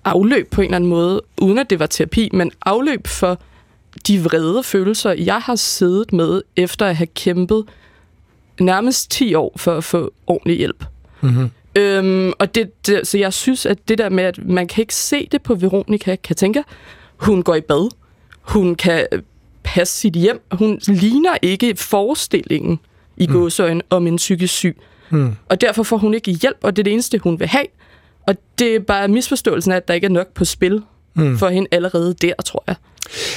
afløb 0.06 0.52
på 0.52 0.62
en 0.62 0.66
eller 0.66 0.76
anden 0.76 0.90
måde, 0.90 1.22
uden 1.42 1.58
at 1.58 1.70
det 1.70 1.80
var 1.80 1.86
terapi, 1.86 2.30
men 2.34 2.52
afløb 2.66 3.08
for 3.08 3.42
de 4.08 4.24
vrede 4.24 4.64
følelser, 4.64 5.12
jeg 5.12 5.40
har 5.40 5.56
siddet 5.56 6.14
med, 6.14 6.42
efter 6.56 6.86
at 6.86 6.96
have 6.96 7.08
kæmpet 7.08 7.66
nærmest 8.62 9.12
10 9.12 9.34
år 9.34 9.54
for 9.58 9.78
at 9.78 9.84
få 9.84 10.14
ordentlig 10.28 10.58
hjælp. 10.58 10.86
Mm-hmm. 11.22 11.50
Øhm, 11.76 12.34
og 12.40 12.56
det, 12.56 12.88
det, 12.88 13.08
så 13.08 13.18
jeg 13.18 13.34
synes, 13.34 13.66
at 13.66 13.90
det 13.90 13.98
der 13.98 14.10
med, 14.10 14.24
at 14.24 14.48
man 14.48 14.68
kan 14.68 14.82
ikke 14.82 14.96
se 14.96 15.28
det 15.32 15.42
på 15.42 15.56
Veronica 15.56 16.16
Katinka. 16.16 16.62
Hun 17.18 17.44
går 17.44 17.56
i 17.56 17.62
bad. 17.62 17.90
Hun 18.42 18.76
kan 18.76 19.08
passe 19.64 20.00
sit 20.00 20.14
hjem. 20.14 20.42
Hun 20.52 20.80
ligner 20.88 21.38
ikke 21.42 21.76
forestillingen 21.76 22.80
i 23.18 23.28
mm. 23.28 23.34
gåsøjne 23.34 23.82
om 23.90 24.08
en 24.08 24.16
psykisk 24.16 24.54
syg. 24.54 24.78
Mm. 25.10 25.36
Og 25.50 25.62
derfor 25.62 25.84
får 25.84 25.98
hun 25.98 26.14
ikke 26.14 26.32
hjælp, 26.32 26.58
og 26.62 26.76
det 26.76 26.82
er 26.82 26.84
det 26.84 26.94
eneste, 26.94 27.20
hun 27.20 27.40
vil 27.40 27.48
have. 27.48 27.66
Og 28.28 28.36
det 28.60 28.76
er 28.76 28.80
bare 28.80 29.08
misforståelsen 29.08 29.72
af, 29.72 29.76
at 29.76 29.88
der 29.88 29.94
ikke 29.94 30.06
er 30.06 30.12
nok 30.12 30.34
på 30.34 30.46
spil 30.46 30.84
mm. 31.16 31.38
for 31.38 31.50
hende 31.50 31.68
allerede 31.72 32.14
der, 32.14 32.34
tror 32.46 32.64
jeg. 32.68 32.76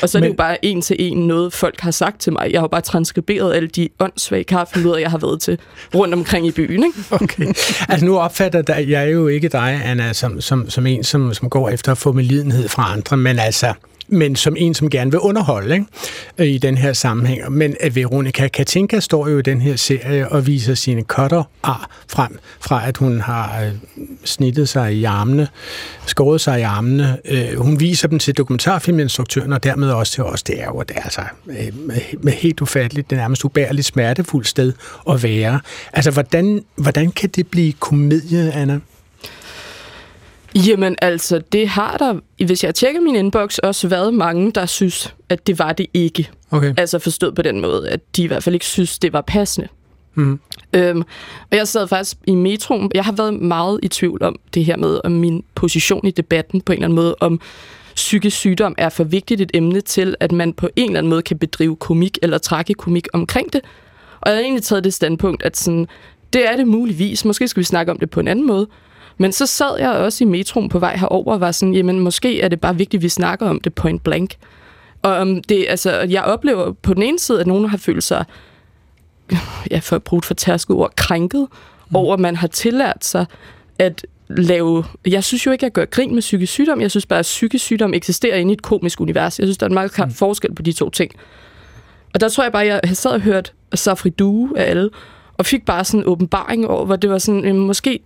Og 0.03 0.09
så 0.09 0.19
er 0.19 0.21
Men... 0.21 0.23
det 0.23 0.29
jo 0.29 0.37
bare 0.37 0.65
en 0.65 0.83
til 0.83 0.97
en 0.99 1.27
noget, 1.27 1.53
folk 1.53 1.81
har 1.81 1.91
sagt 1.91 2.21
til 2.21 2.33
mig. 2.33 2.49
Jeg 2.51 2.61
har 2.61 2.65
jo 2.65 2.69
bare 2.69 2.81
transkriberet 2.81 3.55
alle 3.55 3.69
de 3.69 3.89
åndssvage 4.01 4.45
kaffemøder, 4.45 4.97
jeg 4.97 5.11
har 5.11 5.19
været 5.19 5.41
til 5.41 5.59
rundt 5.95 6.15
omkring 6.15 6.47
i 6.47 6.51
byen. 6.51 6.85
Ikke? 6.85 6.99
Okay. 7.23 7.47
Altså 7.89 8.05
nu 8.05 8.19
opfatter 8.19 8.63
der, 8.63 8.79
jeg 8.79 9.13
jo 9.13 9.29
ikke 9.29 9.49
dig, 9.49 9.81
Anna, 9.85 10.13
som, 10.13 10.41
som, 10.41 10.71
som 10.71 10.87
en, 10.87 11.05
som, 11.05 11.35
som 11.35 11.51
går 11.51 11.69
efter 11.69 11.93
at 11.93 11.99
få 11.99 12.13
medlidenhed 12.13 12.69
fra 12.69 12.93
andre, 12.93 13.17
men 13.17 13.39
altså 13.39 13.75
men 14.13 14.37
som 14.37 14.57
en, 14.59 14.75
som 14.75 14.91
gerne 14.91 15.11
vil 15.11 15.21
underholde 15.21 15.75
ikke? 15.75 15.87
Øh, 16.39 16.47
i 16.47 16.59
den 16.59 16.79
her 16.79 16.93
sammenhæng. 16.93 17.53
Men 17.53 17.77
at 17.81 17.97
Veronica 17.97 18.49
Katinka 18.49 19.01
står 19.01 19.29
jo 19.29 19.39
i 19.39 19.43
den 19.43 19.61
her 19.61 19.77
serie 19.77 20.29
og 20.29 20.47
viser 20.47 20.75
sine 20.75 21.03
cutter 21.03 21.43
ar 21.63 21.91
frem, 22.09 22.39
fra 22.61 22.89
at 22.89 22.97
hun 22.97 23.21
har 23.21 23.63
øh, 23.63 23.73
snittet 24.25 24.69
sig 24.69 24.95
i 24.95 25.05
armene, 25.05 25.49
skåret 26.07 26.41
sig 26.41 26.61
i 26.61 26.63
armene. 26.63 27.19
Øh, 27.25 27.59
hun 27.59 27.81
viser 27.81 28.09
dem 28.09 28.19
til 28.19 28.37
dokumentarfilminstruktøren, 28.37 29.53
og 29.53 29.65
dermed 29.65 29.91
også 29.91 30.13
til 30.13 30.25
os. 30.25 30.43
Det 30.43 30.61
er 30.61 30.67
jo 30.67 30.83
det 30.89 30.97
er 30.97 31.03
altså, 31.03 31.23
med, 32.21 32.33
helt 32.33 32.61
ufatteligt, 32.61 33.11
det 33.11 33.19
nærmest 33.19 33.45
ubærligt 33.45 33.87
smertefuldt 33.87 34.49
sted 34.49 34.73
at 35.11 35.23
være. 35.23 35.61
Altså, 35.93 36.11
hvordan, 36.11 36.65
hvordan 36.77 37.11
kan 37.11 37.29
det 37.29 37.47
blive 37.47 37.73
komedie, 37.73 38.53
Anna? 38.53 38.81
Jamen 40.55 40.97
altså, 41.03 41.41
det 41.53 41.69
har 41.69 41.97
der, 41.97 42.45
hvis 42.45 42.65
jeg 42.65 42.75
tjekker 42.75 43.01
min 43.01 43.17
inbox, 43.17 43.59
også 43.59 43.89
været 43.89 44.15
mange, 44.15 44.53
der 44.53 44.67
synes, 44.67 45.15
at 45.29 45.47
det 45.47 45.59
var 45.59 45.73
det 45.73 45.87
ikke. 45.95 46.31
Okay. 46.51 46.75
Altså 46.77 46.99
forstået 46.99 47.35
på 47.35 47.43
den 47.43 47.61
måde, 47.61 47.91
at 47.91 48.01
de 48.17 48.23
i 48.23 48.27
hvert 48.27 48.43
fald 48.43 48.55
ikke 48.55 48.67
synes, 48.67 48.99
det 48.99 49.13
var 49.13 49.21
passende. 49.21 49.69
Mm. 50.15 50.41
Øhm, 50.73 51.03
og 51.51 51.57
jeg 51.57 51.69
sad 51.69 51.89
faktisk 51.89 52.17
i 52.27 52.35
metroen. 52.35 52.91
Jeg 52.95 53.05
har 53.05 53.13
været 53.13 53.35
meget 53.35 53.81
i 53.83 53.89
tvivl 53.89 54.23
om 54.23 54.39
det 54.55 54.65
her 54.65 54.77
med, 54.77 55.01
om 55.05 55.13
min 55.13 55.45
position 55.55 56.07
i 56.07 56.11
debatten 56.11 56.61
på 56.61 56.73
en 56.73 56.77
eller 56.77 56.87
anden 56.87 56.97
måde, 56.97 57.15
om 57.21 57.41
psykisk 57.95 58.37
sygdom 58.37 58.75
er 58.79 58.89
for 58.89 59.05
vigtigt 59.05 59.41
et 59.41 59.51
emne 59.55 59.81
til, 59.81 60.15
at 60.21 60.33
man 60.33 60.53
på 60.53 60.69
en 60.77 60.87
eller 60.87 60.99
anden 60.99 61.11
måde 61.11 61.23
kan 61.23 61.39
bedrive 61.39 61.77
komik 61.77 62.19
eller 62.23 62.39
tragikomik 62.39 63.09
omkring 63.13 63.53
det. 63.53 63.61
Og 64.21 64.31
jeg 64.31 64.37
har 64.37 64.43
egentlig 64.43 64.63
taget 64.63 64.85
det 64.85 64.95
standpunkt, 64.95 65.43
at 65.43 65.57
sådan, 65.57 65.87
det 66.33 66.51
er 66.51 66.57
det 66.57 66.67
muligvis. 66.67 67.25
Måske 67.25 67.49
skal 67.49 67.61
vi 67.61 67.65
snakke 67.65 67.93
om 67.93 67.99
det 67.99 68.11
på 68.11 68.21
en 68.21 68.29
anden 68.29 68.47
måde. 68.47 68.67
Men 69.23 69.33
så 69.33 69.47
sad 69.47 69.79
jeg 69.79 69.91
også 69.91 70.25
i 70.25 70.27
metroen 70.27 70.69
på 70.69 70.79
vej 70.79 70.97
herover 70.97 71.33
og 71.33 71.41
var 71.41 71.53
sådan, 71.53 71.75
jamen 71.75 72.01
måske 72.01 72.41
er 72.41 72.49
det 72.49 72.61
bare 72.61 72.77
vigtigt, 72.77 73.01
at 73.01 73.03
vi 73.03 73.09
snakker 73.09 73.49
om 73.49 73.61
det 73.61 73.75
point 73.75 74.05
blank. 74.05 74.35
Og 75.03 75.21
um, 75.21 75.43
det, 75.43 75.67
altså, 75.69 75.91
jeg 75.93 76.23
oplever 76.23 76.73
på 76.73 76.95
den 76.95 77.03
ene 77.03 77.19
side, 77.19 77.41
at 77.41 77.47
nogen 77.47 77.69
har 77.69 77.77
følt 77.77 78.05
sig, 78.05 78.25
ja, 79.71 79.79
for 79.79 79.97
at 79.97 80.03
bruge 80.03 80.19
et 80.19 80.25
fortærsket 80.25 80.77
ord, 80.77 80.93
krænket 80.97 81.47
mm. 81.91 81.97
over, 81.97 82.15
at 82.15 82.21
man 82.21 82.37
har 82.37 82.47
tillært 82.47 83.05
sig 83.05 83.27
at 83.79 84.07
lave... 84.29 84.85
Jeg 85.07 85.25
synes 85.25 85.47
jo 85.47 85.51
ikke, 85.51 85.67
at 85.67 85.71
jeg 85.71 85.73
gør 85.73 85.85
grin 85.85 86.15
med 86.15 86.21
psykisk 86.21 86.53
sygdom. 86.53 86.81
Jeg 86.81 86.91
synes 86.91 87.07
bare, 87.07 87.19
at 87.19 87.23
psykisk 87.23 87.65
sygdom 87.65 87.95
eksisterer 87.95 88.37
inde 88.37 88.53
i 88.53 88.55
et 88.55 88.63
komisk 88.63 89.01
univers. 89.01 89.39
Jeg 89.39 89.47
synes, 89.47 89.59
der 89.59 89.67
er 89.67 89.69
en 89.69 89.75
meget 89.75 89.93
klar 89.93 90.09
forskel 90.15 90.55
på 90.55 90.63
de 90.63 90.73
to 90.73 90.91
ting. 90.91 91.13
Og 92.15 92.21
der 92.21 92.29
tror 92.29 92.45
jeg 92.45 92.53
bare, 92.53 92.65
at 92.65 92.89
jeg 92.89 92.97
sad 92.97 93.11
og 93.11 93.21
hørt 93.21 93.53
Safri 93.75 94.11
Due 94.11 94.59
af 94.59 94.71
alle, 94.71 94.91
og 95.39 95.47
fik 95.47 95.65
bare 95.65 95.85
sådan 95.85 96.01
en 96.01 96.07
åbenbaring 96.07 96.67
over, 96.67 96.85
hvor 96.85 96.97
det 96.97 97.11
var 97.11 97.19
sådan, 97.19 97.57
måske, 97.57 98.01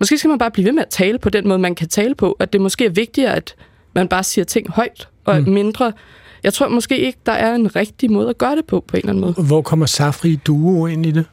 måske 0.00 0.18
skal 0.18 0.28
man 0.28 0.38
bare 0.38 0.50
blive 0.50 0.64
ved 0.64 0.72
med 0.72 0.82
at 0.82 0.88
tale 0.88 1.18
på 1.18 1.30
den 1.30 1.48
måde, 1.48 1.58
man 1.58 1.74
kan 1.74 1.88
tale 1.88 2.14
på. 2.14 2.36
At 2.40 2.52
det 2.52 2.60
måske 2.60 2.84
er 2.84 2.90
vigtigere, 2.90 3.34
at 3.36 3.54
man 3.94 4.08
bare 4.08 4.24
siger 4.24 4.44
ting 4.44 4.70
højt, 4.70 5.08
og 5.24 5.40
mm. 5.40 5.48
mindre... 5.52 5.92
Jeg 6.44 6.54
tror 6.54 6.68
måske 6.68 6.98
ikke, 6.98 7.18
der 7.26 7.32
er 7.32 7.54
en 7.54 7.76
rigtig 7.76 8.10
måde 8.10 8.28
at 8.28 8.38
gøre 8.38 8.56
det 8.56 8.64
på, 8.64 8.84
på 8.88 8.96
en 8.96 8.98
eller 8.98 9.10
anden 9.10 9.20
måde. 9.20 9.32
Hvor 9.32 9.62
kommer 9.62 9.86
Safri 9.86 10.38
Duo 10.46 10.86
ind 10.86 11.06
i 11.06 11.10
det? 11.10 11.24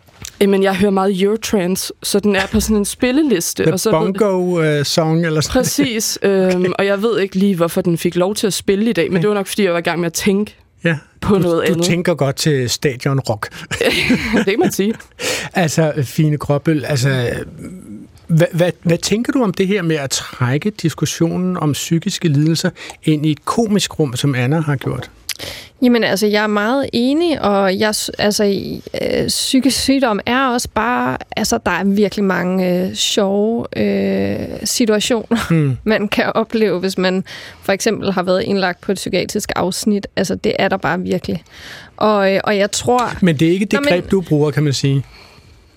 Men 0.48 0.64
jeg 0.64 0.76
hører 0.76 0.92
meget 0.92 1.22
Eurotrance, 1.22 1.94
så 2.04 2.20
den 2.20 2.36
er 2.36 2.48
på 2.52 2.60
sådan 2.60 2.78
en 2.78 2.86
spilleliste. 2.86 3.64
The 3.64 3.74
og 3.74 3.80
så 3.80 3.92
Bongo-song 3.92 5.26
eller 5.26 5.42
sådan 5.42 5.60
Præcis, 5.60 6.20
øhm, 6.24 6.74
og 6.80 6.86
jeg 6.86 7.02
ved 7.02 7.20
ikke 7.20 7.36
lige, 7.36 7.56
hvorfor 7.56 7.82
den 7.82 7.98
fik 7.98 8.16
lov 8.16 8.36
til 8.36 8.48
at 8.48 8.54
spille 8.54 8.90
i 8.90 8.94
dag, 8.94 9.12
men 9.12 9.22
det 9.22 9.30
var 9.30 9.36
nok, 9.36 9.48
fordi 9.48 9.64
jeg 9.64 9.74
var 9.74 9.80
i 9.80 9.82
gang 9.82 10.00
med 10.00 10.06
at 10.06 10.14
tænke 10.14 10.56
Ja. 10.84 10.98
på 11.22 11.36
Du, 11.36 11.40
noget 11.40 11.68
du 11.68 11.74
andet. 11.74 11.86
tænker 11.86 12.14
godt 12.14 12.36
til 12.36 12.70
stadion 12.70 13.20
rock. 13.20 13.50
det 14.38 14.46
kan 14.46 14.60
man 14.60 14.72
sige. 14.72 14.94
Altså, 15.54 15.94
Fine 16.04 16.38
Gråbøl, 16.38 16.86
altså, 16.86 17.30
hvad, 18.28 18.48
hvad, 18.54 18.72
hvad 18.84 18.98
tænker 18.98 19.32
du 19.34 19.44
om 19.44 19.54
det 19.54 19.68
her 19.68 19.82
med 19.82 19.96
at 19.96 20.10
trække 20.10 20.70
diskussionen 20.70 21.58
om 21.58 21.72
psykiske 21.74 22.28
lidelser 22.28 22.70
ind 23.04 23.26
i 23.26 23.32
et 23.32 23.46
komisk 23.46 24.00
rum, 24.00 24.16
som 24.16 24.36
Anna 24.36 24.60
har 24.60 24.76
gjort? 24.76 25.10
Jamen 25.82 26.04
altså, 26.04 26.28
jeg 26.28 26.44
er 26.44 26.48
meget 26.48 26.90
enig, 26.94 27.42
og 27.42 27.80
jeg, 27.80 27.94
altså, 28.18 28.60
øh, 29.02 29.28
psykisk 29.28 29.80
sygdom 29.80 30.20
er 30.26 30.48
også 30.48 30.68
bare, 30.74 31.18
altså 31.38 31.60
der 31.66 31.72
er 31.72 31.84
virkelig 31.84 32.26
mange 32.26 32.80
øh, 32.88 32.94
sjove 32.94 33.66
øh, 33.80 34.40
situationer, 34.64 35.48
Hmm. 35.50 35.78
man 35.84 36.08
kan 36.08 36.32
opleve, 36.36 36.80
hvis 36.80 36.98
man 36.98 37.24
for 37.64 37.72
eksempel 37.72 38.12
har 38.12 38.24
været 38.24 38.42
indlagt 38.44 38.82
på 38.82 38.92
et 38.92 38.96
psykiatrisk 38.96 39.52
afsnit. 39.56 40.08
Altså 40.16 40.36
det 40.36 40.54
er 40.60 40.68
der 40.70 40.78
bare 40.78 41.00
virkelig. 41.00 41.44
Og, 41.98 42.34
øh, 42.34 42.40
og 42.44 42.58
jeg 42.58 42.72
tror... 42.72 43.12
Men 43.22 43.38
det 43.40 43.48
er 43.48 43.52
ikke 43.52 43.66
det 43.66 43.74
Nå, 43.74 43.80
men- 43.80 43.90
greb, 43.90 44.12
du 44.12 44.22
bruger, 44.22 44.52
kan 44.52 44.64
man 44.64 44.74
sige, 44.74 45.04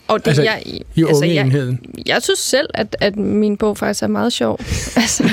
Og 0.08 0.20
det, 0.20 0.26
Altså, 0.26 0.42
jeg, 0.42 0.62
i 0.66 1.04
altså, 1.08 1.24
jeg, 1.24 1.76
jeg 2.06 2.22
synes 2.22 2.38
selv, 2.38 2.68
at, 2.74 2.96
at 3.00 3.16
min 3.16 3.56
bog 3.56 3.78
faktisk 3.78 4.02
er 4.02 4.06
meget 4.06 4.32
sjov. 4.32 4.60
altså, 4.96 5.24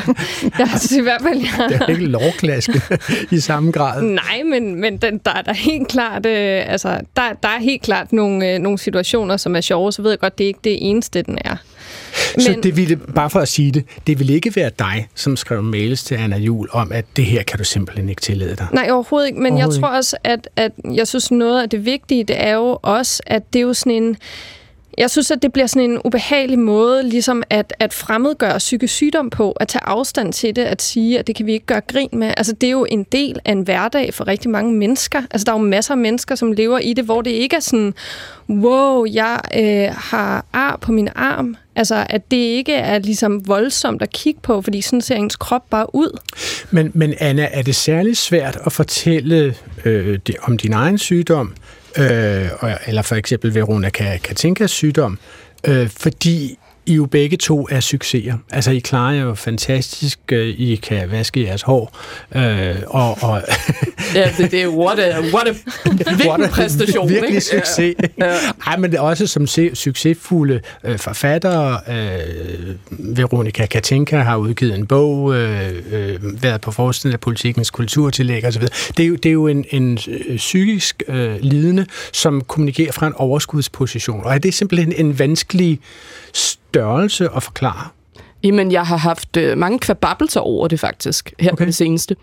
jeg 0.60 0.68
synes 0.68 0.92
i 0.92 1.02
hvert 1.02 1.22
fald, 1.22 1.40
jeg... 1.40 1.70
Det 1.70 1.82
er 1.82 1.88
ikke 1.88 2.06
lovklaske 2.06 2.82
i 3.32 3.40
samme 3.40 3.72
grad. 3.72 4.02
Nej, 4.02 4.44
men, 4.46 4.76
men 4.82 4.98
den, 4.98 5.22
der 5.26 5.32
er 5.32 5.42
der 5.42 5.54
helt 5.54 5.88
klart, 5.88 6.26
øh, 6.26 6.72
altså, 6.72 6.90
der, 7.16 7.22
der 7.44 7.50
er 7.50 7.60
helt 7.60 7.82
klart 7.82 8.14
nogle, 8.14 8.54
øh, 8.54 8.60
nogle 8.60 8.78
situationer, 8.78 9.38
som 9.38 9.56
er 9.56 9.62
sjove, 9.62 9.92
så 9.92 10.02
ved 10.02 10.12
jeg 10.12 10.20
godt, 10.20 10.38
det 10.38 10.44
er 10.44 10.48
ikke 10.48 10.60
det 10.64 10.78
eneste, 10.90 11.22
den 11.22 11.38
er. 11.46 11.56
Så 12.38 12.52
Men- 12.52 12.64
det 12.64 12.78
ville, 12.78 12.98
bare 12.98 13.30
for 13.30 13.40
at 13.40 13.48
sige 13.48 13.72
det, 13.72 13.84
det 14.08 14.20
ville 14.20 14.34
ikke 14.34 14.56
være 14.56 14.72
dig, 14.80 15.08
som 15.16 15.36
skrev 15.38 15.64
mails 15.64 16.04
til 16.04 16.16
Anna 16.16 16.38
Jul 16.38 16.68
om, 16.72 16.92
at 16.92 17.06
det 17.16 17.26
her 17.26 17.44
kan 17.44 17.58
du 17.58 17.64
simpelthen 17.64 18.10
ikke 18.10 18.22
tillade 18.22 18.56
dig. 18.56 18.68
Nej, 18.74 18.90
overhovedet 18.92 19.28
ikke. 19.28 19.40
Men 19.40 19.54
Overhovedet 19.54 19.76
jeg 19.78 19.82
tror 19.82 19.98
også, 19.98 20.18
at, 20.24 20.50
at 20.56 20.72
jeg 20.94 21.08
synes, 21.08 21.32
noget 21.32 21.62
af 21.62 21.70
det 21.70 21.86
vigtige, 21.86 22.24
det 22.24 22.36
er 22.44 22.54
jo 22.56 22.80
også, 22.82 23.24
at 23.26 23.54
det 23.54 23.60
er 23.60 23.64
jo 23.64 23.74
sådan 23.74 24.04
en... 24.04 24.18
Jeg 24.98 25.10
synes, 25.10 25.32
at 25.32 25.42
det 25.42 25.54
bliver 25.54 25.68
sådan 25.68 25.90
en 25.90 26.02
ubehagelig 26.06 26.60
måde, 26.60 27.10
ligesom 27.10 27.44
at, 27.50 27.74
at 27.80 27.94
fremmedgøre 27.94 28.58
psykisk 28.58 28.94
sygdom 28.94 29.30
på, 29.30 29.52
at 29.52 29.68
tage 29.68 29.84
afstand 29.86 30.34
til 30.34 30.56
det, 30.56 30.62
at 30.62 30.82
sige, 30.82 31.20
at 31.20 31.28
det 31.28 31.36
kan 31.36 31.46
vi 31.46 31.54
ikke 31.54 31.66
gøre 31.66 31.82
grin 31.82 32.10
med. 32.14 32.34
Altså, 32.38 32.54
det 32.54 32.68
er 32.68 32.72
jo 32.72 32.86
en 32.90 33.04
del 33.04 33.40
af 33.46 33.52
en 33.52 33.62
hverdag 33.62 34.14
for 34.14 34.28
rigtig 34.28 34.50
mange 34.50 34.74
mennesker. 34.74 35.22
Altså, 35.32 35.46
der 35.46 35.52
er 35.52 35.58
jo 35.58 35.64
masser 35.64 35.94
af 35.94 35.98
mennesker, 35.98 36.36
som 36.36 36.52
lever 36.52 36.80
i 36.80 36.94
det, 36.94 37.06
hvor 37.06 37.22
det 37.22 37.32
ikke 37.32 37.56
er 37.56 37.60
sådan, 37.60 37.94
wow, 38.50 39.06
jeg 39.06 39.40
øh, 39.58 39.96
har 39.98 40.46
ar 40.54 40.78
på 40.82 40.92
min 40.92 41.10
arm. 41.16 41.58
Altså, 41.76 42.06
at 42.10 42.32
det 42.32 42.38
ikke 42.38 42.74
er 42.74 43.00
ligesom 43.00 43.48
voldsomt 43.48 44.02
at 44.02 44.12
kigge 44.12 44.40
på, 44.44 44.62
fordi 44.62 44.82
sådan 44.82 45.02
ser 45.02 45.16
ens 45.16 45.36
krop 45.36 45.70
bare 45.70 45.96
ud. 45.96 46.20
Men, 46.72 46.92
men 46.94 47.14
Anna, 47.20 47.48
er 47.52 47.62
det 47.62 47.76
særlig 47.76 48.18
svært 48.18 48.58
at 48.66 48.72
fortælle 48.72 49.56
øh, 49.86 50.20
det, 50.28 50.36
om 50.42 50.58
din 50.58 50.74
egen 50.74 50.98
sygdom, 50.98 51.54
øh, 51.98 52.50
og- 52.60 52.80
eller 52.88 53.02
for 53.02 53.16
eksempel 53.16 53.56
Veronica 53.56 54.18
Katinkas 54.24 54.72
sygdom, 54.72 55.20
øh, 55.68 55.90
fordi 55.90 56.58
i 56.86 56.94
jo 56.94 57.06
begge 57.06 57.38
to 57.38 57.68
er 57.72 57.80
succeser. 57.80 58.34
Altså, 58.52 58.72
I 58.72 58.80
klarer 58.80 59.14
jo 59.16 59.36
fantastisk. 59.36 60.20
øh, 60.32 60.48
I 60.48 60.76
kan 60.76 61.12
vaske 61.12 61.44
jeres 61.44 61.62
hår. 61.62 61.98
Øh, 62.36 62.76
og, 62.88 63.18
og 63.24 63.42
Ja, 64.16 64.30
det, 64.38 64.52
det 64.52 64.62
er 64.62 64.68
what 64.68 65.00
a, 65.00 65.22
what 65.22 65.48
a, 65.48 65.54
hvilken 66.16 66.50
præstation, 66.50 67.10
Virkelig 67.10 67.30
ikke? 67.30 67.42
succes. 67.42 67.96
Ja. 68.18 68.36
Ej, 68.68 68.78
men 68.78 68.92
det 68.92 68.98
er 68.98 69.02
også 69.02 69.28
som 69.28 69.48
se, 69.48 69.76
succesfulde 69.76 70.62
øh, 70.84 71.00
forfattere. 71.00 71.80
Øh, 71.90 72.76
Veronica 73.18 73.66
Katinka 73.66 74.18
har 74.18 74.36
udgivet 74.38 74.76
en 74.76 74.88
bog, 74.88 75.36
øh, 75.36 75.70
øh, 75.92 76.44
været 76.44 76.62
på 76.62 76.72
forsiden 76.72 77.14
af 77.14 77.20
politikens 77.20 77.70
kulturtillæg 77.70 78.46
osv. 78.46 78.62
Det 78.98 79.04
er 79.04 79.08
jo, 79.08 79.16
det 79.16 79.30
er 79.30 79.34
jo 79.34 79.48
en, 79.48 79.66
en 79.72 80.00
øh, 80.28 80.38
psykisk 80.38 81.04
øh, 81.08 81.36
lidende, 81.42 81.86
som 82.14 82.42
kommunikerer 82.42 82.92
fra 82.92 83.08
en 83.08 83.14
overskudsposition. 83.16 84.24
Og 84.24 84.34
er 84.34 84.38
det 84.38 84.54
simpelthen 84.54 84.94
en 84.98 85.20
vanskelig 85.20 85.80
størrelse 86.36 87.30
at 87.36 87.44
forklare? 87.44 87.88
Jamen, 88.44 88.72
jeg 88.72 88.86
har 88.86 88.98
haft 88.98 89.38
øh, 89.38 89.58
mange 89.58 89.80
kvababelser 89.80 90.40
over 90.40 90.68
det 90.68 90.80
faktisk, 90.80 91.34
her 91.40 91.52
okay. 91.52 91.58
På 91.58 91.66
det 91.66 91.76
seneste. 91.76 92.16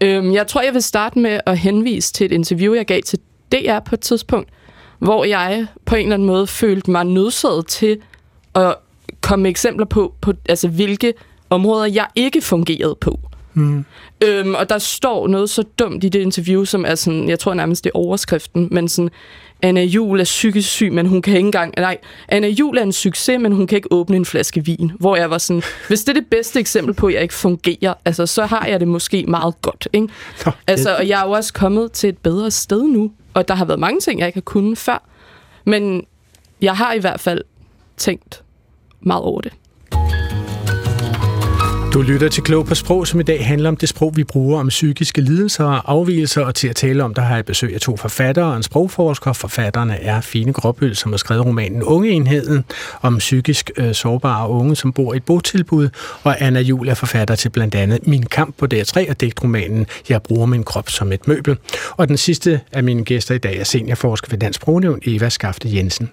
Øhm, 0.00 0.32
jeg 0.32 0.46
tror, 0.46 0.62
jeg 0.62 0.74
vil 0.74 0.82
starte 0.82 1.18
med 1.18 1.40
at 1.46 1.58
henvise 1.58 2.12
til 2.12 2.24
et 2.24 2.32
interview, 2.32 2.74
jeg 2.74 2.86
gav 2.86 3.02
til 3.02 3.18
DR 3.52 3.78
på 3.78 3.94
et 3.94 4.00
tidspunkt, 4.00 4.48
hvor 4.98 5.24
jeg 5.24 5.66
på 5.84 5.94
en 5.94 6.02
eller 6.02 6.14
anden 6.14 6.26
måde 6.26 6.46
følte 6.46 6.90
mig 6.90 7.04
nødsaget 7.04 7.66
til 7.66 7.98
at 8.54 8.74
komme 9.20 9.42
med 9.42 9.50
eksempler 9.50 9.86
på, 9.86 10.14
på 10.20 10.32
altså, 10.48 10.68
hvilke 10.68 11.14
områder 11.50 11.86
jeg 11.86 12.06
ikke 12.14 12.40
fungerede 12.40 12.96
på. 13.00 13.20
Mm. 13.54 13.84
Øhm, 14.24 14.54
og 14.54 14.68
der 14.68 14.78
står 14.78 15.28
noget 15.28 15.50
så 15.50 15.62
dumt 15.78 16.04
i 16.04 16.08
det 16.08 16.20
interview, 16.20 16.64
som 16.64 16.84
er 16.84 16.94
sådan, 16.94 17.28
jeg 17.28 17.38
tror 17.38 17.54
nærmest 17.54 17.84
det 17.84 17.90
er 17.94 17.98
overskriften, 17.98 18.68
men 18.70 18.88
sådan, 18.88 19.10
Anna 19.62 19.82
Jul 19.82 20.20
er 20.20 20.24
psykisk 20.24 20.68
syg, 20.68 20.92
men 20.92 21.06
hun 21.06 21.22
kan 21.22 21.36
ikke 21.36 21.46
engang... 21.46 21.74
Nej, 21.76 21.98
Anna 22.28 22.48
Jul 22.48 22.78
er 22.78 22.82
en 22.82 22.92
succes, 22.92 23.40
men 23.40 23.52
hun 23.52 23.66
kan 23.66 23.76
ikke 23.76 23.88
åbne 23.92 24.16
en 24.16 24.24
flaske 24.24 24.64
vin. 24.64 24.92
Hvor 24.98 25.16
jeg 25.16 25.30
var 25.30 25.38
sådan, 25.38 25.62
hvis 25.88 26.04
det 26.04 26.08
er 26.16 26.20
det 26.20 26.26
bedste 26.30 26.60
eksempel 26.60 26.94
på, 26.94 27.06
at 27.06 27.14
jeg 27.14 27.22
ikke 27.22 27.34
fungerer, 27.34 27.94
altså, 28.04 28.26
så 28.26 28.46
har 28.46 28.66
jeg 28.66 28.80
det 28.80 28.88
måske 28.88 29.24
meget 29.28 29.62
godt. 29.62 29.88
Ikke? 29.92 30.08
Nå, 30.46 30.52
Altså, 30.66 30.96
og 30.96 31.08
jeg 31.08 31.20
er 31.20 31.26
jo 31.26 31.30
også 31.30 31.52
kommet 31.52 31.92
til 31.92 32.08
et 32.08 32.18
bedre 32.18 32.50
sted 32.50 32.82
nu, 32.82 33.12
og 33.34 33.48
der 33.48 33.54
har 33.54 33.64
været 33.64 33.80
mange 33.80 34.00
ting, 34.00 34.20
jeg 34.20 34.26
ikke 34.26 34.36
har 34.36 34.40
kunnet 34.42 34.78
før. 34.78 35.02
Men 35.64 36.04
jeg 36.60 36.76
har 36.76 36.92
i 36.92 36.98
hvert 36.98 37.20
fald 37.20 37.42
tænkt 37.96 38.42
meget 39.00 39.22
over 39.22 39.40
det. 39.40 39.52
Du 41.94 42.02
lytter 42.02 42.28
til 42.28 42.42
Klog 42.42 42.66
på 42.66 42.74
Sprog, 42.74 43.06
som 43.06 43.20
i 43.20 43.22
dag 43.22 43.46
handler 43.46 43.68
om 43.68 43.76
det 43.76 43.88
sprog, 43.88 44.16
vi 44.16 44.24
bruger 44.24 44.60
om 44.60 44.68
psykiske 44.68 45.20
lidelser 45.20 45.64
og 45.64 45.92
afvielser, 45.92 46.44
og 46.44 46.54
til 46.54 46.68
at 46.68 46.76
tale 46.76 47.04
om, 47.04 47.14
der 47.14 47.22
har 47.22 47.34
jeg 47.34 47.44
besøg 47.44 47.74
af 47.74 47.80
to 47.80 47.96
forfattere 47.96 48.44
og 48.44 48.56
en 48.56 48.62
sprogforsker. 48.62 49.32
Forfatterne 49.32 50.02
er 50.02 50.20
Fine 50.20 50.52
Gråbøl, 50.52 50.96
som 50.96 51.12
har 51.12 51.16
skrevet 51.16 51.46
romanen 51.46 51.82
Ungeenheden 51.82 52.64
om 53.02 53.18
psykisk 53.18 53.70
øh, 53.76 53.94
sårbare 53.94 54.48
unge, 54.48 54.76
som 54.76 54.92
bor 54.92 55.14
i 55.14 55.16
et 55.16 55.24
botilbud, 55.24 55.88
og 56.22 56.42
Anna 56.42 56.60
Jul 56.60 56.88
er 56.88 56.94
forfatter 56.94 57.34
til 57.34 57.48
blandt 57.48 57.74
andet 57.74 58.06
Min 58.06 58.22
kamp 58.22 58.54
på 58.58 58.66
DR3 58.74 59.10
og 59.10 59.20
digtromanen 59.20 59.86
Jeg 60.08 60.22
bruger 60.22 60.46
min 60.46 60.64
krop 60.64 60.90
som 60.90 61.12
et 61.12 61.28
møbel. 61.28 61.56
Og 61.96 62.08
den 62.08 62.16
sidste 62.16 62.60
af 62.72 62.84
mine 62.84 63.04
gæster 63.04 63.34
i 63.34 63.38
dag 63.38 63.58
er 63.58 63.64
seniorforsker 63.64 64.28
ved 64.30 64.38
Dansk 64.38 64.56
Sprognævn, 64.56 65.00
Eva 65.06 65.28
Skafte 65.28 65.76
Jensen. 65.76 66.10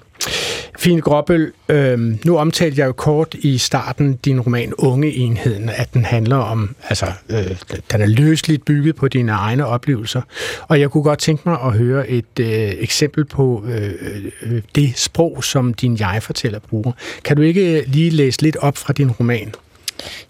Fine 0.79 1.01
Gråbøl, 1.01 1.51
øh, 1.69 1.99
nu 2.25 2.37
omtalte 2.37 2.79
jeg 2.79 2.87
jo 2.87 2.91
kort 2.91 3.35
i 3.39 3.57
starten 3.57 4.13
din 4.13 4.41
roman 4.41 4.73
Ungeenheden, 4.73 5.69
at 5.69 5.93
den 5.93 6.05
handler 6.05 6.35
om, 6.35 6.75
altså, 6.89 7.05
øh, 7.29 7.57
den 7.91 8.01
er 8.01 8.05
løsligt 8.05 8.65
bygget 8.65 8.95
på 8.95 9.07
dine 9.07 9.31
egne 9.31 9.65
oplevelser. 9.65 10.21
Og 10.67 10.79
jeg 10.79 10.89
kunne 10.89 11.03
godt 11.03 11.19
tænke 11.19 11.49
mig 11.49 11.57
at 11.65 11.73
høre 11.73 12.09
et 12.09 12.39
øh, 12.39 12.47
eksempel 12.79 13.25
på 13.25 13.63
øh, 13.67 13.93
øh, 14.41 14.61
det 14.75 14.93
sprog, 14.95 15.43
som 15.43 15.73
din 15.73 15.99
jeg-fortæller 15.99 16.59
bruger. 16.59 16.91
Kan 17.23 17.37
du 17.37 17.41
ikke 17.41 17.79
øh, 17.79 17.83
lige 17.87 18.09
læse 18.09 18.41
lidt 18.41 18.55
op 18.55 18.77
fra 18.77 18.93
din 18.93 19.11
roman? 19.11 19.53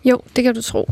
Jo, 0.05 0.21
det 0.35 0.43
kan 0.43 0.55
du 0.55 0.61
tro. 0.61 0.89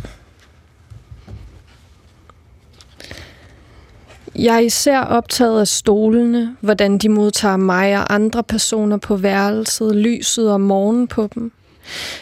Jeg 4.36 4.56
er 4.56 4.60
især 4.60 5.00
optaget 5.00 5.60
af 5.60 5.68
stolene, 5.68 6.56
hvordan 6.62 6.98
de 6.98 7.10
modtager 7.10 7.58
mig 7.58 7.98
og 7.98 8.14
andre 8.14 8.44
personer 8.44 8.98
på 8.98 9.16
værelset, 9.16 9.96
lyset 9.96 10.52
og 10.52 10.62
morgen 10.62 11.08
på 11.08 11.30
dem. 11.36 11.52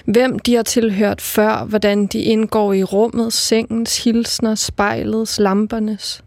Hvem 0.06 0.40
de 0.40 0.56
har 0.56 0.64
tilhørt 0.64 1.22
før, 1.22 1.66
hvordan 1.66 2.06
de 2.08 2.20
indgår 2.20 2.74
i 2.74 2.84
rummet, 2.84 3.34
sengens, 3.34 4.04
hilsner, 4.04 4.56
spejlets, 4.56 5.40
lampernes. 5.40 6.24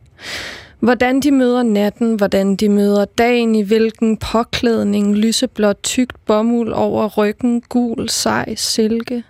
Hvordan 0.81 1.21
de 1.21 1.31
møder 1.31 1.63
natten, 1.63 2.15
hvordan 2.15 2.57
de 2.57 2.69
møder 2.69 3.05
dagen, 3.05 3.55
i 3.55 3.63
hvilken 3.63 4.17
påklædning, 4.17 5.17
lyseblåt 5.17 5.77
tykt 5.83 6.17
bomuld 6.27 6.73
over 6.73 7.09
ryggen, 7.09 7.61
gul, 7.61 8.09
sej, 8.09 8.55
silke. 8.55 9.25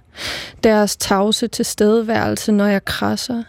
Deres 0.65 0.97
tavse 0.97 1.49
tilstedeværelse, 1.49 2.53
når 2.53 2.67
jeg 2.67 2.85
krasser. 2.85 3.43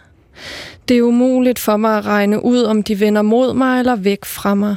Det 0.87 0.97
er 0.97 1.01
umuligt 1.01 1.59
for 1.59 1.77
mig 1.77 1.97
at 1.97 2.05
regne 2.05 2.45
ud, 2.45 2.63
om 2.63 2.83
de 2.83 2.99
vender 2.99 3.21
mod 3.21 3.53
mig 3.53 3.79
eller 3.79 3.95
væk 3.95 4.25
fra 4.25 4.55
mig. 4.55 4.75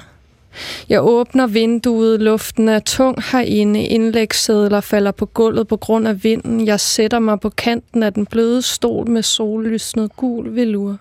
Jeg 0.88 1.02
åbner 1.02 1.46
vinduet, 1.46 2.20
luften 2.20 2.68
er 2.68 2.78
tung 2.78 3.22
herinde, 3.32 3.86
indlægssedler 3.86 4.80
falder 4.80 5.10
på 5.10 5.26
gulvet 5.26 5.68
på 5.68 5.76
grund 5.76 6.08
af 6.08 6.24
vinden. 6.24 6.66
Jeg 6.66 6.80
sætter 6.80 7.18
mig 7.18 7.40
på 7.40 7.50
kanten 7.50 8.02
af 8.02 8.12
den 8.12 8.26
bløde 8.26 8.62
stol 8.62 9.10
med 9.10 9.22
sollysnet 9.22 10.16
gul 10.16 10.56
velur. 10.56 10.96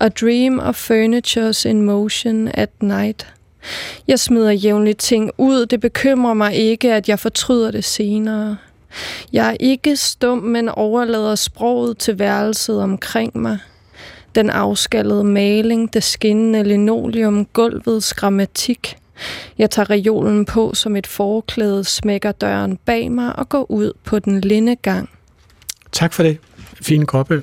A 0.00 0.08
dream 0.08 0.58
of 0.58 0.90
furniture's 0.90 1.68
in 1.68 1.82
motion 1.82 2.48
at 2.54 2.70
night. 2.82 3.26
Jeg 4.08 4.20
smider 4.20 4.50
jævnligt 4.50 4.98
ting 4.98 5.30
ud. 5.38 5.66
Det 5.66 5.80
bekymrer 5.80 6.34
mig 6.34 6.54
ikke, 6.54 6.92
at 6.94 7.08
jeg 7.08 7.18
fortryder 7.18 7.70
det 7.70 7.84
senere. 7.84 8.56
Jeg 9.32 9.48
er 9.48 9.56
ikke 9.60 9.96
stum, 9.96 10.38
men 10.38 10.68
overlader 10.68 11.34
sproget 11.34 11.98
til 11.98 12.18
værelset 12.18 12.82
omkring 12.82 13.38
mig. 13.38 13.58
Den 14.38 14.50
afskallede 14.50 15.24
maling, 15.24 15.94
det 15.94 16.02
skinnende 16.02 16.62
linoleum, 16.62 17.44
gulvets 17.44 18.14
grammatik. 18.14 18.96
Jeg 19.58 19.70
tager 19.70 19.90
reolen 19.90 20.44
på 20.44 20.74
som 20.74 20.96
et 20.96 21.06
forklæde, 21.06 21.84
smækker 21.84 22.32
døren 22.32 22.78
bag 22.84 23.12
mig 23.12 23.38
og 23.38 23.48
går 23.48 23.70
ud 23.70 23.92
på 24.04 24.18
den 24.18 24.40
linde 24.40 24.76
gang. 24.76 25.10
Tak 25.92 26.12
for 26.12 26.22
det, 26.22 26.38
Fine 26.82 27.06
Gråbøl. 27.06 27.42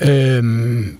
Øhm, 0.00 0.98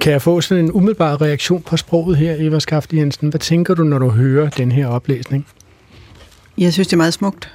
kan 0.00 0.12
jeg 0.12 0.22
få 0.22 0.40
sådan 0.40 0.64
en 0.64 0.72
umiddelbar 0.72 1.22
reaktion 1.22 1.62
på 1.62 1.76
sproget 1.76 2.16
her, 2.16 2.36
Eva 2.38 2.58
Skafte 2.58 2.96
Jensen? 2.96 3.28
Hvad 3.28 3.40
tænker 3.40 3.74
du, 3.74 3.84
når 3.84 3.98
du 3.98 4.08
hører 4.08 4.50
den 4.50 4.72
her 4.72 4.86
oplæsning? 4.86 5.46
Jeg 6.58 6.72
synes, 6.72 6.88
det 6.88 6.92
er 6.92 6.96
meget 6.96 7.14
smukt. 7.14 7.52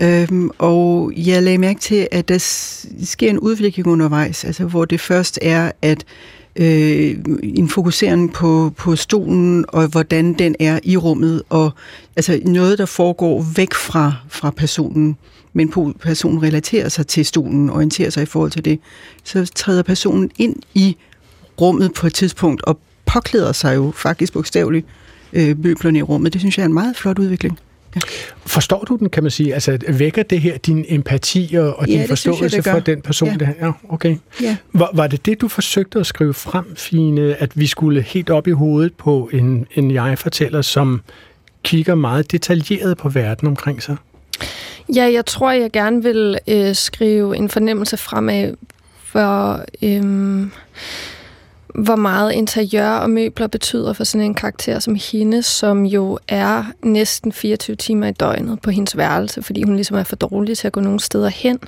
Øhm, 0.00 0.50
og 0.58 1.12
jeg 1.16 1.42
lagde 1.42 1.58
mærke 1.58 1.80
til, 1.80 2.08
at 2.12 2.28
der 2.28 2.38
sker 3.04 3.30
en 3.30 3.38
udvikling 3.38 3.86
undervejs, 3.86 4.44
altså 4.44 4.64
hvor 4.64 4.84
det 4.84 5.00
først 5.00 5.38
er, 5.42 5.72
at 5.82 6.04
øh, 6.56 7.16
en 7.42 7.68
fokusering 7.68 8.32
på, 8.32 8.72
på 8.76 8.96
stolen, 8.96 9.64
og 9.68 9.86
hvordan 9.86 10.32
den 10.32 10.56
er 10.60 10.80
i 10.82 10.96
rummet, 10.96 11.42
og 11.48 11.72
altså 12.16 12.40
noget, 12.44 12.78
der 12.78 12.86
foregår 12.86 13.46
væk 13.56 13.74
fra, 13.74 14.14
fra 14.28 14.50
personen, 14.50 15.16
men 15.52 15.94
personen 16.00 16.42
relaterer 16.42 16.88
sig 16.88 17.06
til 17.06 17.26
stolen, 17.26 17.70
orienterer 17.70 18.10
sig 18.10 18.22
i 18.22 18.26
forhold 18.26 18.50
til 18.50 18.64
det, 18.64 18.80
så 19.24 19.50
træder 19.54 19.82
personen 19.82 20.30
ind 20.38 20.56
i 20.74 20.96
rummet 21.60 21.94
på 21.94 22.06
et 22.06 22.14
tidspunkt, 22.14 22.62
og 22.62 22.78
påklæder 23.06 23.52
sig 23.52 23.76
jo 23.76 23.92
faktisk 23.96 24.32
bogstaveligt 24.32 24.86
øh, 25.32 25.64
møblerne 25.64 25.98
i 25.98 26.02
rummet. 26.02 26.32
Det 26.32 26.40
synes 26.40 26.58
jeg 26.58 26.62
er 26.62 26.68
en 26.68 26.74
meget 26.74 26.96
flot 26.96 27.18
udvikling. 27.18 27.58
Forstår 28.46 28.84
du 28.88 28.96
den, 28.96 29.10
kan 29.10 29.22
man 29.22 29.30
sige? 29.30 29.54
Altså, 29.54 29.78
vækker 29.88 30.22
det 30.22 30.40
her 30.40 30.58
din 30.58 30.84
empati 30.88 31.54
og, 31.58 31.78
og 31.78 31.86
Ja, 31.86 31.92
din 31.92 32.00
jeg, 32.00 32.08
forståelse 32.08 32.62
gør. 32.62 32.72
for 32.72 32.80
den 32.80 33.00
person, 33.02 33.28
Ja. 33.28 33.34
det 33.34 33.46
her? 33.46 33.54
Ja, 33.66 33.72
okay. 33.88 34.16
Ja. 34.42 34.56
Var, 34.72 34.90
var 34.94 35.06
det 35.06 35.26
det, 35.26 35.40
du 35.40 35.48
forsøgte 35.48 35.98
at 36.00 36.06
skrive 36.06 36.34
frem, 36.34 36.76
Fine, 36.76 37.34
at 37.42 37.50
vi 37.54 37.66
skulle 37.66 38.02
helt 38.02 38.30
op 38.30 38.46
i 38.46 38.50
hovedet 38.50 38.94
på 38.94 39.30
en, 39.32 39.66
en 39.74 39.90
jeg-fortæller, 39.90 40.62
som 40.62 41.00
kigger 41.62 41.94
meget 41.94 42.32
detaljeret 42.32 42.96
på 42.98 43.08
verden 43.08 43.48
omkring 43.48 43.82
sig? 43.82 43.96
Ja, 44.96 45.04
jeg 45.12 45.26
tror, 45.26 45.50
jeg 45.50 45.70
gerne 45.72 46.02
vil 46.02 46.38
øh, 46.48 46.74
skrive 46.74 47.36
en 47.36 47.48
fornemmelse 47.48 47.96
fremad, 47.96 48.54
for 49.04 49.64
øh, 49.82 50.46
hvor 51.74 51.96
meget 51.96 52.32
interiør 52.32 52.88
og 52.88 53.10
møbler 53.10 53.46
betyder 53.46 53.92
for 53.92 54.04
sådan 54.04 54.24
en 54.24 54.34
karakter 54.34 54.78
som 54.78 54.96
hende, 55.12 55.42
som 55.42 55.84
jo 55.86 56.18
er 56.28 56.64
næsten 56.82 57.32
24 57.32 57.76
timer 57.76 58.06
i 58.06 58.12
døgnet 58.12 58.60
på 58.60 58.70
hendes 58.70 58.96
værelse, 58.96 59.42
fordi 59.42 59.62
hun 59.62 59.74
ligesom 59.74 59.96
er 59.96 60.02
for 60.02 60.16
dårlig 60.16 60.58
til 60.58 60.66
at 60.66 60.72
gå 60.72 60.80
nogen 60.80 60.98
steder 60.98 61.28
hen, 61.28 61.58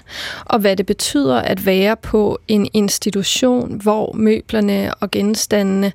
og 0.45 0.59
hvad 0.59 0.77
det 0.77 0.87
betyder 0.87 1.37
at 1.37 1.67
være 1.67 1.97
på 1.97 2.39
en 2.49 2.69
institution, 2.73 3.81
hvor 3.83 4.13
møblerne 4.13 4.95
og 4.95 5.11
genstandene 5.11 5.93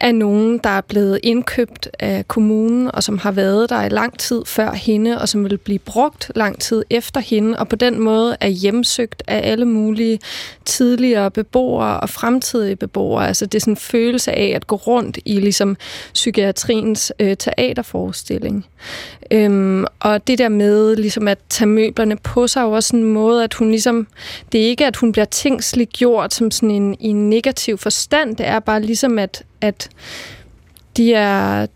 er 0.00 0.12
nogen, 0.12 0.58
der 0.58 0.70
er 0.70 0.80
blevet 0.80 1.20
indkøbt 1.22 1.88
af 1.98 2.28
kommunen, 2.28 2.90
og 2.94 3.02
som 3.02 3.18
har 3.18 3.32
været 3.32 3.70
der 3.70 3.82
i 3.82 3.88
lang 3.88 4.18
tid 4.18 4.42
før 4.46 4.72
hende, 4.72 5.20
og 5.20 5.28
som 5.28 5.44
vil 5.44 5.58
blive 5.58 5.78
brugt 5.78 6.32
lang 6.34 6.60
tid 6.60 6.84
efter 6.90 7.20
hende, 7.20 7.58
og 7.58 7.68
på 7.68 7.76
den 7.76 8.00
måde 8.00 8.36
er 8.40 8.48
hjemsøgt 8.48 9.22
af 9.28 9.50
alle 9.50 9.64
mulige 9.64 10.18
tidligere 10.64 11.30
beboere 11.30 12.00
og 12.00 12.08
fremtidige 12.08 12.76
beboere. 12.76 13.28
Altså 13.28 13.46
det 13.46 13.54
er 13.54 13.60
sådan 13.60 13.72
en 13.72 13.76
følelse 13.76 14.32
af 14.32 14.52
at 14.54 14.66
gå 14.66 14.76
rundt 14.76 15.18
i 15.24 15.40
ligesom 15.40 15.76
psykiatriens 16.14 17.12
øh, 17.18 17.36
teaterforestilling. 17.36 18.66
Øhm, 19.30 19.84
og 20.00 20.26
det 20.26 20.38
der 20.38 20.48
med 20.48 20.96
ligesom 20.96 21.28
at 21.28 21.38
tage 21.48 21.68
møblerne 21.68 22.16
på 22.16 22.46
sig, 22.46 22.60
er 22.60 22.64
jo 22.64 22.72
også 22.72 22.96
en 22.96 23.04
måde, 23.04 23.44
at 23.44 23.54
hun 23.54 23.70
ligesom, 23.70 24.06
det 24.52 24.62
er 24.62 24.66
ikke, 24.66 24.86
at 24.86 24.96
hun 24.96 25.12
bliver 25.12 25.24
tingsliggjort 25.24 26.34
som 26.34 26.50
sådan 26.50 26.70
en, 26.70 26.96
i 27.00 27.08
en 27.08 27.30
negativ 27.30 27.78
forstand, 27.78 28.36
det 28.36 28.46
er 28.46 28.58
bare 28.58 28.82
ligesom, 28.82 29.18
at, 29.18 29.44
at 29.60 29.88
de 30.96 31.14
er, 31.14 31.66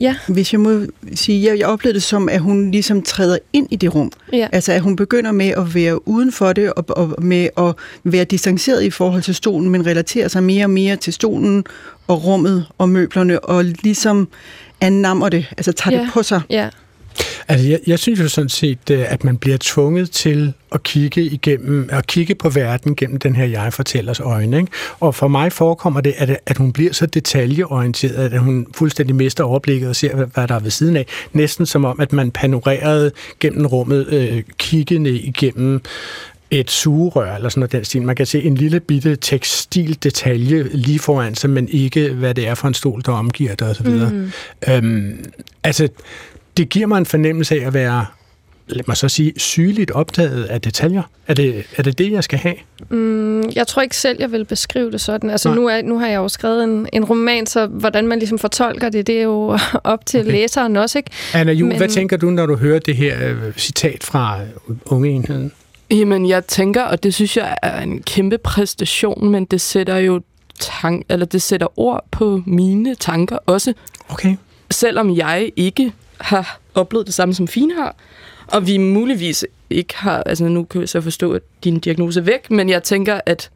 ja. 0.00 0.16
Hvis 0.28 0.52
jeg 0.52 0.60
må 0.60 0.80
sige, 1.14 1.50
jeg, 1.50 1.58
jeg 1.58 1.66
oplevede 1.66 1.94
det 1.94 2.02
som, 2.02 2.28
at 2.28 2.40
hun 2.40 2.70
ligesom 2.70 3.02
træder 3.02 3.38
ind 3.52 3.68
i 3.70 3.76
det 3.76 3.94
rum. 3.94 4.12
Ja. 4.32 4.48
Altså, 4.52 4.72
at 4.72 4.80
hun 4.80 4.96
begynder 4.96 5.32
med 5.32 5.48
at 5.48 5.74
være 5.74 6.08
uden 6.08 6.32
for 6.32 6.52
det, 6.52 6.72
og, 6.72 6.84
og 6.88 7.22
med 7.22 7.48
at 7.58 7.74
være 8.04 8.24
distanceret 8.24 8.82
i 8.82 8.90
forhold 8.90 9.22
til 9.22 9.34
stolen, 9.34 9.70
men 9.70 9.86
relaterer 9.86 10.28
sig 10.28 10.42
mere 10.42 10.64
og 10.64 10.70
mere 10.70 10.96
til 10.96 11.12
stolen 11.12 11.64
og 12.06 12.24
rummet 12.24 12.66
og 12.78 12.88
møblerne, 12.88 13.40
og 13.40 13.64
ligesom 13.64 14.28
annammer 14.80 15.28
det, 15.28 15.46
altså 15.50 15.72
tager 15.72 15.96
ja. 15.96 16.02
det 16.02 16.12
på 16.12 16.22
sig. 16.22 16.40
Ja. 16.50 16.68
Altså, 17.48 17.68
jeg, 17.68 17.80
jeg 17.86 17.98
synes 17.98 18.20
jo 18.20 18.28
sådan 18.28 18.48
set, 18.48 18.90
øh, 18.90 19.12
at 19.12 19.24
man 19.24 19.36
bliver 19.36 19.56
tvunget 19.60 20.10
til 20.10 20.52
at 20.72 20.82
kigge 20.82 21.22
igennem, 21.22 21.88
at 21.92 22.06
kigge 22.06 22.34
på 22.34 22.48
verden 22.48 22.96
gennem 22.96 23.18
den 23.18 23.36
her 23.36 23.44
jeg-fortællers 23.44 24.20
øjne. 24.20 24.56
Ikke? 24.56 24.72
Og 25.00 25.14
for 25.14 25.28
mig 25.28 25.52
forekommer 25.52 26.00
det, 26.00 26.14
at, 26.16 26.38
at 26.46 26.56
hun 26.56 26.72
bliver 26.72 26.92
så 26.92 27.06
detaljeorienteret, 27.06 28.32
at 28.32 28.40
hun 28.40 28.66
fuldstændig 28.74 29.16
mister 29.16 29.44
overblikket 29.44 29.88
og 29.88 29.96
ser, 29.96 30.16
hvad 30.16 30.48
der 30.48 30.54
er 30.54 30.60
ved 30.60 30.70
siden 30.70 30.96
af. 30.96 31.06
Næsten 31.32 31.66
som 31.66 31.84
om, 31.84 32.00
at 32.00 32.12
man 32.12 32.30
panorerede 32.30 33.10
gennem 33.40 33.66
rummet, 33.66 34.06
øh, 34.08 34.42
kiggende 34.58 35.10
igennem 35.10 35.82
et 36.50 36.70
sugerør 36.70 37.36
eller 37.36 37.48
sådan 37.48 37.60
noget 37.60 37.72
den 37.72 37.84
stil. 37.84 38.02
Man 38.02 38.16
kan 38.16 38.26
se 38.26 38.42
en 38.42 38.54
lille 38.54 38.80
bitte 38.80 39.16
tekstildetalje 39.16 40.62
lige 40.62 40.98
foran 40.98 41.34
sig, 41.34 41.50
men 41.50 41.68
ikke 41.68 42.12
hvad 42.12 42.34
det 42.34 42.48
er 42.48 42.54
for 42.54 42.68
en 42.68 42.74
stol, 42.74 43.02
der 43.06 43.12
omgiver 43.12 43.54
det 43.54 43.68
osv. 43.68 43.88
Mm. 43.88 44.32
Øhm, 44.68 45.24
altså, 45.62 45.88
det 46.56 46.68
giver 46.68 46.86
mig 46.86 46.98
en 46.98 47.06
fornemmelse 47.06 47.54
af 47.62 47.66
at 47.66 47.74
være, 47.74 48.06
lad 48.68 48.82
mig 48.86 48.96
så 48.96 49.08
sige, 49.08 49.32
sygeligt 49.36 49.90
optaget 49.90 50.44
af 50.44 50.60
detaljer. 50.60 51.02
Er 51.26 51.34
det 51.34 51.64
er 51.76 51.82
det, 51.82 51.98
det, 51.98 52.12
jeg 52.12 52.24
skal 52.24 52.38
have? 52.38 52.54
Mm, 52.88 53.42
jeg 53.56 53.66
tror 53.66 53.82
ikke 53.82 53.96
selv, 53.96 54.16
jeg 54.20 54.32
vil 54.32 54.44
beskrive 54.44 54.90
det 54.90 55.00
sådan. 55.00 55.30
Altså 55.30 55.48
Nej. 55.48 55.58
nu, 55.58 55.66
er, 55.68 55.82
nu 55.82 55.98
har 55.98 56.06
jeg 56.06 56.16
jo 56.16 56.28
skrevet 56.28 56.64
en, 56.64 56.86
en 56.92 57.04
roman, 57.04 57.46
så 57.46 57.66
hvordan 57.66 58.06
man 58.08 58.18
ligesom 58.18 58.38
fortolker 58.38 58.88
det, 58.88 59.06
det 59.06 59.18
er 59.18 59.22
jo 59.22 59.58
op 59.84 60.06
til 60.06 60.20
Okay. 60.20 60.30
læseren 60.32 60.76
også, 60.76 60.98
ikke? 60.98 61.10
Anna 61.34 61.52
Jul, 61.52 61.68
Men- 61.68 61.76
hvad 61.76 61.88
tænker 61.88 62.16
du, 62.16 62.30
når 62.30 62.46
du 62.46 62.56
hører 62.56 62.78
det 62.78 62.96
her 62.96 63.28
øh, 63.28 63.52
citat 63.56 64.04
fra 64.04 64.40
øh, 64.42 64.76
unge 64.86 65.10
enheden? 65.10 65.52
Jamen, 65.90 66.28
jeg 66.28 66.44
tænker, 66.46 66.82
og 66.82 67.02
det 67.02 67.14
synes 67.14 67.36
jeg 67.36 67.56
er 67.62 67.80
en 67.82 68.02
kæmpe 68.02 68.38
præstation, 68.38 69.28
men 69.30 69.44
det 69.44 69.60
sætter 69.60 69.96
jo 69.96 70.20
tank, 70.60 71.06
eller 71.08 71.26
det 71.26 71.42
sætter 71.42 71.78
ord 71.80 72.04
på 72.10 72.42
mine 72.46 72.94
tanker 72.94 73.38
også, 73.46 73.72
Okay. 74.08 74.36
selvom 74.70 75.16
jeg 75.16 75.50
ikke 75.56 75.92
har 76.20 76.60
oplevet 76.74 77.06
det 77.06 77.14
samme 77.14 77.34
som 77.34 77.48
Fine 77.48 77.74
har, 77.74 77.96
og 78.46 78.66
vi 78.66 78.78
muligvis 78.78 79.44
ikke 79.70 79.96
har, 79.96 80.22
altså 80.22 80.44
nu 80.44 80.64
kan 80.64 80.80
jeg 80.80 80.88
så 80.88 81.00
forstå, 81.00 81.32
at 81.32 81.42
din 81.64 81.78
diagnose 81.78 82.20
er 82.20 82.24
væk, 82.24 82.50
men 82.50 82.68
jeg 82.68 82.82
tænker, 82.82 83.20
at 83.26 83.50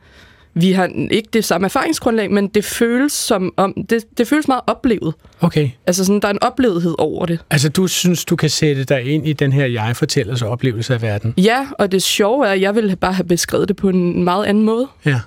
vi 0.54 0.72
har 0.72 0.90
ikke 1.10 1.28
det 1.32 1.44
samme 1.44 1.64
erfaringsgrundlag, 1.64 2.30
men 2.30 2.48
det 2.48 2.64
føles 2.64 3.12
som 3.12 3.54
om, 3.56 3.74
det, 3.90 4.04
det 4.18 4.28
føles 4.28 4.48
meget 4.48 4.62
oplevet. 4.66 5.14
Okay. 5.40 5.70
Altså 5.86 6.04
sådan, 6.04 6.20
der 6.20 6.28
er 6.28 6.32
en 6.32 6.42
oplevethed 6.42 6.94
over 6.98 7.26
det. 7.26 7.38
Altså, 7.50 7.68
du 7.68 7.86
synes, 7.86 8.24
du 8.24 8.36
kan 8.36 8.50
sætte 8.50 8.84
dig 8.84 9.02
ind 9.02 9.28
i 9.28 9.32
den 9.32 9.52
her 9.52 9.66
jeg-fortællers 9.66 10.42
oplevelse 10.42 10.94
af 10.94 11.02
verden? 11.02 11.34
Ja, 11.36 11.66
og 11.78 11.92
det 11.92 12.02
sjove 12.02 12.46
er, 12.46 12.50
at 12.50 12.60
jeg 12.60 12.74
ville 12.74 12.96
bare 12.96 13.12
have 13.12 13.26
beskrevet 13.26 13.68
det 13.68 13.76
på 13.76 13.88
en 13.88 14.24
meget 14.24 14.44
anden 14.44 14.64
måde. 14.64 14.86
Ja. 15.04 15.20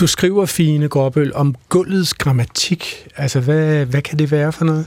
Du 0.00 0.06
skriver, 0.06 0.46
Fine 0.46 0.88
Gråbøl, 0.88 1.34
om 1.34 1.54
gulvets 1.68 2.14
grammatik. 2.14 3.06
Altså, 3.16 3.40
hvad, 3.40 3.84
hvad 3.84 4.02
kan 4.02 4.18
det 4.18 4.30
være 4.30 4.52
for 4.52 4.64
noget? 4.64 4.86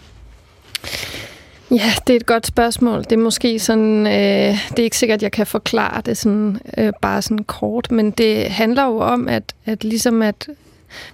Ja, 1.72 1.94
det 2.08 2.14
er 2.14 2.18
et 2.18 2.26
godt 2.26 2.48
spørgsmål. 2.48 3.04
Det 3.04 3.12
er 3.12 3.18
måske 3.18 3.60
sådan, 3.60 4.08
øh, 4.08 4.70
det 4.70 4.80
er 4.80 4.84
ikke 4.84 4.98
sikkert, 4.98 5.18
at 5.18 5.24
jeg 5.24 5.32
kan 5.32 5.48
forklare 5.48 6.02
det 6.02 6.18
sådan, 6.18 6.60
øh, 6.78 6.94
bare 7.02 7.22
sådan 7.22 7.44
kort, 7.44 7.92
men 7.92 8.12
det 8.12 8.46
handler 8.50 8.86
jo 8.86 8.98
om, 8.98 9.28
at, 9.28 9.44
at 9.66 9.84
ligesom 9.84 10.22
at 10.22 10.50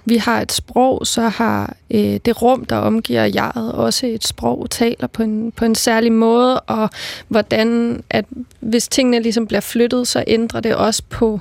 vi 0.06 0.18
har 0.18 0.42
et 0.42 0.52
sprog, 0.52 1.08
så 1.08 1.22
har 1.22 1.76
øh, 1.92 2.20
det 2.26 2.42
rum, 2.42 2.66
der 2.66 2.76
omgiver 2.76 3.24
jeget, 3.24 3.72
også 3.74 4.08
et 4.08 4.28
sprog, 4.28 4.68
taler 4.70 5.08
på 5.08 5.24
en, 5.24 5.52
på 5.52 5.66
en 5.66 5.76
særlig 5.76 6.12
måde, 6.12 6.60
og 6.60 6.90
hvordan, 7.28 8.04
at 8.10 8.26
hvis 8.60 8.88
tingene 8.88 9.20
ligesom 9.20 9.48
bliver 9.48 9.62
flyttet, 9.62 10.08
så 10.08 10.24
ændrer 10.28 10.60
det 10.60 10.76
også 10.76 11.04
på, 11.10 11.40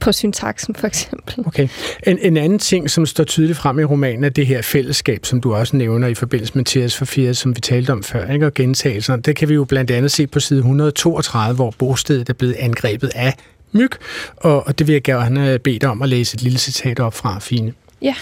på 0.00 0.12
syntaksen 0.12 0.74
for 0.74 0.86
eksempel. 0.86 1.34
Okay. 1.46 1.68
En, 2.06 2.18
en 2.18 2.36
anden 2.36 2.58
ting, 2.58 2.90
som 2.90 3.06
står 3.06 3.24
tydeligt 3.24 3.58
frem 3.58 3.78
i 3.78 3.84
romanen, 3.84 4.24
er 4.24 4.28
det 4.28 4.46
her 4.46 4.62
fællesskab, 4.62 5.26
som 5.26 5.40
du 5.40 5.54
også 5.54 5.76
nævner 5.76 6.08
i 6.08 6.14
forbindelse 6.14 6.52
med 6.54 6.64
Thias 6.64 6.96
for 6.96 7.04
Fire, 7.04 7.34
som 7.34 7.56
vi 7.56 7.60
talte 7.60 7.90
om 7.90 8.02
før, 8.02 8.32
ikke? 8.32 8.46
og 8.46 8.54
gentagelser. 8.54 9.16
Det 9.16 9.36
kan 9.36 9.48
vi 9.48 9.54
jo 9.54 9.64
blandt 9.64 9.90
andet 9.90 10.10
se 10.10 10.26
på 10.26 10.40
side 10.40 10.58
132, 10.58 11.54
hvor 11.54 11.74
bostedet 11.78 12.28
er 12.28 12.32
blevet 12.32 12.54
angrebet 12.58 13.10
af 13.14 13.34
myg, 13.72 13.90
og, 14.36 14.66
og 14.66 14.78
det 14.78 14.86
vil 14.86 14.92
jeg 14.92 15.02
gerne 15.02 15.58
bede 15.58 15.78
dig 15.78 15.88
om 15.88 16.02
at 16.02 16.08
læse 16.08 16.34
et 16.34 16.42
lille 16.42 16.58
citat 16.58 17.00
op 17.00 17.14
fra, 17.14 17.38
Fine. 17.38 17.72
Ja. 18.02 18.14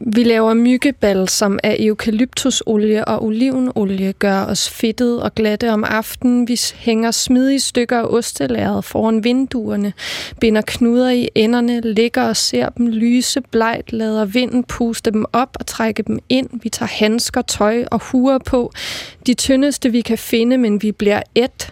Vi 0.00 0.22
laver 0.22 0.54
myggebalsam 0.54 1.58
af 1.62 1.76
eukalyptusolie 1.80 3.04
og 3.04 3.24
olivenolie, 3.24 4.12
gør 4.12 4.44
os 4.44 4.70
fedtet 4.70 5.22
og 5.22 5.34
glatte 5.34 5.72
om 5.72 5.84
aftenen. 5.84 6.48
Vi 6.48 6.60
hænger 6.74 7.10
smidige 7.10 7.60
stykker 7.60 7.98
af 7.98 8.04
ostelæret 8.04 8.84
foran 8.84 9.24
vinduerne, 9.24 9.92
binder 10.40 10.62
knuder 10.66 11.10
i 11.10 11.28
enderne, 11.34 11.80
ligger 11.80 12.22
og 12.22 12.36
ser 12.36 12.68
dem 12.68 12.86
lyse 12.86 13.40
blegt, 13.40 13.92
lader 13.92 14.24
vinden 14.24 14.64
puste 14.64 15.10
dem 15.10 15.24
op 15.32 15.56
og 15.60 15.66
trække 15.66 16.02
dem 16.02 16.18
ind. 16.28 16.48
Vi 16.62 16.68
tager 16.68 16.90
handsker, 16.92 17.42
tøj 17.42 17.84
og 17.90 18.00
huer 18.02 18.38
på. 18.38 18.72
De 19.26 19.34
tyndeste 19.34 19.90
vi 19.92 20.00
kan 20.00 20.18
finde, 20.18 20.58
men 20.58 20.82
vi 20.82 20.92
bliver 20.92 21.22
et. 21.34 21.70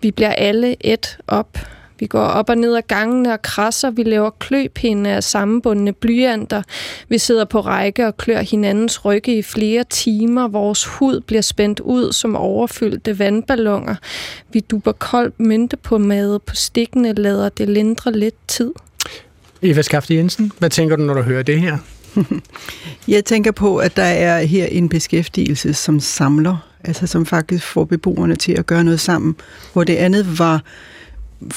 Vi 0.00 0.10
bliver 0.10 0.32
alle 0.32 0.76
et 0.80 1.18
op. 1.26 1.58
Vi 1.98 2.06
går 2.06 2.20
op 2.20 2.50
og 2.50 2.56
ned 2.56 2.76
ad 2.76 2.82
gangene 2.88 3.32
og 3.32 3.42
krasser. 3.42 3.90
Vi 3.90 4.02
laver 4.02 4.30
kløpinde 4.30 5.10
af 5.10 5.24
sammenbundne 5.24 5.92
blyanter. 5.92 6.62
Vi 7.08 7.18
sidder 7.18 7.44
på 7.44 7.60
række 7.60 8.06
og 8.06 8.16
klør 8.16 8.40
hinandens 8.40 9.04
rygge 9.04 9.38
i 9.38 9.42
flere 9.42 9.84
timer. 9.90 10.48
Vores 10.48 10.84
hud 10.84 11.20
bliver 11.20 11.42
spændt 11.42 11.80
ud 11.80 12.12
som 12.12 12.36
overfyldte 12.36 13.18
vandballoner. 13.18 13.94
Vi 14.52 14.60
duber 14.60 14.92
kold 14.92 15.32
mynte 15.38 15.76
på 15.76 15.98
mad 15.98 16.38
på 16.38 16.54
stikkene, 16.54 17.12
lader 17.12 17.48
det 17.48 17.68
lindre 17.68 18.12
lidt 18.12 18.48
tid. 18.48 18.72
Eva 19.62 19.82
Skafte 19.82 20.14
Jensen, 20.14 20.52
hvad 20.58 20.70
tænker 20.70 20.96
du, 20.96 21.02
når 21.02 21.14
du 21.14 21.22
hører 21.22 21.42
det 21.42 21.60
her? 21.60 21.78
Jeg 23.08 23.24
tænker 23.24 23.52
på, 23.52 23.76
at 23.76 23.96
der 23.96 24.02
er 24.02 24.42
her 24.42 24.66
en 24.66 24.88
beskæftigelse, 24.88 25.74
som 25.74 26.00
samler, 26.00 26.56
altså 26.84 27.06
som 27.06 27.26
faktisk 27.26 27.64
får 27.66 27.84
beboerne 27.84 28.36
til 28.36 28.52
at 28.52 28.66
gøre 28.66 28.84
noget 28.84 29.00
sammen, 29.00 29.36
hvor 29.72 29.84
det 29.84 29.96
andet 29.96 30.38
var, 30.38 30.62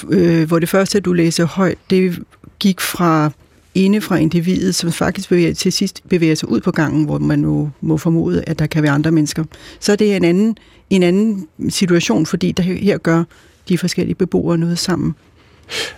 øh, 0.09 0.47
hvor 0.47 0.59
det 0.59 0.69
første, 0.69 0.99
du 0.99 1.13
læste 1.13 1.45
højt, 1.45 1.77
det 1.89 2.19
gik 2.59 2.81
fra 2.81 3.31
inde 3.75 4.01
fra 4.01 4.15
individet, 4.15 4.75
som 4.75 4.91
faktisk 4.91 5.29
bevæger, 5.29 5.53
til 5.53 5.73
sidst 5.73 6.03
bevæger 6.09 6.35
sig 6.35 6.49
ud 6.49 6.61
på 6.61 6.71
gangen, 6.71 7.05
hvor 7.05 7.17
man 7.17 7.39
nu 7.39 7.71
må 7.81 7.97
formode, 7.97 8.43
at 8.47 8.59
der 8.59 8.67
kan 8.67 8.83
være 8.83 8.91
andre 8.91 9.11
mennesker. 9.11 9.43
Så 9.79 9.91
er 9.91 9.95
det 9.95 10.15
en 10.15 10.23
anden, 10.23 10.57
en 10.89 11.03
anden 11.03 11.47
situation, 11.69 12.25
fordi 12.25 12.51
der 12.51 12.63
her 12.63 12.97
gør 12.97 13.23
de 13.69 13.77
forskellige 13.77 14.15
beboere 14.15 14.57
noget 14.57 14.79
sammen. 14.79 15.15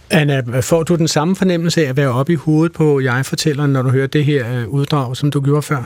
Anna, 0.10 0.60
får 0.60 0.84
du 0.84 0.96
den 0.96 1.08
samme 1.08 1.36
fornemmelse 1.36 1.86
af 1.86 1.90
at 1.90 1.98
være 1.98 2.10
oppe 2.10 2.34
i 2.34 2.36
hovedet 2.36 2.74
på 2.74 3.00
jeg-fortælleren, 3.00 3.74
når 3.74 3.82
du 3.82 3.90
hører 3.90 4.08
det 4.08 4.26
her 4.26 4.62
øh, 4.62 4.68
uddrag, 4.68 5.18
som 5.18 5.32
du 5.32 5.42
gjorde 5.42 5.62
før? 5.62 5.84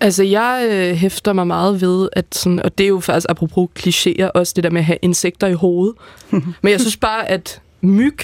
Altså, 0.00 0.22
jeg 0.24 0.68
øh, 0.70 0.94
hæfter 0.96 1.32
mig 1.32 1.46
meget 1.46 1.80
ved, 1.80 2.08
at 2.12 2.26
sådan, 2.32 2.62
og 2.62 2.78
det 2.78 2.84
er 2.84 2.88
jo 2.88 3.00
faktisk 3.00 3.26
apropos 3.28 3.68
klichéer, 3.78 4.30
også 4.34 4.52
det 4.56 4.64
der 4.64 4.70
med 4.70 4.78
at 4.80 4.84
have 4.84 4.98
insekter 5.02 5.46
i 5.46 5.52
hovedet. 5.52 5.94
Men 6.62 6.70
jeg 6.70 6.80
synes 6.80 6.96
bare, 6.96 7.28
at 7.28 7.60
myg 7.80 8.16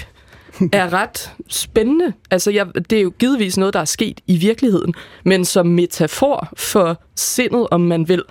er 0.71 0.93
ret 0.93 1.31
spændende. 1.49 2.13
Altså, 2.31 2.51
jeg, 2.51 2.67
det 2.89 2.97
er 2.97 3.01
jo 3.01 3.13
givetvis 3.19 3.57
noget, 3.57 3.73
der 3.73 3.79
er 3.79 3.85
sket 3.85 4.21
i 4.27 4.37
virkeligheden, 4.37 4.93
men 5.23 5.45
som 5.45 5.67
metafor 5.67 6.49
for 6.57 7.01
sindet, 7.15 7.67
om 7.71 7.81
man 7.81 8.07
vil, 8.09 8.23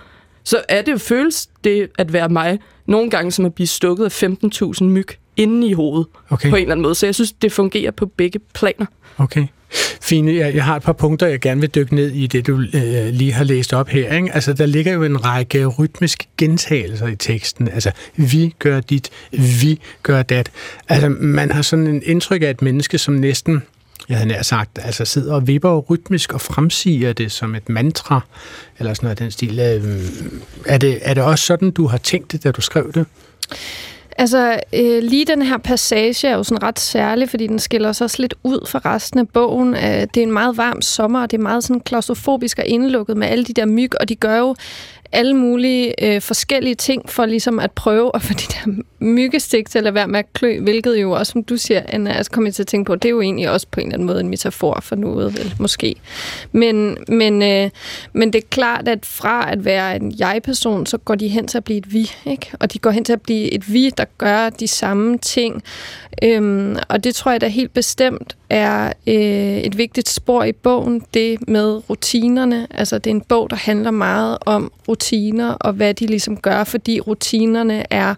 så 0.43 0.61
er 0.69 0.81
det 0.81 0.91
jo 0.91 0.97
føles 0.97 1.49
det 1.63 1.89
at 1.97 2.13
være 2.13 2.29
mig 2.29 2.59
nogle 2.85 3.09
gange 3.09 3.31
som 3.31 3.45
at 3.45 3.53
blive 3.53 3.67
stukket 3.67 4.05
af 4.05 4.23
15.000 4.23 4.83
myg 4.83 5.07
inde 5.37 5.67
i 5.67 5.73
hovedet 5.73 6.07
Okay. 6.29 6.49
på 6.49 6.55
en 6.55 6.61
eller 6.61 6.71
anden 6.71 6.81
måde. 6.83 6.95
Så 6.95 7.05
jeg 7.07 7.15
synes, 7.15 7.31
det 7.31 7.51
fungerer 7.51 7.91
på 7.91 8.05
begge 8.05 8.39
planer. 8.39 8.85
Okay. 9.17 9.47
Fine, 10.01 10.35
jeg, 10.35 10.55
jeg 10.55 10.63
har 10.63 10.75
et 10.75 10.83
par 10.83 10.93
punkter, 10.93 11.27
jeg 11.27 11.39
gerne 11.39 11.61
vil 11.61 11.69
dykke 11.69 11.95
ned 11.95 12.11
i 12.11 12.27
det, 12.27 12.47
du 12.47 12.61
øh, 12.73 13.07
lige 13.11 13.33
har 13.33 13.43
læst 13.43 13.73
op 13.73 13.87
her. 13.87 14.13
Ikke? 14.15 14.31
Altså, 14.33 14.53
der 14.53 14.65
ligger 14.65 14.93
jo 14.93 15.03
en 15.03 15.25
række 15.25 15.65
rytmiske 15.65 16.27
gentagelser 16.37 17.07
i 17.07 17.15
teksten. 17.15 17.67
Altså, 17.67 17.91
vi 18.15 18.55
gør 18.59 18.79
dit, 18.79 19.09
vi 19.31 19.79
gør 20.03 20.23
dat. 20.23 20.51
Altså, 20.89 21.09
man 21.09 21.51
har 21.51 21.61
sådan 21.61 21.87
en 21.87 22.01
indtryk 22.05 22.41
af 22.41 22.49
et 22.49 22.61
menneske, 22.61 22.97
som 22.97 23.13
næsten, 23.13 23.63
jeg 24.09 24.17
havde 24.17 24.27
nær 24.27 24.41
sagt, 24.41 24.79
altså 24.81 25.05
sidder 25.05 25.33
og 25.33 25.47
vipper 25.47 25.79
rytmisk 25.79 26.33
og 26.33 26.41
fremsiger 26.41 27.13
det 27.13 27.31
som 27.31 27.55
et 27.55 27.69
mantra, 27.69 28.21
eller 28.79 28.93
sådan 28.93 29.05
noget 29.05 29.11
af 29.11 29.23
den 29.23 29.31
stil. 29.31 29.59
Øh, 29.59 30.01
er, 30.65 30.77
det, 30.77 30.99
er 31.01 31.13
det 31.13 31.23
også 31.23 31.45
sådan, 31.45 31.71
du 31.71 31.87
har 31.87 31.97
tænkt 31.97 32.31
det, 32.31 32.43
da 32.43 32.51
du 32.51 32.61
skrev 32.61 32.91
det? 32.93 33.05
Altså, 34.17 34.59
øh, 34.73 35.03
lige 35.03 35.25
den 35.25 35.41
her 35.41 35.57
passage 35.57 36.27
er 36.27 36.35
jo 36.35 36.43
sådan 36.43 36.63
ret 36.63 36.79
særlig, 36.79 37.29
fordi 37.29 37.47
den 37.47 37.59
skiller 37.59 37.91
sig 37.91 38.05
også 38.05 38.21
lidt 38.21 38.33
ud 38.43 38.67
fra 38.67 38.81
resten 38.85 39.19
af 39.19 39.29
bogen. 39.29 39.75
Øh, 39.75 39.81
det 39.81 40.17
er 40.17 40.23
en 40.23 40.31
meget 40.31 40.57
varm 40.57 40.81
sommer, 40.81 41.21
og 41.21 41.31
det 41.31 41.37
er 41.37 41.41
meget 41.41 41.63
sådan 41.63 41.79
klaustrofobisk 41.79 42.59
og 42.59 42.65
indelukket 42.65 43.17
med 43.17 43.27
alle 43.27 43.45
de 43.45 43.53
der 43.53 43.65
myg, 43.65 43.91
og 43.99 44.09
de 44.09 44.15
gør 44.15 44.37
jo 44.37 44.55
alle 45.15 45.33
mulige 45.33 46.05
øh, 46.05 46.21
forskellige 46.21 46.75
ting 46.75 47.09
for 47.09 47.25
ligesom 47.25 47.59
at 47.59 47.71
prøve 47.71 48.11
at 48.13 48.21
få 48.21 48.33
de 48.33 48.37
der 48.37 48.81
myggestik 48.99 49.69
til 49.69 49.87
at 49.87 49.93
være 49.93 50.07
med 50.07 50.19
at 50.19 50.33
klø, 50.33 50.59
hvilket 50.59 51.01
jo 51.01 51.11
også, 51.11 51.31
som 51.31 51.43
du 51.43 51.57
siger, 51.57 51.81
Anna, 51.87 52.13
altså 52.13 52.31
kommer 52.31 52.47
jeg 52.47 52.53
til 52.53 52.63
at 52.63 52.67
tænke 52.67 52.87
på, 52.87 52.95
det 52.95 53.05
er 53.05 53.09
jo 53.09 53.21
egentlig 53.21 53.49
også 53.49 53.67
på 53.71 53.79
en 53.79 53.85
eller 53.85 53.95
anden 53.95 54.05
måde 54.05 54.19
en 54.19 54.29
metafor 54.29 54.79
for 54.81 54.95
noget, 54.95 55.37
vel, 55.37 55.53
måske. 55.59 55.95
Men, 56.51 56.97
men, 57.07 57.43
øh, 57.43 57.69
men 58.13 58.33
det 58.33 58.43
er 58.43 58.47
klart, 58.49 58.87
at 58.87 59.05
fra 59.05 59.51
at 59.51 59.65
være 59.65 59.95
en 59.95 60.15
jeg-person, 60.19 60.85
så 60.85 60.97
går 60.97 61.15
de 61.15 61.27
hen 61.27 61.47
til 61.47 61.57
at 61.57 61.63
blive 61.63 61.77
et 61.77 61.93
vi, 61.93 62.11
ikke? 62.25 62.51
Og 62.59 62.73
de 62.73 62.79
går 62.79 62.89
hen 62.89 63.03
til 63.03 63.13
at 63.13 63.21
blive 63.21 63.53
et 63.53 63.73
vi, 63.73 63.89
der 63.89 64.05
gør 64.17 64.49
de 64.49 64.67
samme 64.67 65.17
ting. 65.17 65.63
Øhm, 66.23 66.75
og 66.89 67.03
det 67.03 67.15
tror 67.15 67.31
jeg 67.31 67.41
da 67.41 67.47
helt 67.47 67.73
bestemt 67.73 68.37
er 68.49 68.93
øh, 69.07 69.57
et 69.57 69.77
vigtigt 69.77 70.09
spor 70.09 70.43
i 70.43 70.51
bogen, 70.51 71.01
det 71.13 71.47
med 71.47 71.89
rutinerne. 71.89 72.67
Altså 72.69 72.97
det 72.97 73.09
er 73.09 73.15
en 73.15 73.21
bog, 73.21 73.49
der 73.49 73.55
handler 73.55 73.91
meget 73.91 74.37
om 74.41 74.71
rutiner 74.87 75.04
og 75.61 75.73
hvad 75.73 75.93
de 75.93 76.05
ligesom 76.07 76.37
gør, 76.37 76.63
fordi 76.63 76.99
rutinerne 76.99 77.93
er 77.93 78.15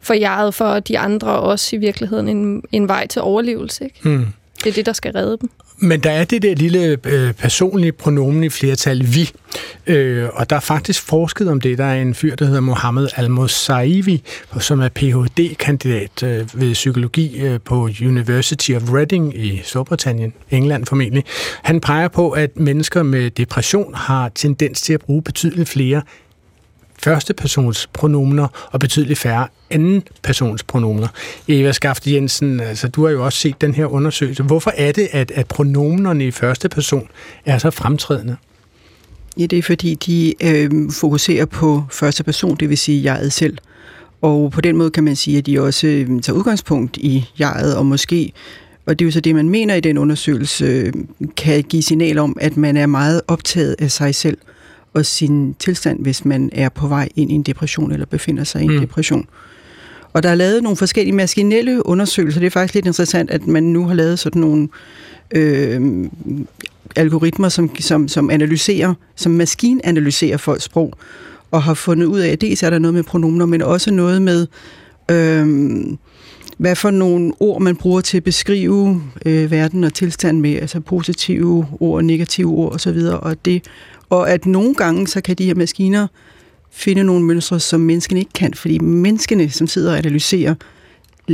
forjaget 0.00 0.54
for 0.54 0.80
de 0.80 0.98
andre 0.98 1.28
også 1.28 1.76
i 1.76 1.78
virkeligheden 1.78 2.28
en, 2.28 2.62
en 2.72 2.88
vej 2.88 3.06
til 3.06 3.22
overlevelse. 3.22 3.84
Ikke? 3.84 4.00
Hmm. 4.02 4.26
Det 4.64 4.66
er 4.66 4.72
det, 4.72 4.86
der 4.86 4.92
skal 4.92 5.12
redde 5.12 5.38
dem. 5.40 5.50
Men 5.78 6.00
der 6.00 6.10
er 6.10 6.24
det 6.24 6.42
der 6.42 6.54
lille 6.54 6.98
øh, 7.04 7.32
personlige 7.32 7.92
pronomen 7.92 8.44
i 8.44 8.48
flertal, 8.48 9.14
vi. 9.14 9.30
Øh, 9.86 10.28
og 10.32 10.50
der 10.50 10.56
er 10.56 10.60
faktisk 10.60 11.02
forsket 11.02 11.50
om 11.50 11.60
det. 11.60 11.78
Der 11.78 11.84
er 11.84 12.02
en 12.02 12.14
fyr, 12.14 12.34
der 12.34 12.44
hedder 12.44 12.60
Mohammed 12.60 13.08
Al-Mosaivi, 13.16 14.22
som 14.58 14.80
er 14.80 14.88
Ph.D.-kandidat 14.88 16.22
øh, 16.22 16.60
ved 16.60 16.72
psykologi 16.72 17.40
øh, 17.40 17.60
på 17.64 17.88
University 18.02 18.70
of 18.70 18.82
Reading 18.92 19.36
i 19.36 19.60
Storbritannien, 19.64 20.32
England 20.50 20.86
formentlig. 20.86 21.24
Han 21.62 21.80
peger 21.80 22.08
på, 22.08 22.30
at 22.30 22.58
mennesker 22.58 23.02
med 23.02 23.30
depression 23.30 23.94
har 23.94 24.28
tendens 24.34 24.80
til 24.80 24.92
at 24.92 25.00
bruge 25.00 25.22
betydeligt 25.22 25.68
flere 25.68 26.02
førstepersonspronomener 27.02 28.68
og 28.72 28.80
betydeligt 28.80 29.18
færre 29.18 29.48
anden 29.70 30.02
persons. 30.22 30.64
Eva 31.48 31.72
Skafte 31.72 32.12
Jensen, 32.12 32.60
altså, 32.60 32.88
du 32.88 33.04
har 33.04 33.12
jo 33.12 33.24
også 33.24 33.38
set 33.38 33.60
den 33.60 33.74
her 33.74 33.86
undersøgelse. 33.86 34.42
Hvorfor 34.42 34.72
er 34.76 34.92
det, 34.92 35.08
at, 35.12 35.30
at 35.30 35.46
pronomenerne 35.46 36.26
i 36.26 36.30
første 36.30 36.68
person 36.68 37.08
er 37.44 37.58
så 37.58 37.70
fremtrædende? 37.70 38.36
Ja, 39.38 39.46
det 39.46 39.58
er 39.58 39.62
fordi, 39.62 39.94
de 39.94 40.34
øh, 40.42 40.70
fokuserer 40.92 41.44
på 41.44 41.84
første 41.90 42.24
person, 42.24 42.56
det 42.56 42.68
vil 42.68 42.78
sige 42.78 43.02
jeget 43.02 43.32
selv. 43.32 43.58
Og 44.22 44.50
på 44.50 44.60
den 44.60 44.76
måde 44.76 44.90
kan 44.90 45.04
man 45.04 45.16
sige, 45.16 45.38
at 45.38 45.46
de 45.46 45.60
også 45.60 45.86
øh, 45.86 46.22
tager 46.22 46.36
udgangspunkt 46.36 46.96
i 46.96 47.24
jeget, 47.40 47.76
og 47.76 47.86
måske, 47.86 48.32
og 48.86 48.98
det 48.98 49.04
er 49.04 49.06
jo 49.06 49.12
så 49.12 49.20
det, 49.20 49.34
man 49.34 49.48
mener 49.48 49.74
i 49.74 49.80
den 49.80 49.98
undersøgelse, 49.98 50.64
øh, 50.64 50.92
kan 51.36 51.62
give 51.62 51.82
signal 51.82 52.18
om, 52.18 52.36
at 52.40 52.56
man 52.56 52.76
er 52.76 52.86
meget 52.86 53.22
optaget 53.28 53.76
af 53.78 53.90
sig 53.90 54.14
selv 54.14 54.38
og 54.96 55.06
sin 55.06 55.54
tilstand, 55.58 56.00
hvis 56.02 56.24
man 56.24 56.50
er 56.52 56.68
på 56.68 56.88
vej 56.88 57.08
ind 57.16 57.30
i 57.30 57.34
en 57.34 57.42
depression 57.42 57.92
eller 57.92 58.06
befinder 58.06 58.44
sig 58.44 58.60
i 58.62 58.64
en 58.64 58.74
Mm. 58.74 58.80
depression. 58.80 59.26
Og 60.12 60.22
der 60.22 60.28
er 60.28 60.34
lavet 60.34 60.62
nogle 60.62 60.76
forskellige 60.76 61.14
maskinelle 61.14 61.86
undersøgelser. 61.86 62.40
Det 62.40 62.46
er 62.46 62.50
faktisk 62.50 62.74
lidt 62.74 62.86
interessant, 62.86 63.30
at 63.30 63.46
man 63.46 63.62
nu 63.62 63.86
har 63.86 63.94
lavet 63.94 64.18
sådan 64.18 64.40
nogle 64.40 64.68
øh, 65.30 66.04
algoritmer, 66.96 67.48
som, 67.48 67.76
som, 67.80 68.08
som 68.08 68.30
analyserer, 68.30 68.94
som 69.16 69.32
maskinanalyserer 69.32 70.36
folks 70.36 70.64
sprog, 70.64 70.92
og 71.50 71.62
har 71.62 71.74
fundet 71.74 72.06
ud 72.06 72.18
af, 72.20 72.28
at 72.28 72.40
dels 72.40 72.62
er 72.62 72.70
der 72.70 72.78
noget 72.78 72.94
med 72.94 73.02
pronomener, 73.02 73.46
men 73.46 73.62
også 73.62 73.90
noget 73.90 74.22
med, 74.22 74.46
øh, 75.10 75.46
hvad 76.58 76.76
for 76.76 76.90
nogle 76.90 77.32
ord 77.40 77.62
man 77.62 77.76
bruger 77.76 78.00
til 78.00 78.16
at 78.16 78.24
beskrive 78.24 79.02
øh, 79.26 79.50
verden 79.50 79.84
og 79.84 79.94
tilstand 79.94 80.40
med, 80.40 80.54
altså 80.56 80.80
positive 80.80 81.66
ord, 81.80 82.04
negative 82.04 82.50
ord 82.50 82.74
osv., 82.74 82.98
og, 83.12 83.36
det, 83.44 83.64
og 84.10 84.30
at 84.30 84.46
nogle 84.46 84.74
gange, 84.74 85.06
så 85.06 85.20
kan 85.20 85.36
de 85.36 85.44
her 85.46 85.54
maskiner 85.54 86.06
finde 86.72 87.04
nogle 87.04 87.24
mønstre, 87.24 87.60
som 87.60 87.80
menneskene 87.80 88.20
ikke 88.20 88.32
kan, 88.32 88.54
fordi 88.54 88.78
menneskene, 88.78 89.50
som 89.50 89.66
sidder 89.66 89.92
og 89.92 89.98
analyserer, 89.98 90.54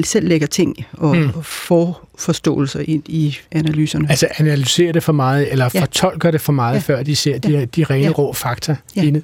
selv 0.04 0.28
lægger 0.28 0.46
ting 0.46 0.76
og, 0.92 1.16
Mm. 1.16 1.28
får 1.42 2.08
forståelser 2.18 2.80
ind 2.84 3.02
i 3.08 3.36
analyserne. 3.50 4.06
Altså 4.10 4.26
analyserer 4.38 4.92
det 4.92 5.02
for 5.02 5.12
meget, 5.12 5.52
eller 5.52 5.68
Ja. 5.74 5.80
fortolker 5.80 6.30
det 6.30 6.40
for 6.40 6.52
meget, 6.52 6.72
ja. 6.72 6.76
Ja. 6.76 6.80
før 6.98 7.02
de 7.02 7.16
ser 7.16 7.38
de, 7.38 7.66
de 7.76 7.84
rene 7.84 8.00
ja. 8.00 8.06
Ja. 8.06 8.10
rå 8.12 8.32
fakta 8.32 8.76
Ja. 8.96 9.02
inde? 9.02 9.22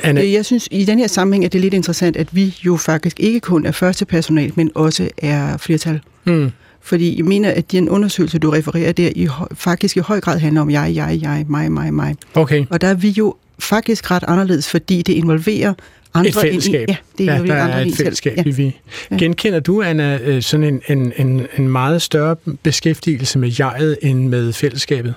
Anna, 0.00 0.22
Øh, 0.22 0.32
Jeg 0.32 0.44
synes, 0.44 0.68
i 0.70 0.84
den 0.84 0.98
her 0.98 1.06
sammenhæng 1.06 1.44
er 1.44 1.48
det 1.48 1.60
lidt 1.60 1.74
interessant, 1.74 2.16
at 2.16 2.36
vi 2.36 2.56
jo 2.66 2.76
faktisk 2.76 3.20
ikke 3.20 3.40
kun 3.40 3.66
er 3.66 3.72
første 3.72 4.04
personal, 4.04 4.52
men 4.56 4.70
også 4.74 5.08
er 5.18 5.56
flertal. 5.56 6.00
mm, 6.24 6.50
Fordi 6.82 7.16
jeg 7.16 7.24
mener, 7.24 7.50
at 7.50 7.72
den 7.72 7.88
undersøgelse, 7.88 8.38
du 8.38 8.50
refererer 8.50 8.92
der, 8.92 9.10
i, 9.16 9.28
faktisk 9.54 9.96
i 9.96 10.00
høj 10.00 10.20
grad 10.20 10.38
handler 10.38 10.60
om 10.60 10.70
jeg, 10.70 10.92
jeg, 10.94 11.18
jeg, 11.22 11.44
mig, 11.48 11.72
mig, 11.72 11.94
mig. 11.94 12.16
okay. 12.34 12.64
Og 12.70 12.80
der 12.80 12.88
er 12.88 12.94
vi 12.94 13.08
jo 13.08 13.34
faktisk 13.58 14.10
ret 14.10 14.24
anderledes, 14.28 14.70
fordi 14.70 15.02
det 15.02 15.12
involverer 15.12 15.74
andre 16.14 16.28
Et 16.28 16.34
fællesskab. 16.34 16.80
Ind 16.80 16.90
i, 16.90 16.92
ja, 16.92 16.96
det 17.18 17.26
ja, 17.26 17.34
involverer 17.34 17.56
der 17.56 17.64
andre 17.64 17.76
er 17.78 17.82
end 17.82 17.90
et 17.90 17.96
selv. 17.96 18.06
fællesskab 18.06 18.36
Ja. 18.36 18.50
vi. 18.50 18.76
Ja. 19.10 19.16
Genkender 19.16 19.60
du, 19.60 19.82
Anna, 19.82 20.18
øh, 20.22 20.42
sådan 20.42 20.64
en, 20.64 20.98
en, 20.98 21.12
en, 21.16 21.46
en 21.58 21.68
meget 21.68 22.02
større 22.02 22.36
beskæftigelse 22.62 23.38
med 23.38 23.52
jeget 23.58 23.98
end 24.02 24.28
med 24.28 24.52
fællesskabet? 24.52 25.14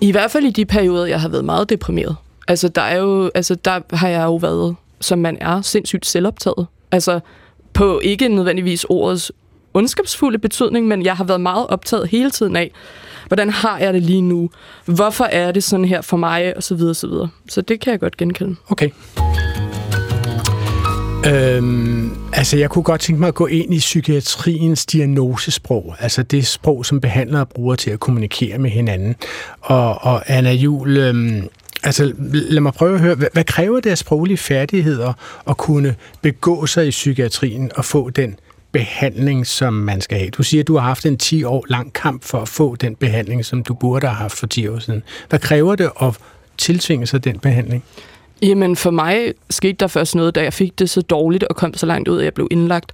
I 0.00 0.12
hvert 0.12 0.30
fald 0.30 0.44
i 0.44 0.50
de 0.50 0.64
perioder, 0.64 1.06
jeg 1.06 1.20
har 1.20 1.28
været 1.28 1.44
meget 1.44 1.70
deprimeret. 1.70 2.16
Altså, 2.48 2.68
der, 2.68 2.82
er 2.82 2.96
jo, 2.98 3.30
altså, 3.34 3.54
der 3.54 3.80
har 3.96 4.08
jeg 4.08 4.24
jo 4.24 4.36
været, 4.36 4.76
som 5.00 5.18
man 5.18 5.38
er, 5.40 5.62
sindssygt 5.62 6.06
selvoptaget. 6.06 6.66
Altså, 6.92 7.20
på 7.72 8.00
ikke 8.04 8.28
nødvendigvis 8.28 8.84
ordets 8.88 9.32
ondskabsfulde 9.76 10.38
betydning, 10.38 10.86
men 10.86 11.04
jeg 11.04 11.16
har 11.16 11.24
været 11.24 11.40
meget 11.40 11.66
optaget 11.66 12.08
hele 12.08 12.30
tiden 12.30 12.56
af, 12.56 12.70
hvordan 13.26 13.50
har 13.50 13.78
jeg 13.78 13.94
det 13.94 14.02
lige 14.02 14.22
nu? 14.22 14.50
Hvorfor 14.84 15.24
er 15.24 15.52
det 15.52 15.64
sådan 15.64 15.84
her 15.84 16.00
for 16.00 16.16
mig? 16.16 16.56
Og 16.56 16.62
så 16.62 16.74
videre, 16.74 16.94
så 16.94 17.06
videre. 17.06 17.28
Så 17.48 17.60
det 17.60 17.80
kan 17.80 17.90
jeg 17.90 18.00
godt 18.00 18.16
genkende. 18.16 18.56
Okay. 18.68 18.90
Øhm, 21.26 22.10
altså, 22.32 22.56
jeg 22.56 22.70
kunne 22.70 22.82
godt 22.82 23.00
tænke 23.00 23.20
mig 23.20 23.28
at 23.28 23.34
gå 23.34 23.46
ind 23.46 23.74
i 23.74 23.78
psykiatriens 23.78 24.86
diagnosesprog, 24.86 25.94
altså 26.00 26.22
det 26.22 26.46
sprog, 26.46 26.86
som 26.86 27.00
behandlere 27.00 27.46
bruger 27.46 27.74
til 27.74 27.90
at 27.90 28.00
kommunikere 28.00 28.58
med 28.58 28.70
hinanden. 28.70 29.16
Og, 29.60 30.04
og 30.04 30.30
Anna 30.30 30.52
Jul, 30.52 30.96
øhm, 30.96 31.48
altså 31.82 32.12
lad 32.32 32.60
mig 32.60 32.72
prøve 32.72 32.94
at 32.94 33.00
høre, 33.00 33.14
hvad, 33.14 33.28
hvad 33.32 33.44
kræver 33.44 33.80
det 33.80 33.90
af 33.90 33.98
sproglige 33.98 34.36
færdigheder 34.36 35.12
at 35.48 35.56
kunne 35.56 35.94
begå 36.22 36.66
sig 36.66 36.86
i 36.86 36.90
psykiatrien 36.90 37.70
og 37.76 37.84
få 37.84 38.10
den 38.10 38.36
behandling, 38.78 39.46
som 39.46 39.74
man 39.74 40.00
skal 40.00 40.18
have? 40.18 40.30
Du 40.30 40.42
siger, 40.42 40.62
at 40.62 40.68
du 40.68 40.76
har 40.76 40.86
haft 40.86 41.06
en 41.06 41.16
10 41.16 41.44
år 41.44 41.64
lang 41.68 41.92
kamp 41.92 42.24
for 42.24 42.38
at 42.38 42.48
få 42.48 42.76
den 42.76 42.96
behandling, 42.96 43.44
som 43.44 43.62
du 43.62 43.74
burde 43.74 44.06
have 44.06 44.16
haft 44.16 44.38
for 44.38 44.46
10 44.46 44.68
år 44.68 44.78
siden. 44.78 45.02
Hvad 45.28 45.38
kræver 45.38 45.74
det 45.76 45.90
at 46.02 46.18
tiltvinge 46.58 47.06
sig 47.06 47.24
den 47.24 47.38
behandling? 47.38 47.84
Jamen, 48.42 48.76
for 48.76 48.90
mig 48.90 49.32
skete 49.50 49.76
der 49.80 49.86
først 49.86 50.14
noget, 50.14 50.34
da 50.34 50.42
jeg 50.42 50.52
fik 50.52 50.78
det 50.78 50.90
så 50.90 51.00
dårligt 51.00 51.44
og 51.44 51.56
kom 51.56 51.74
så 51.74 51.86
langt 51.86 52.08
ud, 52.08 52.18
at 52.18 52.24
jeg 52.24 52.34
blev 52.34 52.48
indlagt. 52.50 52.92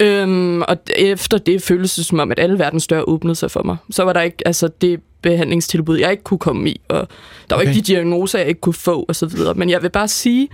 Øhm, 0.00 0.62
og 0.62 0.76
efter 0.96 1.38
det 1.38 1.62
føltes 1.62 1.94
det 1.94 2.06
som 2.06 2.20
om, 2.20 2.30
at 2.30 2.38
alle 2.38 2.58
verdens 2.58 2.86
døre 2.86 3.08
åbnede 3.08 3.34
sig 3.34 3.50
for 3.50 3.62
mig. 3.62 3.76
Så 3.90 4.04
var 4.04 4.12
der 4.12 4.20
ikke 4.20 4.46
altså, 4.46 4.68
det 4.80 5.00
behandlingstilbud, 5.22 5.98
jeg 5.98 6.10
ikke 6.10 6.22
kunne 6.22 6.38
komme 6.38 6.70
i, 6.70 6.80
og 6.88 7.08
der 7.50 7.56
var 7.56 7.62
Okay. 7.62 7.68
ikke 7.68 7.86
de 7.86 7.92
diagnoser, 7.92 8.38
jeg 8.38 8.48
ikke 8.48 8.60
kunne 8.60 8.74
få, 8.74 9.04
og 9.08 9.16
så 9.16 9.26
videre. 9.26 9.54
Men 9.54 9.70
jeg 9.70 9.82
vil 9.82 9.90
bare 9.90 10.08
sige, 10.08 10.48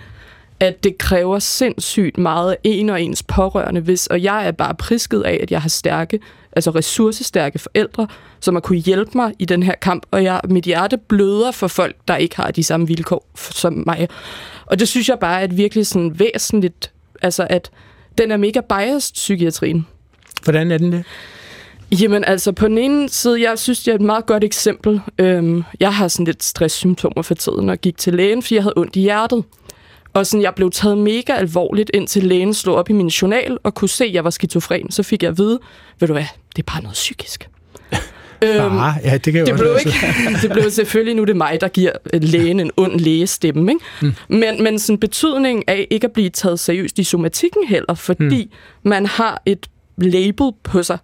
at 0.61 0.85
det 0.85 0.99
kræver 0.99 1.39
sindssygt 1.39 2.19
meget 2.19 2.51
af 2.51 2.57
en 2.65 2.91
og 2.91 3.03
ens 3.03 3.23
pårørende, 3.23 3.81
hvis, 3.81 4.07
og 4.07 4.23
jeg 4.23 4.47
er 4.47 4.53
bare 4.53 4.75
prisket 4.75 5.23
af, 5.23 5.39
at 5.43 5.51
jeg 5.51 5.63
har 5.63 5.69
stærke, 5.69 6.21
altså 6.53 6.71
ressourcestærke 6.71 7.59
forældre, 7.59 8.07
som 8.41 8.55
har 8.55 8.61
kunne 8.61 8.79
hjælpe 8.79 9.11
mig 9.15 9.33
i 9.39 9.45
den 9.45 9.63
her 9.63 9.75
kamp, 9.75 10.07
og 10.11 10.25
jeg, 10.25 10.41
mit 10.49 10.65
hjerte 10.65 10.99
bløder 11.09 11.51
for 11.51 11.69
folk, 11.69 11.97
der 12.09 12.17
ikke 12.17 12.37
har 12.37 12.51
de 12.51 12.63
samme 12.63 12.87
vilkår 12.87 13.27
som 13.35 13.83
mig. 13.87 14.09
Og 14.67 14.79
det 14.79 14.89
synes 14.89 15.09
jeg 15.09 15.19
bare 15.19 15.41
er 15.41 15.45
et 15.45 15.57
virkelig 15.57 15.87
sådan 15.87 16.19
væsentligt, 16.19 16.93
altså 17.23 17.47
at 17.51 17.71
den 18.19 18.31
er 18.31 18.37
mega 18.37 18.61
biased, 18.61 19.15
psykiatrien. 19.15 19.87
Hvordan 20.45 20.71
er 20.71 20.79
den 20.79 20.93
det? 20.93 21.05
Jamen 22.01 22.25
altså, 22.25 22.53
på 22.53 22.69
den 22.69 22.79
ene 22.79 23.09
side, 23.09 23.43
jeg 23.51 23.59
synes, 23.59 23.83
det 23.83 23.91
er 23.91 23.95
et 23.95 24.01
meget 24.01 24.27
godt 24.27 24.45
eksempel. 24.45 25.01
Øhm, 25.19 25.65
jeg 25.81 25.95
har 25.95 26.09
sådan 26.09 26.27
lidt 26.27 26.45
stresssymptomer 26.45 27.23
for 27.23 27.35
tiden, 27.35 27.69
og 27.69 27.79
gik 27.79 27.99
til 27.99 28.15
lægen, 28.15 28.43
fordi 28.43 28.55
jeg 28.55 28.63
havde 28.63 28.75
ondt 28.77 28.97
i 28.97 29.01
hjertet. 29.01 29.45
Og 30.13 30.27
sådan, 30.27 30.43
jeg 30.43 30.55
blev 30.55 30.71
taget 30.71 30.99
mega 30.99 31.33
alvorligt, 31.33 31.91
indtil 31.95 32.23
lægen 32.23 32.55
slog 32.55 32.77
op 32.77 32.91
i 32.91 32.93
min 32.93 33.09
journal 33.09 33.59
og 33.63 33.75
kunne 33.75 33.89
se, 33.89 34.05
at 34.05 34.13
jeg 34.13 34.25
var 34.25 34.31
skizofren. 34.31 34.91
Så 34.91 35.03
fik 35.03 35.23
jeg 35.23 35.31
at 35.31 35.39
vide, 35.39 35.59
ved 36.01 36.09
du 36.09 36.15
hvad, 36.15 36.25
det 36.57 36.63
er 36.63 36.73
bare 36.73 36.83
noget 36.83 36.95
psykisk. 36.95 37.49
øhm, 38.45 38.79
ah, 38.79 38.95
ja, 39.05 39.19
det, 39.19 39.33
kan 39.33 39.47
det, 39.47 39.53
også 39.53 39.65
blev 39.65 39.77
ikke, 39.79 39.93
det 40.43 40.53
blev 40.53 40.71
selvfølgelig, 40.71 41.15
nu 41.15 41.25
det 41.25 41.37
mig, 41.37 41.59
der 41.61 41.69
giver 41.69 41.93
lægen 42.13 42.61
en 42.61 42.71
ond 42.77 43.01
lægestemme. 43.01 43.73
Ikke? 43.73 43.85
Mm. 44.03 44.15
Men, 44.29 44.63
men 44.63 44.79
sådan 44.79 44.99
betydning 44.99 45.69
af 45.69 45.87
ikke 45.91 46.05
at 46.05 46.13
blive 46.13 46.31
taget 46.31 46.61
seriøst 46.61 46.99
i 46.99 47.05
somatikken 47.05 47.67
heller, 47.69 47.95
fordi 47.95 48.45
mm. 48.45 48.91
man 48.91 49.07
har 49.07 49.43
et 49.47 49.67
label 49.97 50.53
på 50.63 50.83
sig, 50.83 50.99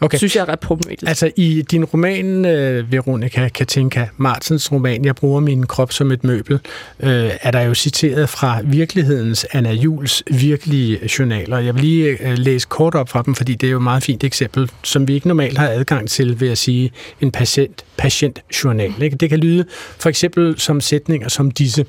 okay. 0.00 0.18
synes 0.18 0.36
jeg 0.36 0.42
er 0.42 0.48
ret 0.48 0.60
problematisk. 0.60 1.08
Altså 1.08 1.30
i 1.36 1.62
din 1.70 1.84
roman, 1.84 2.44
øh, 2.44 2.92
Veronica 2.92 3.48
Katinka, 3.48 4.06
Martens 4.16 4.72
roman, 4.72 5.04
Jeg 5.04 5.14
bruger 5.14 5.40
min 5.40 5.66
krop 5.66 5.92
som 5.92 6.12
et 6.12 6.24
møbel, 6.24 6.58
øh, 7.00 7.30
er 7.42 7.50
der 7.50 7.60
jo 7.60 7.74
citeret 7.74 8.28
fra 8.28 8.60
virkelighedens 8.64 9.46
Anna 9.52 9.72
Jules 9.72 10.22
virkelige 10.30 10.98
journaler. 11.18 11.58
Jeg 11.58 11.74
vil 11.74 11.82
lige 11.82 12.28
øh, 12.28 12.38
læse 12.38 12.66
kort 12.70 12.94
op 12.94 13.08
fra 13.08 13.22
dem, 13.22 13.34
fordi 13.34 13.54
det 13.54 13.66
er 13.66 13.70
jo 13.70 13.76
et 13.76 13.82
meget 13.82 14.02
fint 14.02 14.24
eksempel, 14.24 14.70
som 14.82 15.08
vi 15.08 15.14
ikke 15.14 15.28
normalt 15.28 15.58
har 15.58 15.68
adgang 15.68 16.08
til, 16.08 16.40
ved 16.40 16.50
at 16.50 16.58
sige 16.58 16.90
en 17.20 17.30
patient, 17.30 17.84
patientjournal. 17.96 19.02
Ikke? 19.02 19.16
Det 19.16 19.30
kan 19.30 19.38
lyde 19.38 19.64
for 19.98 20.08
eksempel 20.08 20.54
som 20.58 20.80
sætninger 20.80 21.28
som 21.28 21.50
disse. 21.50 21.86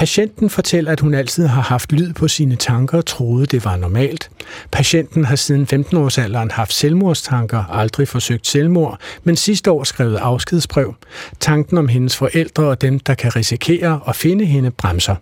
Patienten 0.00 0.50
fortæller, 0.50 0.92
at 0.92 1.00
hun 1.00 1.14
altid 1.14 1.46
har 1.46 1.62
haft 1.62 1.92
lyd 1.92 2.12
på 2.12 2.28
sine 2.28 2.56
tanker 2.56 2.98
og 2.98 3.06
troede, 3.06 3.46
det 3.46 3.64
var 3.64 3.76
normalt. 3.76 4.30
Patienten 4.72 5.24
har 5.24 5.36
siden 5.36 5.66
15-årsalderen 5.72 6.52
haft 6.52 6.72
selvmordstanker, 6.72 7.64
aldrig 7.64 8.08
forsøgt 8.08 8.46
selvmord, 8.46 9.00
men 9.24 9.36
sidste 9.36 9.70
år 9.70 9.84
skrevet 9.84 10.16
afskedsbrev. 10.16 10.94
Tanken 11.40 11.78
om 11.78 11.88
hendes 11.88 12.16
forældre 12.16 12.64
og 12.64 12.80
dem, 12.80 12.98
der 13.00 13.14
kan 13.14 13.36
risikere 13.36 14.00
at 14.08 14.16
finde 14.16 14.44
hende, 14.44 14.70
bremser. 14.70 15.16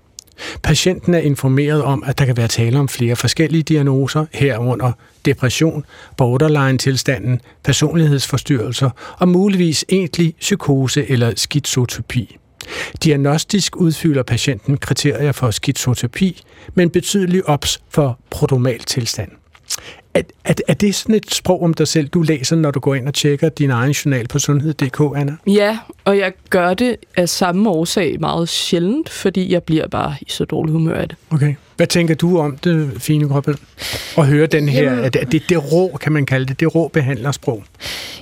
Patienten 0.63 1.15
er 1.15 1.19
informeret 1.19 1.83
om, 1.83 2.03
at 2.07 2.19
der 2.19 2.25
kan 2.25 2.37
være 2.37 2.49
tale 2.49 2.79
om 2.79 2.89
flere 2.89 3.17
forskellige 3.17 3.63
diagnoser, 3.63 4.27
herunder 4.33 4.93
depression, 5.25 5.85
borderline-tilstanden, 6.17 7.41
personlighedsforstyrrelser 7.65 8.91
og 9.19 9.29
muligvis 9.29 9.85
egentlig 9.89 10.35
psykose 10.41 11.11
eller 11.11 11.33
skizotopi. 11.37 12.39
Diagnostisk 13.05 13.77
udfylder 13.77 14.23
patienten 14.23 14.77
kriterier 14.77 15.33
for 15.33 15.51
skizotopi, 15.51 16.43
men 16.75 16.91
betydelig 16.91 17.49
ops 17.49 17.81
for 17.89 18.19
prodomal 18.31 18.79
tilstand. 18.79 19.31
Er, 20.19 20.23
er, 20.45 20.55
er 20.69 20.75
det 20.75 20.95
sådan 20.95 21.15
et 21.15 21.35
sprog 21.35 21.63
om 21.63 21.75
dig 21.75 21.89
selv, 21.89 22.09
du 22.09 22.23
læser, 22.23 22.57
når 22.57 22.71
du 22.71 22.81
går 22.81 22.95
ind 22.95 23.09
og 23.09 23.15
tjekker 23.15 23.49
din 23.49 23.71
egen 23.71 23.93
journal 23.93 24.29
på 24.29 24.39
sundhed.dk, 24.39 25.01
Anna? 25.17 25.37
Ja, 25.47 25.79
og 26.05 26.19
jeg 26.19 26.33
gør 26.51 26.75
det 26.75 26.97
af 27.17 27.29
samme 27.29 27.71
årsag 27.71 28.21
meget 28.21 28.49
sjældent, 28.49 29.09
fordi 29.09 29.53
jeg 29.53 29.63
bliver 29.63 29.89
bare 29.89 30.17
i 30.21 30.27
så 30.29 30.45
dårlig 30.45 30.73
humør 30.73 30.95
af 30.95 31.09
det. 31.09 31.17
Okay. 31.31 31.55
Hvad 31.77 31.87
tænker 31.87 32.15
du 32.15 32.39
om 32.39 32.57
det, 32.57 32.93
Fine 32.99 33.29
Kroppel? 33.29 33.59
At 34.19 34.27
høre 34.27 34.47
den 34.47 34.69
her, 34.69 34.83
Jamen, 34.83 35.05
at 35.05 35.15
det, 35.15 35.33
det, 35.33 35.43
det 35.49 35.73
rå, 35.73 35.97
kan 36.01 36.13
man 36.13 36.27
kalde 36.27 36.47
det, 36.47 36.61
det 36.61 36.75
rå 36.75 36.89
behandlersprog. 36.89 37.65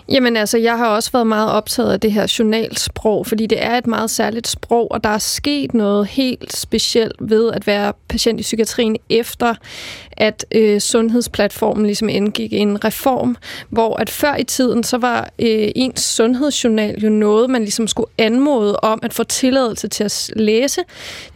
Jamen 0.09 0.37
altså, 0.37 0.59
jeg 0.59 0.79
har 0.79 0.87
også 0.87 1.13
været 1.13 1.27
meget 1.27 1.51
optaget 1.51 1.93
af 1.93 2.01
det 2.01 2.13
her 2.13 2.35
journalsprog, 2.39 3.27
fordi 3.27 3.47
det 3.47 3.65
er 3.65 3.79
et 3.79 3.87
meget 3.87 4.11
særligt 4.11 4.49
sprog, 4.49 4.93
og 4.93 5.05
der 5.05 5.11
er 5.11 5.19
sket 5.19 5.75
noget 5.75 6.07
helt 6.07 6.57
specielt 6.57 7.17
ved 7.21 7.53
at 7.53 7.67
være 7.67 7.93
patient 8.09 8.41
i 8.41 8.43
psykiatrien 8.43 8.97
efter, 9.11 9.55
at 10.17 10.47
øh, 10.53 10.81
sundhedsplatformen 10.81 11.87
ligesom 11.87 12.09
indgik 12.09 12.53
en 12.53 12.85
reform, 12.85 13.37
hvor 13.71 13.97
at 13.97 14.11
før 14.11 14.37
i 14.37 14.45
tiden, 14.45 14.85
så 14.85 14.99
var 14.99 15.21
øh, 15.39 15.69
ens 15.77 16.01
sundhedsjournal 16.01 17.01
jo 17.01 17.09
noget, 17.09 17.51
man 17.51 17.63
ligesom 17.63 17.87
skulle 17.87 18.11
anmode 18.19 18.77
om 18.77 18.99
at 19.03 19.15
få 19.15 19.25
tilladelse 19.25 19.89
til 19.89 20.05
at 20.05 20.31
læse. 20.37 20.81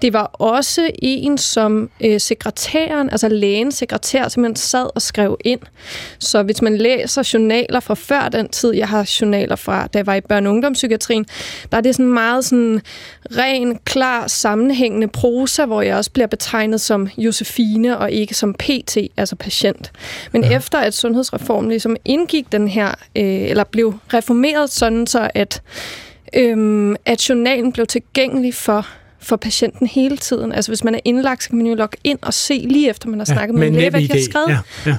Det 0.02 0.12
var 0.12 0.30
også 0.32 0.90
en, 1.02 1.38
som 1.38 1.90
øh, 2.00 2.20
sekretæren, 2.20 3.10
altså 3.10 3.28
lægens 3.28 3.74
sekretær, 3.74 4.28
simpelthen 4.28 4.56
sad 4.56 4.86
og 4.94 5.02
skrev 5.02 5.36
ind. 5.44 5.60
Så 6.18 6.42
hvis 6.42 6.62
man 6.62 6.76
læser 6.76 7.30
journaler 7.34 7.80
fra 7.80 7.94
før 7.94 8.28
den 8.28 8.48
tid, 8.48 8.74
jeg 8.74 8.88
har 8.88 9.10
journaler 9.20 9.56
fra, 9.56 9.86
da 9.86 9.98
jeg 9.98 10.06
var 10.06 10.14
i 10.14 10.20
børne- 10.32 10.46
og 10.46 10.52
ungdomspsykiatrien, 10.52 11.26
der 11.72 11.76
er 11.76 11.80
det 11.80 11.94
sådan 11.94 12.12
meget 12.12 12.44
sådan 12.44 12.80
ren, 13.36 13.78
klar, 13.84 14.26
sammenhængende 14.26 15.08
prosa, 15.08 15.64
hvor 15.64 15.82
jeg 15.82 15.96
også 15.96 16.10
bliver 16.10 16.26
betegnet 16.26 16.80
som 16.80 17.08
Josefine 17.18 17.98
og 17.98 18.10
ikke 18.10 18.34
som 18.34 18.54
PT, 18.70 18.96
altså 19.16 19.36
patient. 19.36 19.92
Men 20.32 20.44
ja. 20.44 20.56
efter 20.56 20.78
at 20.78 20.94
sundhedsreformen 20.94 21.70
ligesom 21.70 21.96
indgik 22.04 22.52
den 22.52 22.68
her, 22.68 22.88
øh, 22.88 23.24
eller 23.24 23.64
blev 23.64 23.94
reformeret 24.14 24.70
sådan 24.70 25.06
så, 25.06 25.30
at, 25.34 25.62
øh, 26.36 26.96
at 27.06 27.28
journalen 27.28 27.72
blev 27.72 27.86
tilgængelig 27.86 28.54
for 28.54 28.86
for 29.22 29.36
patienten 29.36 29.86
hele 29.86 30.16
tiden. 30.16 30.52
Altså 30.52 30.70
hvis 30.70 30.84
man 30.84 30.94
er 30.94 31.00
indlagt, 31.04 31.42
så 31.42 31.48
kan 31.48 31.58
man 31.58 31.66
jo 31.66 31.74
logge 31.74 31.96
ind 32.04 32.18
og 32.22 32.34
se 32.34 32.66
lige 32.68 32.90
efter, 32.90 33.08
man 33.08 33.18
har 33.18 33.26
ja, 33.28 33.34
snakket 33.34 33.58
med 33.58 33.68
en 33.68 33.74
læge, 33.74 33.90
hvad 33.90 34.00
de 34.00 34.08
har 34.08 34.20
skrevet. 34.30 34.48
Ja, 34.48 34.58
ja. 34.86 34.96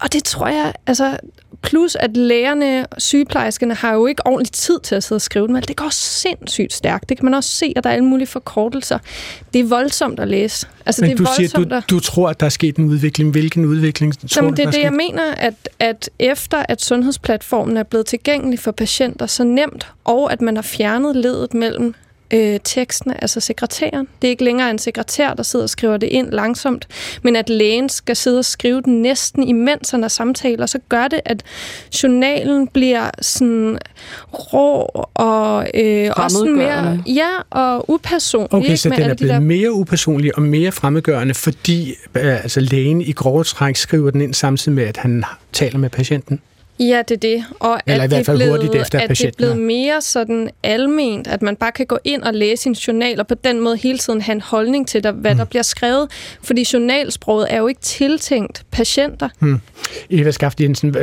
Og 0.00 0.12
det 0.12 0.24
tror 0.24 0.48
jeg, 0.48 0.72
altså 0.86 1.16
plus 1.62 1.94
at 1.94 2.16
lægerne 2.16 2.86
og 2.86 3.02
sygeplejerskerne 3.02 3.74
har 3.74 3.92
jo 3.94 4.06
ikke 4.06 4.26
ordentlig 4.26 4.52
tid 4.52 4.80
til 4.80 4.94
at 4.94 5.02
sidde 5.02 5.16
og 5.16 5.22
skrive 5.22 5.48
dem. 5.48 5.62
Det 5.62 5.76
går 5.76 5.88
sindssygt 5.90 6.72
stærkt. 6.72 7.08
Det 7.08 7.16
kan 7.16 7.24
man 7.24 7.34
også 7.34 7.50
se, 7.50 7.72
at 7.76 7.84
der 7.84 7.90
er 7.90 7.94
alle 7.94 8.04
mulige 8.04 8.26
forkortelser. 8.26 8.98
Det 9.52 9.60
er 9.60 9.64
voldsomt 9.64 10.20
at 10.20 10.28
læse. 10.28 10.66
Altså, 10.86 11.02
Men 11.02 11.10
det 11.10 11.20
er 11.20 11.24
du 11.24 11.30
siger, 11.36 11.80
du, 11.80 11.96
du 11.96 12.00
tror, 12.00 12.28
at 12.28 12.40
der 12.40 12.46
er 12.46 12.50
sket 12.50 12.76
en 12.76 12.84
udvikling. 12.84 13.30
Hvilken 13.30 13.64
udvikling 13.64 14.18
tror 14.18 14.28
Jamen, 14.36 14.50
du, 14.50 14.56
det 14.56 14.62
er 14.62 14.66
det, 14.66 14.74
sket? 14.74 14.84
jeg 14.84 14.92
mener, 14.92 15.34
at, 15.34 15.68
at 15.78 16.10
efter 16.18 16.64
at 16.68 16.82
sundhedsplatformen 16.82 17.76
er 17.76 17.82
blevet 17.82 18.06
tilgængelig 18.06 18.58
for 18.58 18.70
patienter 18.70 19.26
så 19.26 19.44
nemt, 19.44 19.86
og 20.04 20.32
at 20.32 20.42
man 20.42 20.56
har 20.56 20.62
fjernet 20.62 21.16
ledet 21.16 21.54
mellem 21.54 21.94
øh, 22.34 22.60
tekstene, 22.64 23.22
altså 23.22 23.40
sekretæren. 23.40 24.08
Det 24.22 24.28
er 24.28 24.30
ikke 24.30 24.44
længere 24.44 24.70
en 24.70 24.78
sekretær, 24.78 25.34
der 25.34 25.42
sidder 25.42 25.62
og 25.62 25.70
skriver 25.70 25.96
det 25.96 26.06
ind 26.06 26.30
langsomt, 26.30 26.88
men 27.22 27.36
at 27.36 27.48
lægen 27.48 27.88
skal 27.88 28.16
sidde 28.16 28.38
og 28.38 28.44
skrive 28.44 28.80
den 28.82 29.02
næsten 29.02 29.42
imens 29.48 29.90
han 29.90 30.04
er 30.04 30.08
samtaler, 30.08 30.66
så 30.66 30.78
gør 30.88 31.08
det, 31.08 31.20
at 31.24 31.42
journalen 32.02 32.68
bliver 32.68 33.10
sådan 33.22 33.78
rå 34.32 35.06
og 35.14 35.66
øh, 35.74 36.10
også 36.16 36.44
mere 36.44 37.02
ja, 37.06 37.28
og 37.50 37.90
upersonlig. 37.90 38.54
Okay, 38.54 38.76
så 38.76 38.88
med 38.88 38.96
den 38.96 39.04
er 39.04 39.08
de 39.08 39.16
blevet 39.16 39.32
der- 39.34 39.40
mere 39.40 39.72
upersonlig 39.72 40.36
og 40.36 40.42
mere 40.42 40.72
fremmedgørende, 40.72 41.34
fordi 41.34 41.94
øh, 42.14 42.42
altså, 42.42 42.60
lægen 42.60 43.00
i 43.00 43.12
grove 43.12 43.44
træk 43.44 43.76
skriver 43.76 44.10
den 44.10 44.20
ind 44.20 44.34
samtidig 44.34 44.76
med, 44.76 44.84
at 44.84 44.96
han 44.96 45.24
taler 45.52 45.78
med 45.78 45.90
patienten? 45.90 46.40
Ja, 46.80 47.02
det 47.08 47.14
er 47.14 47.20
det. 47.20 47.44
Og 47.60 47.80
Eller 47.86 48.02
i 48.02 48.04
at 48.04 48.10
hvert 48.10 48.18
det 48.18 48.26
fald 48.26 48.38
blevet, 48.38 48.52
hurtigt 48.52 48.74
efter, 48.74 49.00
at 49.00 49.08
det 49.08 49.24
er 49.24 49.30
blevet 49.36 49.58
mere 49.58 50.00
sådan 50.00 50.50
alment, 50.62 51.26
at 51.26 51.42
man 51.42 51.56
bare 51.56 51.72
kan 51.72 51.86
gå 51.86 51.98
ind 52.04 52.22
og 52.22 52.34
læse 52.34 52.62
sin 52.62 52.72
journal, 52.72 53.20
og 53.20 53.26
på 53.26 53.34
den 53.44 53.60
måde 53.60 53.76
hele 53.76 53.98
tiden 53.98 54.20
have 54.20 54.34
en 54.34 54.40
holdning 54.40 54.88
til, 54.88 55.04
der, 55.04 55.12
hvad 55.12 55.30
mm. 55.30 55.38
der 55.38 55.44
bliver 55.44 55.62
skrevet. 55.62 56.10
Fordi 56.42 56.66
journalsproget 56.72 57.46
er 57.50 57.58
jo 57.58 57.66
ikke 57.66 57.80
tiltænkt 57.80 58.64
patienter. 58.70 59.28
Hmm. 59.38 59.60
Eva 60.10 60.30
Skaft 60.30 60.60
Jensen, 60.60 60.96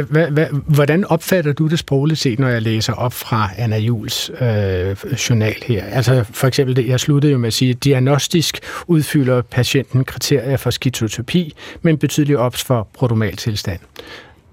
hvordan 0.67 1.05
opfatter 1.05 1.53
du 1.53 1.67
det 1.67 1.80
sprogligt 1.80 2.19
set, 2.19 2.39
når 2.39 2.47
jeg 2.47 2.61
læser 2.61 2.93
op 2.93 3.13
fra 3.13 3.49
Anna 3.57 3.78
Jules 3.78 4.32
øh, 4.41 4.95
journal 5.30 5.55
her? 5.65 5.86
Altså 5.86 6.26
for 6.32 6.47
eksempel, 6.47 6.76
det, 6.76 6.88
jeg 6.88 6.99
sluttede 6.99 7.32
jo 7.32 7.38
med 7.38 7.47
at 7.47 7.53
sige, 7.53 7.71
at 7.71 7.84
diagnostisk 7.84 8.59
udfylder 8.88 9.41
patienten 9.41 10.05
kriterier 10.05 10.57
for 10.57 10.69
skizotopi, 10.69 11.53
men 11.82 11.97
betydeligt 11.97 12.39
ops 12.39 12.63
for 12.63 12.88
protomal 12.93 13.36
tilstand. 13.36 13.80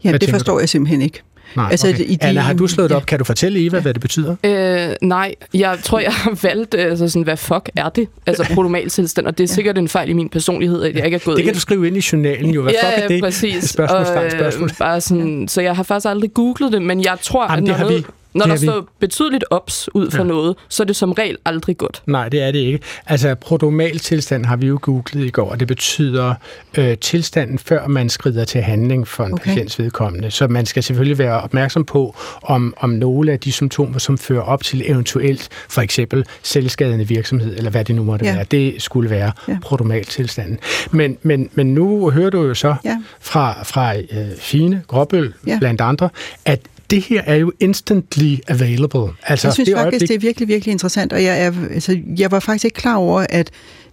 Ja, 0.05 0.11
Hvad 0.11 0.19
det 0.21 0.31
forstår 0.31 0.53
du? 0.53 0.59
jeg 0.61 0.69
simpelthen 0.69 1.03
ikke. 1.03 1.23
Nej, 1.57 1.69
Altså, 1.71 1.89
okay. 1.89 2.05
i 2.05 2.15
de- 2.15 2.25
Anna, 2.27 2.41
har 2.41 2.53
du 2.53 2.67
slået 2.67 2.91
det 2.91 2.95
ja. 2.95 3.01
op? 3.01 3.07
Kan 3.07 3.19
du 3.19 3.25
fortælle 3.25 3.67
Eva, 3.67 3.81
hvad 3.81 3.95
det 3.95 4.01
betyder? 4.03 4.37
Øh, 4.45 4.95
nej, 5.03 5.35
jeg 5.55 5.79
tror, 5.83 5.99
jeg 5.99 6.13
har 6.13 6.39
valgt, 6.43 6.75
øh, 6.79 6.85
altså 6.85 7.09
sådan, 7.09 7.23
hvad 7.23 7.37
fuck 7.37 7.69
er 7.77 7.89
det? 7.89 8.09
Altså 8.27 8.47
protomal 8.55 8.89
tilstand, 8.89 9.27
og 9.27 9.39
det 9.39 9.45
er 9.45 9.49
sikkert 9.49 9.79
en 9.79 9.89
fejl 9.89 10.09
i 10.09 10.13
min 10.13 10.29
personlighed, 10.29 10.83
at 10.83 10.97
jeg 10.97 11.05
ikke 11.05 11.15
er 11.15 11.19
gået 11.25 11.37
Det 11.37 11.45
kan 11.45 11.51
ind. 11.51 11.55
du 11.55 11.61
skrive 11.61 11.87
ind 11.87 11.97
i 11.97 12.03
journalen 12.13 12.51
jo. 12.51 12.63
Hvad 12.63 12.73
ja, 12.83 12.89
fuck 12.97 13.05
er 13.05 13.09
det? 13.09 13.23
præcis. 13.23 13.65
Spørgsmålstegn, 13.65 14.25
Og, 14.27 14.31
spørgsmål. 14.33 14.69
Øh, 14.71 14.77
bare 14.79 15.01
sådan, 15.01 15.49
så 15.49 15.61
jeg 15.61 15.77
har 15.77 15.83
faktisk 15.83 16.09
aldrig 16.09 16.35
googlet 16.35 16.73
det, 16.73 16.83
men 16.83 17.05
jeg 17.05 17.17
tror, 17.23 17.53
Jamen, 17.53 17.65
at 17.65 17.69
det 17.69 17.77
har 17.77 17.85
noget, 17.85 17.99
vi. 17.99 18.05
Når 18.35 18.47
der 18.47 18.53
vi. 18.57 18.66
står 18.66 18.89
betydeligt 18.99 19.45
ops 19.51 19.89
ud 19.95 20.11
for 20.11 20.18
Ja. 20.18 20.24
noget, 20.24 20.57
så 20.68 20.83
er 20.83 20.85
det 20.87 20.97
som 20.97 21.12
regel 21.12 21.37
aldrig 21.45 21.78
godt. 21.78 22.03
Nej, 22.07 22.28
det 22.28 22.43
er 22.43 22.51
det 22.51 22.59
ikke. 22.59 22.78
Altså, 23.07 23.35
prodomal 23.35 23.99
tilstand 23.99 24.45
har 24.45 24.57
vi 24.57 24.66
jo 24.66 24.78
googlet 24.83 25.24
i 25.26 25.30
går, 25.30 25.51
og 25.51 25.61
det 25.61 25.68
betyder 25.68 26.35
øh, 26.78 26.99
tilstanden, 26.99 27.59
før 27.59 27.87
man 27.87 28.09
skrider 28.09 28.45
til 28.45 28.61
handling 28.62 29.09
for 29.09 29.24
en 29.24 29.33
okay. 29.33 29.45
Patients 29.45 29.78
vedkommende. 29.78 30.30
Så 30.30 30.47
man 30.49 30.66
skal 30.66 30.83
selvfølgelig 30.83 31.18
være 31.18 31.41
opmærksom 31.41 31.85
på, 31.85 32.16
om, 32.43 32.74
om 32.76 32.91
nogle 32.91 33.33
af 33.33 33.41
de 33.41 33.53
symptomer, 33.53 33.99
som 33.99 34.18
fører 34.18 34.43
op 34.43 34.62
til 34.62 34.91
eventuelt, 34.91 35.49
for 35.68 35.80
eksempel 35.83 36.24
selvskadende 36.43 37.09
virksomhed, 37.09 37.57
eller 37.57 37.70
hvad 37.70 37.85
det 37.85 37.95
nu 37.97 38.03
måtte 38.05 38.24
Ja. 38.24 38.35
være, 38.35 38.45
det 38.51 38.83
skulle 38.83 39.11
være 39.11 39.33
ja. 39.49 39.59
Prodomal 39.62 40.05
tilstanden. 40.05 40.59
Men, 40.91 41.18
men, 41.22 41.51
men 41.55 41.74
nu 41.74 42.11
hører 42.11 42.30
du 42.30 42.43
jo 42.43 42.55
så 42.55 42.74
Ja. 42.85 42.97
fra, 43.20 43.62
fra 43.64 43.97
øh, 43.97 44.37
Fine 44.39 44.83
Gråbøl. 44.87 45.33
Ja. 45.47 45.59
blandt 45.59 45.80
andre, 45.80 46.09
at 46.45 46.61
det 46.93 47.03
her 47.03 47.22
er 47.26 47.34
jo 47.34 47.53
instantly 47.61 48.34
available. 48.49 49.01
Altså, 49.22 49.47
Jeg 49.49 49.55
synes 49.55 49.68
det 49.68 49.76
faktisk, 49.76 49.93
øjeblik- 49.93 50.09
det 50.09 50.14
er 50.14 50.18
virkelig, 50.18 50.49
virkelig 50.49 50.72
interessant, 50.72 51.12
og 51.12 51.22
jeg, 51.24 51.45
er, 51.47 51.53
altså, 51.74 51.99
jeg 52.18 52.30
var 52.30 52.40
faktisk 52.40 52.64
ikke 52.64 52.74
klar 52.74 52.97
over, 52.97 53.26
at 53.30 53.51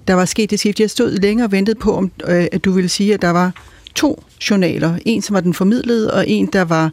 der 0.08 0.14
var 0.14 0.26
sket 0.26 0.50
det 0.50 0.60
skift. 0.60 0.80
Jeg 0.80 0.90
stod 0.90 1.12
længe 1.12 1.44
og 1.44 1.52
ventede 1.52 1.80
på, 1.80 1.96
om, 1.96 2.12
øh, 2.28 2.46
at 2.52 2.66
du 2.66 2.72
ville 2.72 2.90
sige, 2.90 3.14
at 3.14 3.22
der 3.22 3.30
var 3.30 3.52
to 3.96 4.24
journaler. 4.50 4.98
En, 5.06 5.22
som 5.22 5.34
var 5.34 5.40
den 5.40 5.54
formidlede, 5.54 6.14
og 6.14 6.28
en, 6.30 6.46
der 6.54 6.62
var 6.62 6.92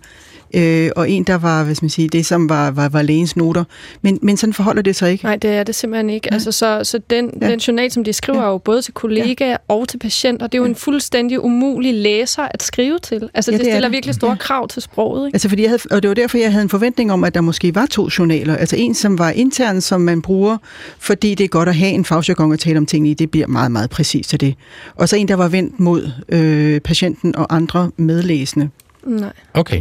øh, 0.57 0.91
og 0.97 1.11
en, 1.11 1.25
der 1.25 1.35
var, 1.39 1.65
skal 1.75 1.85
man 1.85 1.91
sige, 1.91 2.09
det 2.09 2.27
som 2.27 2.49
var, 2.49 2.71
var, 2.71 2.89
var 2.89 3.03
lægens 3.03 3.37
noter. 3.37 3.65
Men, 4.03 4.19
men 4.23 4.37
sådan 4.37 4.53
forholder 4.53 4.83
det 4.83 4.97
sig 4.97 5.13
ikke. 5.13 5.25
Nej, 5.25 5.37
det 5.37 5.51
er 5.51 5.63
det 5.63 5.75
simpelthen 5.75 6.11
ikke. 6.11 6.33
Altså, 6.33 6.53
så, 6.53 6.81
så 6.85 7.01
den, 7.11 7.31
Ja. 7.41 7.47
ja. 7.47 7.51
den 7.53 7.59
journal, 7.61 7.91
som 7.91 8.05
de 8.05 8.13
skriver, 8.13 8.39
Ja. 8.39 8.45
ja. 8.45 8.51
jo 8.53 8.59
både 8.59 8.83
til 8.83 8.95
kollegaer 8.95 9.51
ja. 9.51 9.57
og 9.69 9.89
til 9.89 9.99
patienter, 9.99 10.47
det 10.47 10.55
er 10.55 10.59
jo 10.59 10.65
Ja. 10.65 10.69
en 10.71 10.77
fuldstændig 10.77 11.45
umulig 11.45 11.95
læser 11.95 12.43
at 12.51 12.63
skrive 12.63 12.99
til. 12.99 13.29
Altså, 13.35 13.51
Ja, 13.51 13.55
ja, 13.55 13.59
det, 13.59 13.65
det 13.65 13.71
er 13.71 13.75
stiller 13.77 13.89
det. 13.89 13.93
virkelig 13.93 14.15
store 14.15 14.31
Ja. 14.31 14.35
ja. 14.35 14.39
krav 14.39 14.69
til 14.69 14.83
sproget. 14.83 15.27
Ikke? 15.29 15.35
Altså, 15.35 15.49
fordi 15.49 15.63
jeg 15.63 15.71
havde, 15.71 15.83
og 15.91 16.03
det 16.03 16.09
var 16.09 16.15
derfor, 16.15 16.39
jeg 16.39 16.51
havde 16.53 16.63
en 16.63 16.69
forventning 16.69 17.13
om, 17.13 17.25
at 17.25 17.35
der 17.35 17.41
måske 17.41 17.75
var 17.75 17.87
to 17.87 18.09
journaler. 18.19 18.57
Altså 18.57 18.77
en, 18.77 18.95
som 18.95 19.19
var 19.19 19.31
intern, 19.31 19.81
som 19.81 20.01
man 20.01 20.23
bruger, 20.23 20.57
fordi 20.99 21.35
det 21.35 21.45
er 21.45 21.49
godt 21.49 21.69
at 21.69 21.77
have 21.77 21.91
en 21.93 22.05
fagjargon 22.05 22.53
at 22.53 22.59
tale 22.59 22.79
om 22.79 22.87
tingene 22.87 23.11
i. 23.11 23.15
Det 23.15 23.31
bliver 23.31 23.47
meget, 23.47 23.73
meget 23.73 23.91
præcist 23.91 24.31
til 24.31 24.41
det. 24.41 24.55
Og 24.95 25.09
så 25.09 25.17
en, 25.17 25.29
der 25.29 25.35
var 25.35 25.49
vendt 25.49 25.81
mod 25.81 26.11
øh, 26.29 26.81
patienten 26.81 27.37
og 27.37 27.55
andre 27.57 27.91
medlæsende. 27.97 28.69
Nej. 29.07 29.33
Okay. 29.55 29.81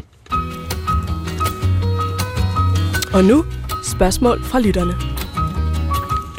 Og 3.15 3.23
nu 3.23 3.45
spørgsmål 3.83 4.43
fra 4.43 4.59
lytterne. 4.59 5.14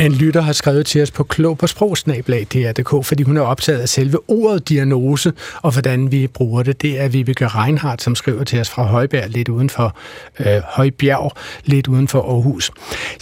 En 0.01 0.13
lytter 0.13 0.41
har 0.41 0.53
skrevet 0.53 0.87
til 0.87 1.03
os 1.03 1.11
på 1.11 1.25
klog 1.25 1.59
på 1.59 1.67
sprogsnablag.dr.dk, 1.67 3.07
fordi 3.07 3.23
hun 3.23 3.37
er 3.37 3.41
optaget 3.41 3.79
af 3.81 3.89
selve 3.89 4.19
ordet 4.29 4.69
diagnose, 4.69 5.33
og 5.63 5.73
hvordan 5.73 6.13
vi 6.13 6.27
bruger 6.27 6.63
det. 6.63 6.83
Det 6.83 7.01
er 7.01 7.09
Vibeke 7.09 7.47
Reinhardt, 7.47 8.03
som 8.03 8.15
skriver 8.15 8.45
til 8.45 8.61
os 8.61 8.71
fra 8.71 8.85
Højbjerg, 8.85 9.31
lidt 9.31 9.49
uden 9.49 9.71
for 9.71 9.97
øh, 10.41 10.47
Højbjerg, 10.65 11.33
lidt 11.65 11.89
uden 11.89 12.09
for 12.09 12.23
Aarhus. 12.23 12.71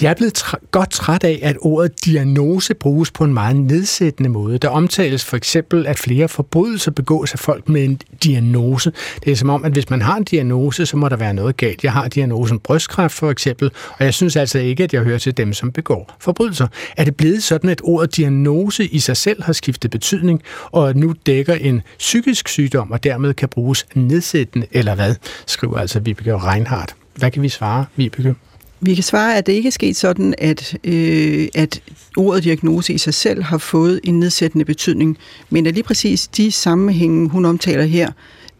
Jeg 0.02 0.10
er 0.10 0.14
blevet 0.14 0.38
tr- 0.38 0.68
godt 0.70 0.90
træt 0.90 1.24
af, 1.24 1.38
at 1.42 1.56
ordet 1.60 2.04
diagnose 2.04 2.74
bruges 2.74 3.10
på 3.10 3.24
en 3.24 3.34
meget 3.34 3.56
nedsættende 3.56 4.30
måde. 4.30 4.58
Der 4.58 4.68
omtales 4.68 5.24
for 5.24 5.36
eksempel, 5.36 5.86
at 5.86 5.98
flere 5.98 6.28
forbrydelser 6.28 6.90
begås 6.90 7.32
af 7.32 7.38
folk 7.38 7.68
med 7.68 7.84
en 7.84 8.00
diagnose. 8.24 8.92
Det 9.24 9.32
er 9.32 9.36
som 9.36 9.50
om, 9.50 9.64
at 9.64 9.72
hvis 9.72 9.90
man 9.90 10.02
har 10.02 10.16
en 10.16 10.24
diagnose, 10.24 10.86
så 10.86 10.96
må 10.96 11.08
der 11.08 11.16
være 11.16 11.34
noget 11.34 11.56
galt. 11.56 11.84
Jeg 11.84 11.92
har 11.92 12.08
diagnosen 12.08 12.58
brystkræft 12.58 13.14
for 13.14 13.30
eksempel, 13.30 13.70
og 13.98 14.04
jeg 14.04 14.14
synes 14.14 14.36
altså 14.36 14.58
ikke, 14.58 14.84
at 14.84 14.92
jeg 14.94 15.02
hører 15.02 15.18
til 15.18 15.36
dem, 15.36 15.52
som 15.52 15.72
begår 15.72 16.16
forbrydelser. 16.20 16.63
Altså, 16.64 16.92
er 16.96 17.04
det 17.04 17.16
blevet 17.16 17.42
sådan, 17.42 17.70
at 17.70 17.80
ordet 17.84 18.16
diagnose 18.16 18.86
i 18.86 18.98
sig 18.98 19.16
selv 19.16 19.42
har 19.42 19.52
skiftet 19.52 19.90
betydning, 19.90 20.42
og 20.72 20.88
at 20.88 20.96
nu 20.96 21.14
dækker 21.26 21.54
en 21.54 21.82
psykisk 21.98 22.48
sygdom, 22.48 22.90
og 22.90 23.04
dermed 23.04 23.34
kan 23.34 23.48
bruges 23.48 23.86
nedsættende, 23.94 24.66
eller 24.72 24.94
hvad, 24.94 25.14
skriver 25.46 25.78
altså 25.78 26.00
Vibeke 26.00 26.36
Reinhardt. 26.36 26.94
Hvad 27.14 27.30
kan 27.30 27.42
vi 27.42 27.48
svare, 27.48 27.84
Vibeke? 27.96 28.34
Vi 28.80 28.94
kan 28.94 29.04
svare, 29.04 29.36
at 29.36 29.46
det 29.46 29.52
ikke 29.52 29.66
er 29.66 29.70
sket 29.70 29.96
sådan, 29.96 30.34
at, 30.38 30.76
øh, 30.84 31.48
at 31.54 31.82
ordet 32.16 32.44
diagnose 32.44 32.92
i 32.92 32.98
sig 32.98 33.14
selv 33.14 33.42
har 33.42 33.58
fået 33.58 34.00
en 34.04 34.20
nedsættende 34.20 34.64
betydning, 34.64 35.18
men 35.50 35.66
at 35.66 35.74
lige 35.74 35.84
præcis 35.84 36.26
de 36.26 36.52
sammenhænge, 36.52 37.28
hun 37.28 37.44
omtaler 37.44 37.84
her, 37.84 38.12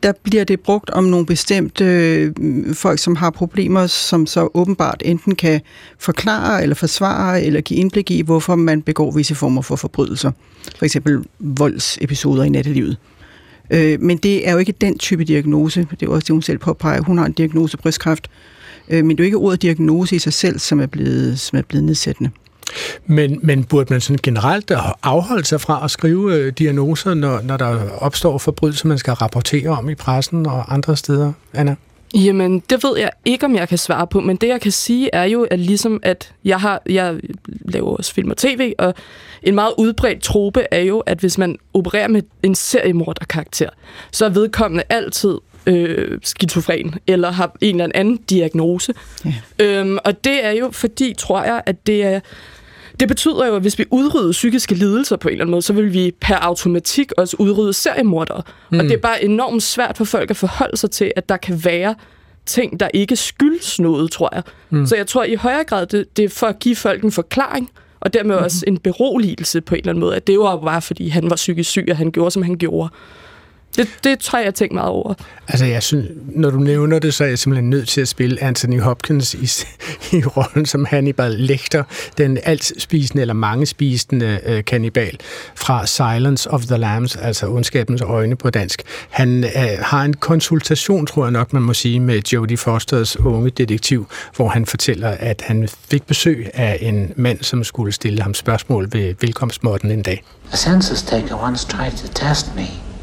der 0.05 0.13
bliver 0.23 0.45
det 0.45 0.61
brugt 0.61 0.91
om 0.91 1.05
nogle 1.05 1.27
bestemte 1.27 1.85
øh, 1.85 2.33
folk, 2.75 2.99
som 2.99 3.17
har 3.17 3.31
problemer, 3.31 3.87
som 3.87 4.27
så 4.27 4.49
åbenbart 4.55 5.03
enten 5.05 5.35
kan 5.35 5.61
forklare 5.99 6.63
eller 6.63 6.75
forsvare 6.75 7.43
eller 7.43 7.61
give 7.61 7.81
indblik 7.81 8.11
i, 8.11 8.23
hvorfor 8.23 8.55
man 8.55 8.83
begår 8.83 9.11
visse 9.11 9.35
former 9.35 9.63
for 9.63 9.77
forbrydelser. 9.77 10.31
For 10.79 10.85
eksempel 10.85 11.25
voldsepisoder 11.39 12.45
i 12.45 12.49
nattelivet. 12.49 12.97
Øh, 13.71 14.01
men 14.01 14.17
det 14.17 14.49
er 14.49 14.53
jo 14.53 14.59
ikke 14.59 14.73
den 14.73 14.99
type 14.99 15.25
diagnose. 15.25 15.81
Det 15.81 16.03
er 16.03 16.07
jo 16.07 16.13
også 16.13 16.25
det, 16.25 16.33
hun 16.33 16.43
selv 16.43 16.59
påpeger. 16.59 17.01
Hun 17.01 17.19
har 17.19 17.27
en 17.27 17.33
diagnose 17.33 17.77
brystkræft. 17.77 18.31
Øh, 18.89 19.05
men 19.05 19.11
det 19.11 19.23
er 19.23 19.25
jo 19.25 19.27
ikke 19.27 19.37
ordet 19.37 19.63
diagnose 19.63 20.17
i 20.17 20.19
sig 20.19 20.33
selv, 20.33 20.59
som 20.59 20.81
er 20.81 20.87
blevet, 20.87 21.41
som 21.41 21.59
er 21.59 21.63
blevet 21.63 21.85
nedsættende. 21.85 22.31
Men, 23.07 23.39
men 23.43 23.65
burde 23.65 23.93
man 23.93 24.01
sådan 24.01 24.19
generelt 24.23 24.73
afholde 25.03 25.45
sig 25.45 25.61
fra 25.61 25.85
at 25.85 25.91
skrive 25.91 26.35
øh, 26.35 26.53
diagnoser, 26.53 27.15
når, 27.15 27.41
når 27.41 27.57
der 27.57 27.91
opstår 27.99 28.39
forbrydelser, 28.39 28.89
man 28.89 28.99
skal 28.99 29.13
rapportere 29.13 29.69
om 29.69 29.91
i 29.91 29.95
pressen 29.95 30.47
og 30.47 30.75
andre 30.75 30.97
steder, 30.97 31.33
Anna? 31.53 31.77
Jamen, 32.15 32.63
det 32.71 32.85
ved 32.85 32.99
jeg 32.99 33.11
ikke, 33.25 33.47
om 33.47 33.55
jeg 33.55 33.69
kan 33.69 33.79
svare 33.79 34.07
på, 34.07 34.21
men 34.21 34.37
det, 34.37 34.49
jeg 34.49 34.61
kan 34.61 34.73
sige, 34.73 35.11
er 35.13 35.25
jo, 35.25 35.43
at 35.43 35.59
ligesom 35.59 36.01
at 36.03 36.33
jeg 36.45 36.61
har, 36.61 36.83
jeg 36.89 37.21
laver 37.61 37.97
også 37.97 38.15
film 38.15 38.31
og 38.31 38.37
tv, 38.37 38.73
og 38.79 38.95
en 39.43 39.55
meget 39.55 39.73
udbredt 39.79 40.23
trope 40.23 40.67
er 40.71 40.81
jo, 40.81 41.01
at 41.01 41.19
hvis 41.19 41.39
man 41.39 41.57
opererer 41.75 42.09
med 42.09 42.23
en 42.43 42.55
seriemorderkarakter, 42.55 43.69
så 44.11 44.25
er 44.25 44.29
vedkommende 44.29 44.85
altid 44.89 45.39
øh, 45.67 46.19
skizofren, 46.23 46.95
eller 47.07 47.31
har 47.31 47.57
en 47.61 47.81
eller 47.81 47.93
anden 47.95 48.17
diagnose. 48.17 48.95
Ja. 49.25 49.33
Øhm, 49.59 49.99
og 50.05 50.25
det 50.25 50.45
er 50.45 50.51
jo 50.51 50.71
fordi, 50.73 51.15
tror 51.19 51.45
jeg, 51.45 51.63
at 51.67 51.87
det 51.87 52.05
er 52.05 52.21
det 53.01 53.09
betyder 53.09 53.47
jo, 53.47 53.57
at 53.57 53.61
hvis 53.61 53.79
vi 53.79 53.85
udrydder 53.91 54.33
psykiske 54.33 54.75
lidelser 54.75 55.17
på 55.17 55.29
en 55.29 55.33
eller 55.33 55.45
anden 55.45 55.51
måde, 55.51 55.63
så 55.63 55.73
vil 55.73 55.93
vi 55.93 56.13
per 56.21 56.37
automatik 56.37 57.13
også 57.17 57.37
udrydde 57.39 57.73
seriemordere. 57.73 58.43
Mm. 58.71 58.79
Og 58.79 58.85
det 58.85 58.93
er 58.93 58.99
bare 58.99 59.25
enormt 59.25 59.63
svært 59.63 59.97
for 59.97 60.05
folk 60.05 60.31
at 60.31 60.37
forholde 60.37 60.77
sig 60.77 60.91
til, 60.91 61.13
at 61.17 61.29
der 61.29 61.37
kan 61.37 61.65
være 61.65 61.95
ting, 62.47 62.81
der 62.81 62.89
ikke 62.95 63.17
skyldes 63.17 63.81
noget, 63.81 64.11
tror 64.11 64.31
jeg. 64.35 64.43
Mm. 64.71 64.87
Så 64.87 64.97
jeg 64.97 65.07
tror 65.07 65.25
i 65.25 65.35
højere 65.35 65.65
grad, 65.65 65.87
det, 65.87 66.17
det 66.17 66.25
er 66.25 66.29
for 66.29 66.47
at 66.47 66.59
give 66.59 66.77
folk 66.77 67.05
en 67.05 67.13
forklaring, 67.13 67.71
og 68.01 68.15
dermed 68.15 68.37
mm. 68.37 68.45
også 68.45 68.65
en 68.67 68.79
beroligelse 68.79 69.61
på 69.61 69.75
en 69.75 69.79
eller 69.79 69.91
anden 69.91 70.01
måde, 70.01 70.17
at 70.17 70.27
det 70.27 70.39
var 70.39 70.57
bare 70.57 70.83
fordi, 70.83 71.09
han 71.09 71.31
var 71.31 71.37
psykisk 71.37 71.71
syg, 71.71 71.87
og 71.91 71.97
han 71.97 72.13
gjorde, 72.13 72.31
som 72.31 72.43
han 72.43 72.57
gjorde. 72.57 72.89
Det, 73.77 73.89
det 74.05 74.19
tror 74.19 74.39
jeg, 74.39 74.47
jeg 74.47 74.55
tænkt 74.55 74.75
meget 74.75 74.89
over. 74.89 75.15
Altså, 75.49 75.65
jeg 75.65 75.83
synes, 75.83 76.07
når 76.27 76.51
du 76.51 76.59
nævner 76.59 76.99
det, 76.99 77.15
så 77.15 77.25
er 77.25 77.29
jeg 77.29 77.39
simpelthen 77.39 77.71
nødt 77.71 77.89
til 77.89 78.01
at 78.01 78.09
spille 78.09 78.43
Anthony 78.43 78.81
Hopkins 78.81 79.35
i, 79.35 79.49
i 80.17 80.25
rollen 80.25 80.67
som 80.67 80.85
Hannibal 80.85 81.31
Lecter, 81.31 81.83
den 82.19 82.39
alt 82.43 82.73
spisende 82.83 83.21
eller 83.21 83.35
mange 83.35 83.67
spisende 83.67 84.41
øh, 84.47 84.65
kannibal 84.65 85.19
fra 85.55 85.87
Silence 85.87 86.51
of 86.51 86.63
the 86.63 86.77
Lambs, 86.77 87.17
altså 87.17 87.47
ondskabens 87.49 88.03
øjne 88.03 88.37
på 88.37 88.51
dansk. 88.51 88.83
Han 89.11 89.45
øh, 89.45 89.51
har 89.81 90.05
en 90.05 90.15
konsultation, 90.15 91.07
tror 91.07 91.25
jeg 91.25 91.33
nok, 91.33 91.53
man 91.53 91.63
må 91.63 91.75
sige, 91.75 92.01
med 92.01 92.23
Jodie 92.33 92.57
Fosters 92.57 93.17
unge 93.21 93.51
detektiv, 93.51 94.07
hvor 94.37 94.49
han 94.49 94.67
fortæller, 94.67 95.09
at 95.09 95.43
han 95.47 95.69
fik 95.91 96.07
besøg 96.07 96.51
af 96.55 96.79
en 96.81 97.13
mand, 97.17 97.43
som 97.43 97.65
skulle 97.65 97.93
stille 97.93 98.23
ham 98.23 98.35
spørgsmål 98.35 98.89
ved 98.93 99.15
velkomstmåtten 99.21 99.91
en 99.91 100.03
dag. 100.03 100.25
A 100.53 100.57
census 100.57 101.03
taker 101.03 101.43
once 101.45 101.69
tried 101.69 101.93
to 101.93 102.09
test 102.15 102.57
me. 102.57 102.94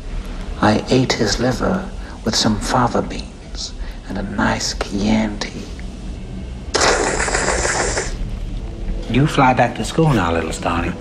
I 0.63 0.93
ate 0.93 1.13
his 1.13 1.39
liver 1.39 1.79
with 2.25 2.35
some 2.35 2.55
fava 2.61 3.01
beans 3.01 3.73
and 4.09 4.17
a 4.17 4.21
nice 4.53 4.75
Chianti. 4.83 5.61
You 9.15 9.27
fly 9.27 9.53
back 9.53 9.75
to 9.75 9.83
school 9.83 10.13
now, 10.13 10.33
little 10.33 10.53
Stani. 10.53 10.91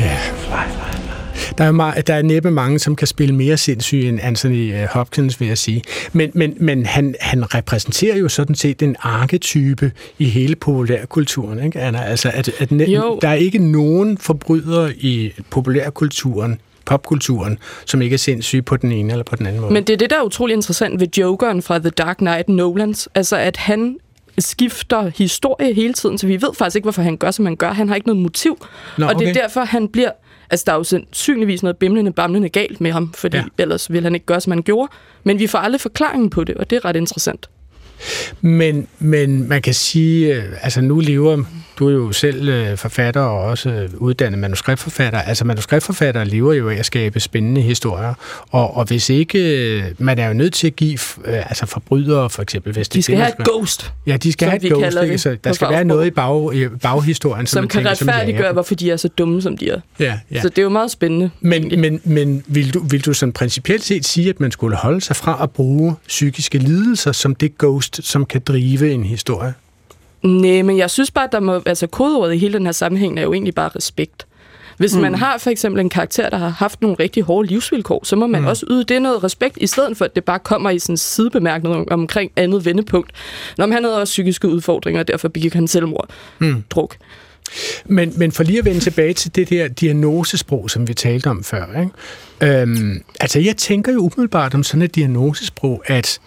Ja. 0.00 0.16
Fly, 0.36 0.64
fly, 0.68 0.92
fly. 0.92 1.54
Der 1.58 1.64
er, 1.64 1.72
meget, 1.72 2.06
der 2.06 2.14
er 2.14 2.22
næppe 2.22 2.50
mange, 2.50 2.78
som 2.78 2.96
kan 2.96 3.06
spille 3.06 3.34
mere 3.34 3.56
sindssyg 3.56 4.08
end 4.08 4.18
Anthony 4.22 4.74
øh, 4.74 4.88
Hopkins, 4.90 5.40
vil 5.40 5.48
jeg 5.48 5.58
sige. 5.58 5.82
Men, 6.12 6.30
men, 6.34 6.54
men 6.60 6.86
han, 6.86 7.14
han 7.20 7.54
repræsenterer 7.54 8.16
jo 8.16 8.28
sådan 8.28 8.54
set 8.54 8.82
en 8.82 8.96
arketype 9.00 9.92
i 10.18 10.24
hele 10.28 10.56
populærkulturen, 10.56 11.64
ikke, 11.64 11.80
Anna? 11.80 12.02
Altså, 12.04 12.30
at, 12.34 12.50
at 12.58 12.72
ne- 12.72 12.90
Jo. 12.90 13.18
der 13.22 13.28
er 13.28 13.34
ikke 13.34 13.58
nogen 13.58 14.18
forbrydere 14.18 14.94
i 14.96 15.32
populærkulturen, 15.50 16.60
popkulturen, 16.84 17.58
som 17.86 18.02
ikke 18.02 18.14
er 18.14 18.18
sindssyge 18.18 18.62
på 18.62 18.76
den 18.76 18.92
ene 18.92 19.12
eller 19.12 19.24
på 19.24 19.36
den 19.36 19.46
anden 19.46 19.60
måde. 19.60 19.72
Men 19.72 19.84
det 19.84 19.92
er 19.92 19.96
det, 19.96 20.10
der 20.10 20.16
er 20.16 20.22
utrolig 20.22 20.54
interessant 20.54 21.00
ved 21.00 21.08
Jokeren 21.18 21.62
fra 21.62 21.78
The 21.78 21.90
Dark 21.90 22.16
Knight 22.16 22.48
Nolans. 22.48 23.08
Altså, 23.14 23.36
at 23.36 23.56
han 23.56 23.96
skifter 24.38 25.10
historie 25.16 25.74
hele 25.74 25.92
tiden, 25.92 26.18
så 26.18 26.26
vi 26.26 26.42
ved 26.42 26.54
faktisk 26.54 26.76
ikke, 26.76 26.84
hvorfor 26.84 27.02
han 27.02 27.16
gør, 27.16 27.30
som 27.30 27.44
han 27.44 27.56
gør. 27.56 27.72
Han 27.72 27.88
har 27.88 27.94
ikke 27.94 28.08
noget 28.08 28.22
motiv. 28.22 28.66
Nå, 28.98 29.06
og 29.06 29.14
det 29.14 29.26
er 29.26 29.30
okay. 29.30 29.40
derfor, 29.40 29.64
han 29.64 29.88
bliver... 29.88 30.10
Altså, 30.50 30.64
der 30.66 30.72
er 30.72 30.76
jo 30.76 30.84
sandsynligvis 30.84 31.62
noget 31.62 31.76
bimlende, 31.76 32.12
bamlende 32.12 32.48
galt 32.48 32.80
med 32.80 32.92
ham, 32.92 33.12
fordi 33.12 33.36
ja. 33.36 33.44
ellers 33.58 33.92
ville 33.92 34.06
han 34.06 34.14
ikke 34.14 34.26
gøre, 34.26 34.40
som 34.40 34.50
han 34.50 34.62
gjorde. 34.62 34.92
Men 35.24 35.38
vi 35.38 35.46
får 35.46 35.58
aldrig 35.58 35.80
forklaringen 35.80 36.30
på 36.30 36.44
det, 36.44 36.54
og 36.54 36.70
det 36.70 36.76
er 36.76 36.84
ret 36.84 36.96
interessant. 36.96 37.50
Men, 38.40 38.86
men 38.98 39.48
man 39.48 39.62
kan 39.62 39.74
sige, 39.74 40.34
øh, 40.34 40.44
altså 40.62 40.80
nu 40.80 41.00
lever, 41.00 41.44
du 41.78 41.88
er 41.88 41.92
jo 41.92 42.12
selv 42.12 42.48
øh, 42.48 42.76
forfatter 42.76 43.20
og 43.20 43.40
også 43.40 43.70
øh, 43.70 43.88
uddannet 43.96 44.38
manuskriptforfatter. 44.38 45.20
Altså 45.20 45.44
manuskriptforfatter 45.44 46.24
lever 46.24 46.52
jo 46.52 46.68
af 46.68 46.74
at 46.74 46.86
skabe 46.86 47.20
spændende 47.20 47.60
historier. 47.60 48.14
Og, 48.50 48.76
og 48.76 48.84
hvis 48.84 49.10
ikke, 49.10 49.94
man 49.98 50.18
er 50.18 50.28
jo 50.28 50.34
nødt 50.34 50.52
til 50.54 50.66
at 50.66 50.76
give 50.76 50.98
altså 51.24 51.66
forbrydere 51.66 52.30
for 52.30 52.42
eksempel. 52.42 52.72
Hvis 52.72 52.88
De 52.88 52.96
det 52.96 53.04
skal 53.04 53.16
have 53.16 53.28
et 53.28 53.46
ghost, 53.46 53.92
Ja, 54.06 54.16
de 54.16 54.32
skal 54.32 54.46
som 54.46 54.50
have 54.50 54.64
et 54.64 54.92
ghost, 54.92 54.96
ikke? 55.04 55.18
Så 55.18 55.36
der 55.44 55.52
skal 55.52 55.70
være 55.70 55.84
noget 55.84 56.06
i, 56.06 56.10
bag, 56.10 56.54
i 56.54 56.68
baghistorien, 56.68 57.46
som, 57.46 57.62
man 57.62 57.68
kan 57.68 57.78
tænker, 57.78 57.94
som 57.94 58.08
retfærdiggøre, 58.08 58.42
jager. 58.42 58.52
hvorfor 58.52 58.74
de 58.74 58.90
er 58.90 58.96
så 58.96 59.08
dumme, 59.08 59.42
som 59.42 59.56
de 59.56 59.70
er. 59.70 59.80
Ja, 60.00 60.18
ja. 60.30 60.40
Så 60.40 60.48
det 60.48 60.58
er 60.58 60.62
jo 60.62 60.68
meget 60.68 60.90
spændende. 60.90 61.30
Men, 61.40 61.80
men, 61.80 62.00
men 62.04 62.42
vil, 62.46 62.74
du, 62.74 62.84
vil 62.90 63.04
du 63.04 63.12
sådan 63.12 63.32
principielt 63.32 63.84
set 63.84 64.06
sige, 64.06 64.28
at 64.28 64.40
man 64.40 64.50
skulle 64.50 64.76
holde 64.76 65.00
sig 65.00 65.16
fra 65.16 65.38
at 65.42 65.50
bruge 65.50 65.94
psykiske 66.08 66.58
lidelser 66.58 67.12
som 67.12 67.34
det 67.34 67.58
ghost, 67.58 67.89
som 67.92 68.26
kan 68.26 68.40
drive 68.40 68.92
en 68.92 69.04
historie? 69.04 69.54
Nej, 70.22 70.62
men 70.62 70.78
jeg 70.78 70.90
synes 70.90 71.10
bare, 71.10 71.24
at 71.24 71.32
der 71.32 71.40
må, 71.40 71.62
altså, 71.66 71.86
kodeordet 71.86 72.34
i 72.34 72.38
hele 72.38 72.54
den 72.54 72.64
her 72.64 72.72
sammenhæng 72.72 73.18
er 73.18 73.22
jo 73.22 73.32
egentlig 73.32 73.54
bare 73.54 73.70
respekt. 73.76 74.26
Hvis 74.76 74.94
mm. 74.94 75.00
man 75.00 75.14
har 75.14 75.38
for 75.38 75.50
eksempel 75.50 75.80
en 75.80 75.88
karakter, 75.88 76.30
der 76.30 76.36
har 76.36 76.48
haft 76.48 76.82
nogle 76.82 76.96
rigtig 77.00 77.22
hårde 77.22 77.48
livsvilkår, 77.48 78.00
så 78.04 78.16
må 78.16 78.26
man 78.26 78.40
mm. 78.40 78.46
også 78.46 78.66
yde 78.70 78.84
det 78.84 79.02
noget 79.02 79.24
respekt, 79.24 79.58
i 79.60 79.66
stedet 79.66 79.96
for 79.96 80.04
at 80.04 80.14
det 80.14 80.24
bare 80.24 80.38
kommer 80.38 80.70
i 80.70 80.78
sådan 80.78 80.92
en 80.92 80.96
sidebemærkning 80.96 81.74
om, 81.74 81.86
omkring 81.90 82.32
andet 82.36 82.64
vendepunkt. 82.64 83.12
Når 83.58 83.72
han 83.72 83.84
havde 83.84 84.00
også 84.00 84.10
psykiske 84.10 84.48
udfordringer, 84.48 85.00
og 85.00 85.08
derfor 85.08 85.28
begik 85.28 85.54
han 85.54 85.68
selvmord. 85.68 86.10
Mm. 86.38 86.64
Druk. 86.70 86.96
Men, 87.84 88.12
men 88.16 88.32
for 88.32 88.42
lige 88.42 88.58
at 88.58 88.64
vende 88.64 88.80
tilbage 88.80 89.14
til 89.14 89.34
det 89.34 89.50
der 89.50 89.68
diagnosesprog, 89.68 90.70
som 90.70 90.88
vi 90.88 90.94
talte 90.94 91.26
om 91.26 91.44
før. 91.44 91.80
Ikke? 91.80 92.60
Øhm, 92.60 93.02
altså, 93.20 93.40
jeg 93.40 93.56
tænker 93.56 93.92
jo 93.92 93.98
umiddelbart 93.98 94.54
om 94.54 94.62
sådan 94.62 94.82
et 94.82 94.94
diagnosesprog, 94.94 95.82
at 95.86 96.20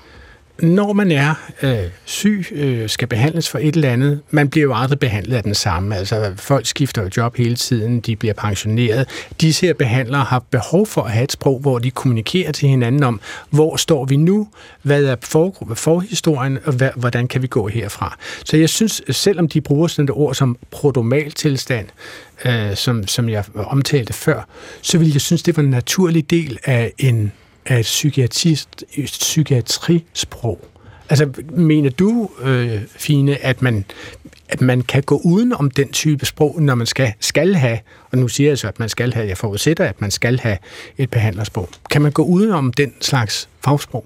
når 0.62 0.94
man 0.94 1.12
er 1.12 1.34
øh, 1.64 1.78
syg, 2.06 2.46
øh, 2.52 2.90
skal 2.90 3.08
behandles 3.08 3.50
for 3.50 3.60
et 3.60 3.76
eller 3.76 3.92
andet, 3.92 4.22
man 4.32 4.50
bliver 4.50 4.64
jo 4.64 4.74
aldrig 4.76 5.00
behandlet 5.00 5.38
af 5.38 5.44
den 5.44 5.56
samme. 5.56 5.96
Altså, 5.96 6.34
folk 6.36 6.66
skifter 6.66 7.02
jo 7.02 7.10
job 7.18 7.36
hele 7.36 7.56
tiden, 7.56 8.00
de 8.00 8.16
bliver 8.16 8.34
pensioneret. 8.34 9.10
Disse 9.42 9.66
her 9.66 9.74
behandlere 9.74 10.24
har 10.24 10.40
behov 10.40 10.88
for 10.88 11.02
at 11.02 11.12
have 11.12 11.24
et 11.24 11.32
sprog, 11.32 11.60
hvor 11.60 11.80
de 11.80 11.92
kommunikerer 11.92 12.52
til 12.52 12.70
hinanden 12.70 13.04
om, 13.04 13.22
hvor 13.50 13.76
står 13.76 14.06
vi 14.06 14.16
nu, 14.16 14.48
hvad 14.82 15.04
er 15.06 15.16
for, 15.22 15.74
forhistorien, 15.76 16.60
og 16.66 16.74
hvad, 16.74 16.90
hvordan 16.96 17.28
kan 17.28 17.42
vi 17.42 17.48
gå 17.48 17.68
herfra. 17.68 18.18
Så 18.46 18.58
jeg 18.58 18.70
synes, 18.70 19.02
selvom 19.10 19.48
de 19.48 19.62
bruger 19.62 19.88
sådan 19.88 20.04
et 20.04 20.12
ord 20.12 20.36
som 20.36 20.58
prodomaltilstand, 20.72 21.88
øh, 22.46 22.76
som, 22.76 23.08
som 23.08 23.30
jeg 23.30 23.44
omtalte 23.56 24.14
før, 24.14 24.48
så 24.82 24.98
vil 24.98 25.12
jeg 25.12 25.22
synes, 25.22 25.44
det 25.44 25.58
var 25.58 25.64
en 25.64 25.70
naturlig 25.70 26.30
del 26.30 26.60
af 26.66 26.94
en 26.98 27.32
af 27.66 27.80
et, 27.80 27.84
psykiatrist, 27.84 28.84
et 28.96 29.06
psykiatrisprog. 29.06 30.60
Altså, 31.10 31.30
mener 31.50 31.90
du, 31.90 32.30
øh, 32.44 32.82
Fine, 32.96 33.38
at 33.46 33.62
man, 33.62 33.86
at 34.50 34.62
man 34.62 34.82
kan 34.82 35.04
gå 35.04 35.22
uden 35.24 35.54
om 35.54 35.72
den 35.72 35.92
type 35.92 36.26
sprog, 36.26 36.62
når 36.62 36.76
man 36.76 36.88
skal, 36.88 37.14
skal 37.20 37.56
have, 37.56 37.80
og 38.12 38.18
nu 38.18 38.28
siger 38.28 38.50
jeg 38.50 38.58
så, 38.58 38.68
at 38.68 38.80
man 38.80 38.90
skal 38.90 39.14
have, 39.14 39.28
jeg 39.28 39.38
forudsætter, 39.38 39.86
at 39.86 40.02
man 40.02 40.12
skal 40.12 40.40
have 40.40 40.58
et 40.98 41.10
behandlersprog. 41.10 41.70
Kan 41.90 42.02
man 42.02 42.12
gå 42.12 42.24
uden 42.24 42.52
om 42.52 42.74
den 42.74 42.94
slags 43.02 43.50
fagsprog? 43.66 44.06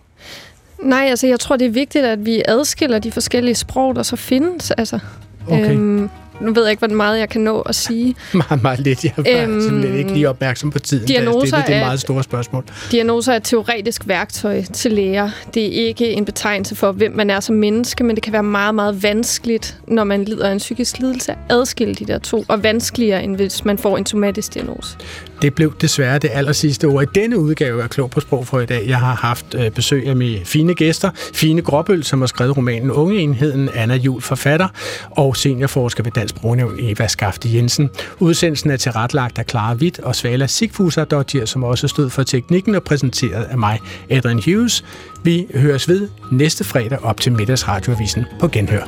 Nej, 0.81 1.05
altså 1.09 1.27
jeg 1.27 1.39
tror, 1.39 1.57
det 1.57 1.65
er 1.67 1.71
vigtigt, 1.71 2.05
at 2.05 2.25
vi 2.25 2.41
adskiller 2.45 2.99
de 2.99 3.11
forskellige 3.11 3.55
sprog, 3.55 3.95
der 3.95 4.03
så 4.03 4.15
findes. 4.15 4.71
Altså, 4.71 4.99
Okay. 5.47 5.71
øhm, 5.71 6.09
nu 6.41 6.53
ved 6.53 6.63
jeg 6.63 6.71
ikke, 6.71 6.87
hvor 6.87 6.95
meget 6.95 7.19
jeg 7.19 7.29
kan 7.29 7.41
nå 7.41 7.61
at 7.61 7.75
sige. 7.75 8.15
Meget, 8.33 8.63
meget 8.63 8.79
lidt. 8.79 9.03
Jeg 9.03 9.13
er 9.25 9.43
øhm, 9.43 9.61
simpelthen 9.61 9.97
ikke 9.97 10.13
lige 10.13 10.29
opmærksom 10.29 10.71
på 10.71 10.79
tiden. 10.79 11.07
diagnoser 11.07 11.61
det, 11.61 11.75
er 11.75 11.79
et 11.79 11.85
meget 11.85 11.99
store 11.99 12.23
spørgsmål. 12.23 12.63
Diagnoser 12.91 13.31
er 13.31 13.35
et 13.37 13.43
teoretisk 13.43 14.07
værktøj 14.07 14.61
til 14.61 14.91
læger. 14.91 15.29
Det 15.53 15.65
er 15.65 15.87
ikke 15.87 16.11
en 16.11 16.25
betegnelse 16.25 16.75
for, 16.75 16.91
hvem 16.91 17.11
man 17.11 17.29
er 17.29 17.39
som 17.39 17.55
menneske, 17.55 18.03
men 18.03 18.15
det 18.15 18.23
kan 18.23 18.33
være 18.33 18.43
meget, 18.43 18.75
meget 18.75 19.03
vanskeligt, 19.03 19.77
når 19.87 20.03
man 20.03 20.23
lider 20.23 20.47
af 20.47 20.51
en 20.51 20.57
psykisk 20.57 20.99
lidelse, 20.99 21.31
at 21.31 21.37
adskille 21.49 21.95
de 21.95 22.05
der 22.05 22.19
to, 22.19 22.45
og 22.47 22.63
vanskeligere, 22.63 23.23
end 23.23 23.35
hvis 23.35 23.65
man 23.65 23.77
får 23.77 23.97
en 23.97 24.05
somatisk 24.05 24.53
diagnose. 24.53 24.97
Det 25.41 25.55
blev 25.55 25.73
desværre 25.81 26.19
det 26.19 26.29
aller 26.33 26.51
sidste 26.51 26.85
ord 26.85 27.03
i 27.03 27.05
denne 27.15 27.39
udgave 27.39 27.83
af 27.83 27.89
Klog 27.89 28.09
på 28.09 28.19
Sprog 28.19 28.47
for 28.47 28.59
i 28.59 28.65
dag. 28.65 28.87
Jeg 28.87 28.99
har 28.99 29.15
haft 29.15 29.55
øh, 29.55 29.71
besøg 29.71 30.07
af 30.07 30.15
mine 30.15 30.45
fine 30.45 30.73
gæster. 30.73 31.09
Fine 31.33 31.61
Gråbøl, 31.61 32.03
som 32.03 32.19
har 32.19 32.27
skrevet 32.27 32.57
romanen 32.57 32.91
Ungeenheden, 32.91 33.69
Anna 33.73 33.95
Jul 33.95 34.21
forfatter, 34.21 34.67
og 35.11 35.37
seniorforsker 35.37 36.03
ved 36.03 36.11
Dansk 36.11 36.35
Brugnævn 36.35 36.75
Eva 36.79 37.07
Skafte 37.07 37.49
Jensen. 37.53 37.89
Udsendelsen 38.19 38.71
er 38.71 38.77
tilretlagt 38.77 39.39
af 39.39 39.45
Clara 39.49 39.73
Witt 39.73 39.99
og 39.99 40.15
Svala 40.15 40.47
Sigfuser 40.47 41.43
som 41.45 41.63
også 41.63 41.87
stod 41.87 42.09
for 42.09 42.23
teknikken 42.23 42.75
og 42.75 42.83
præsenteret 42.83 43.43
af 43.43 43.57
mig, 43.57 43.79
Adrian 44.09 44.41
Hughes. 44.45 44.85
Vi 45.23 45.47
høres 45.55 45.89
ved 45.89 46.09
næste 46.31 46.63
fredag 46.63 47.03
op 47.03 47.19
til 47.19 47.31
middagsradioavisen 47.31 48.25
på 48.39 48.47
Genhør. 48.47 48.87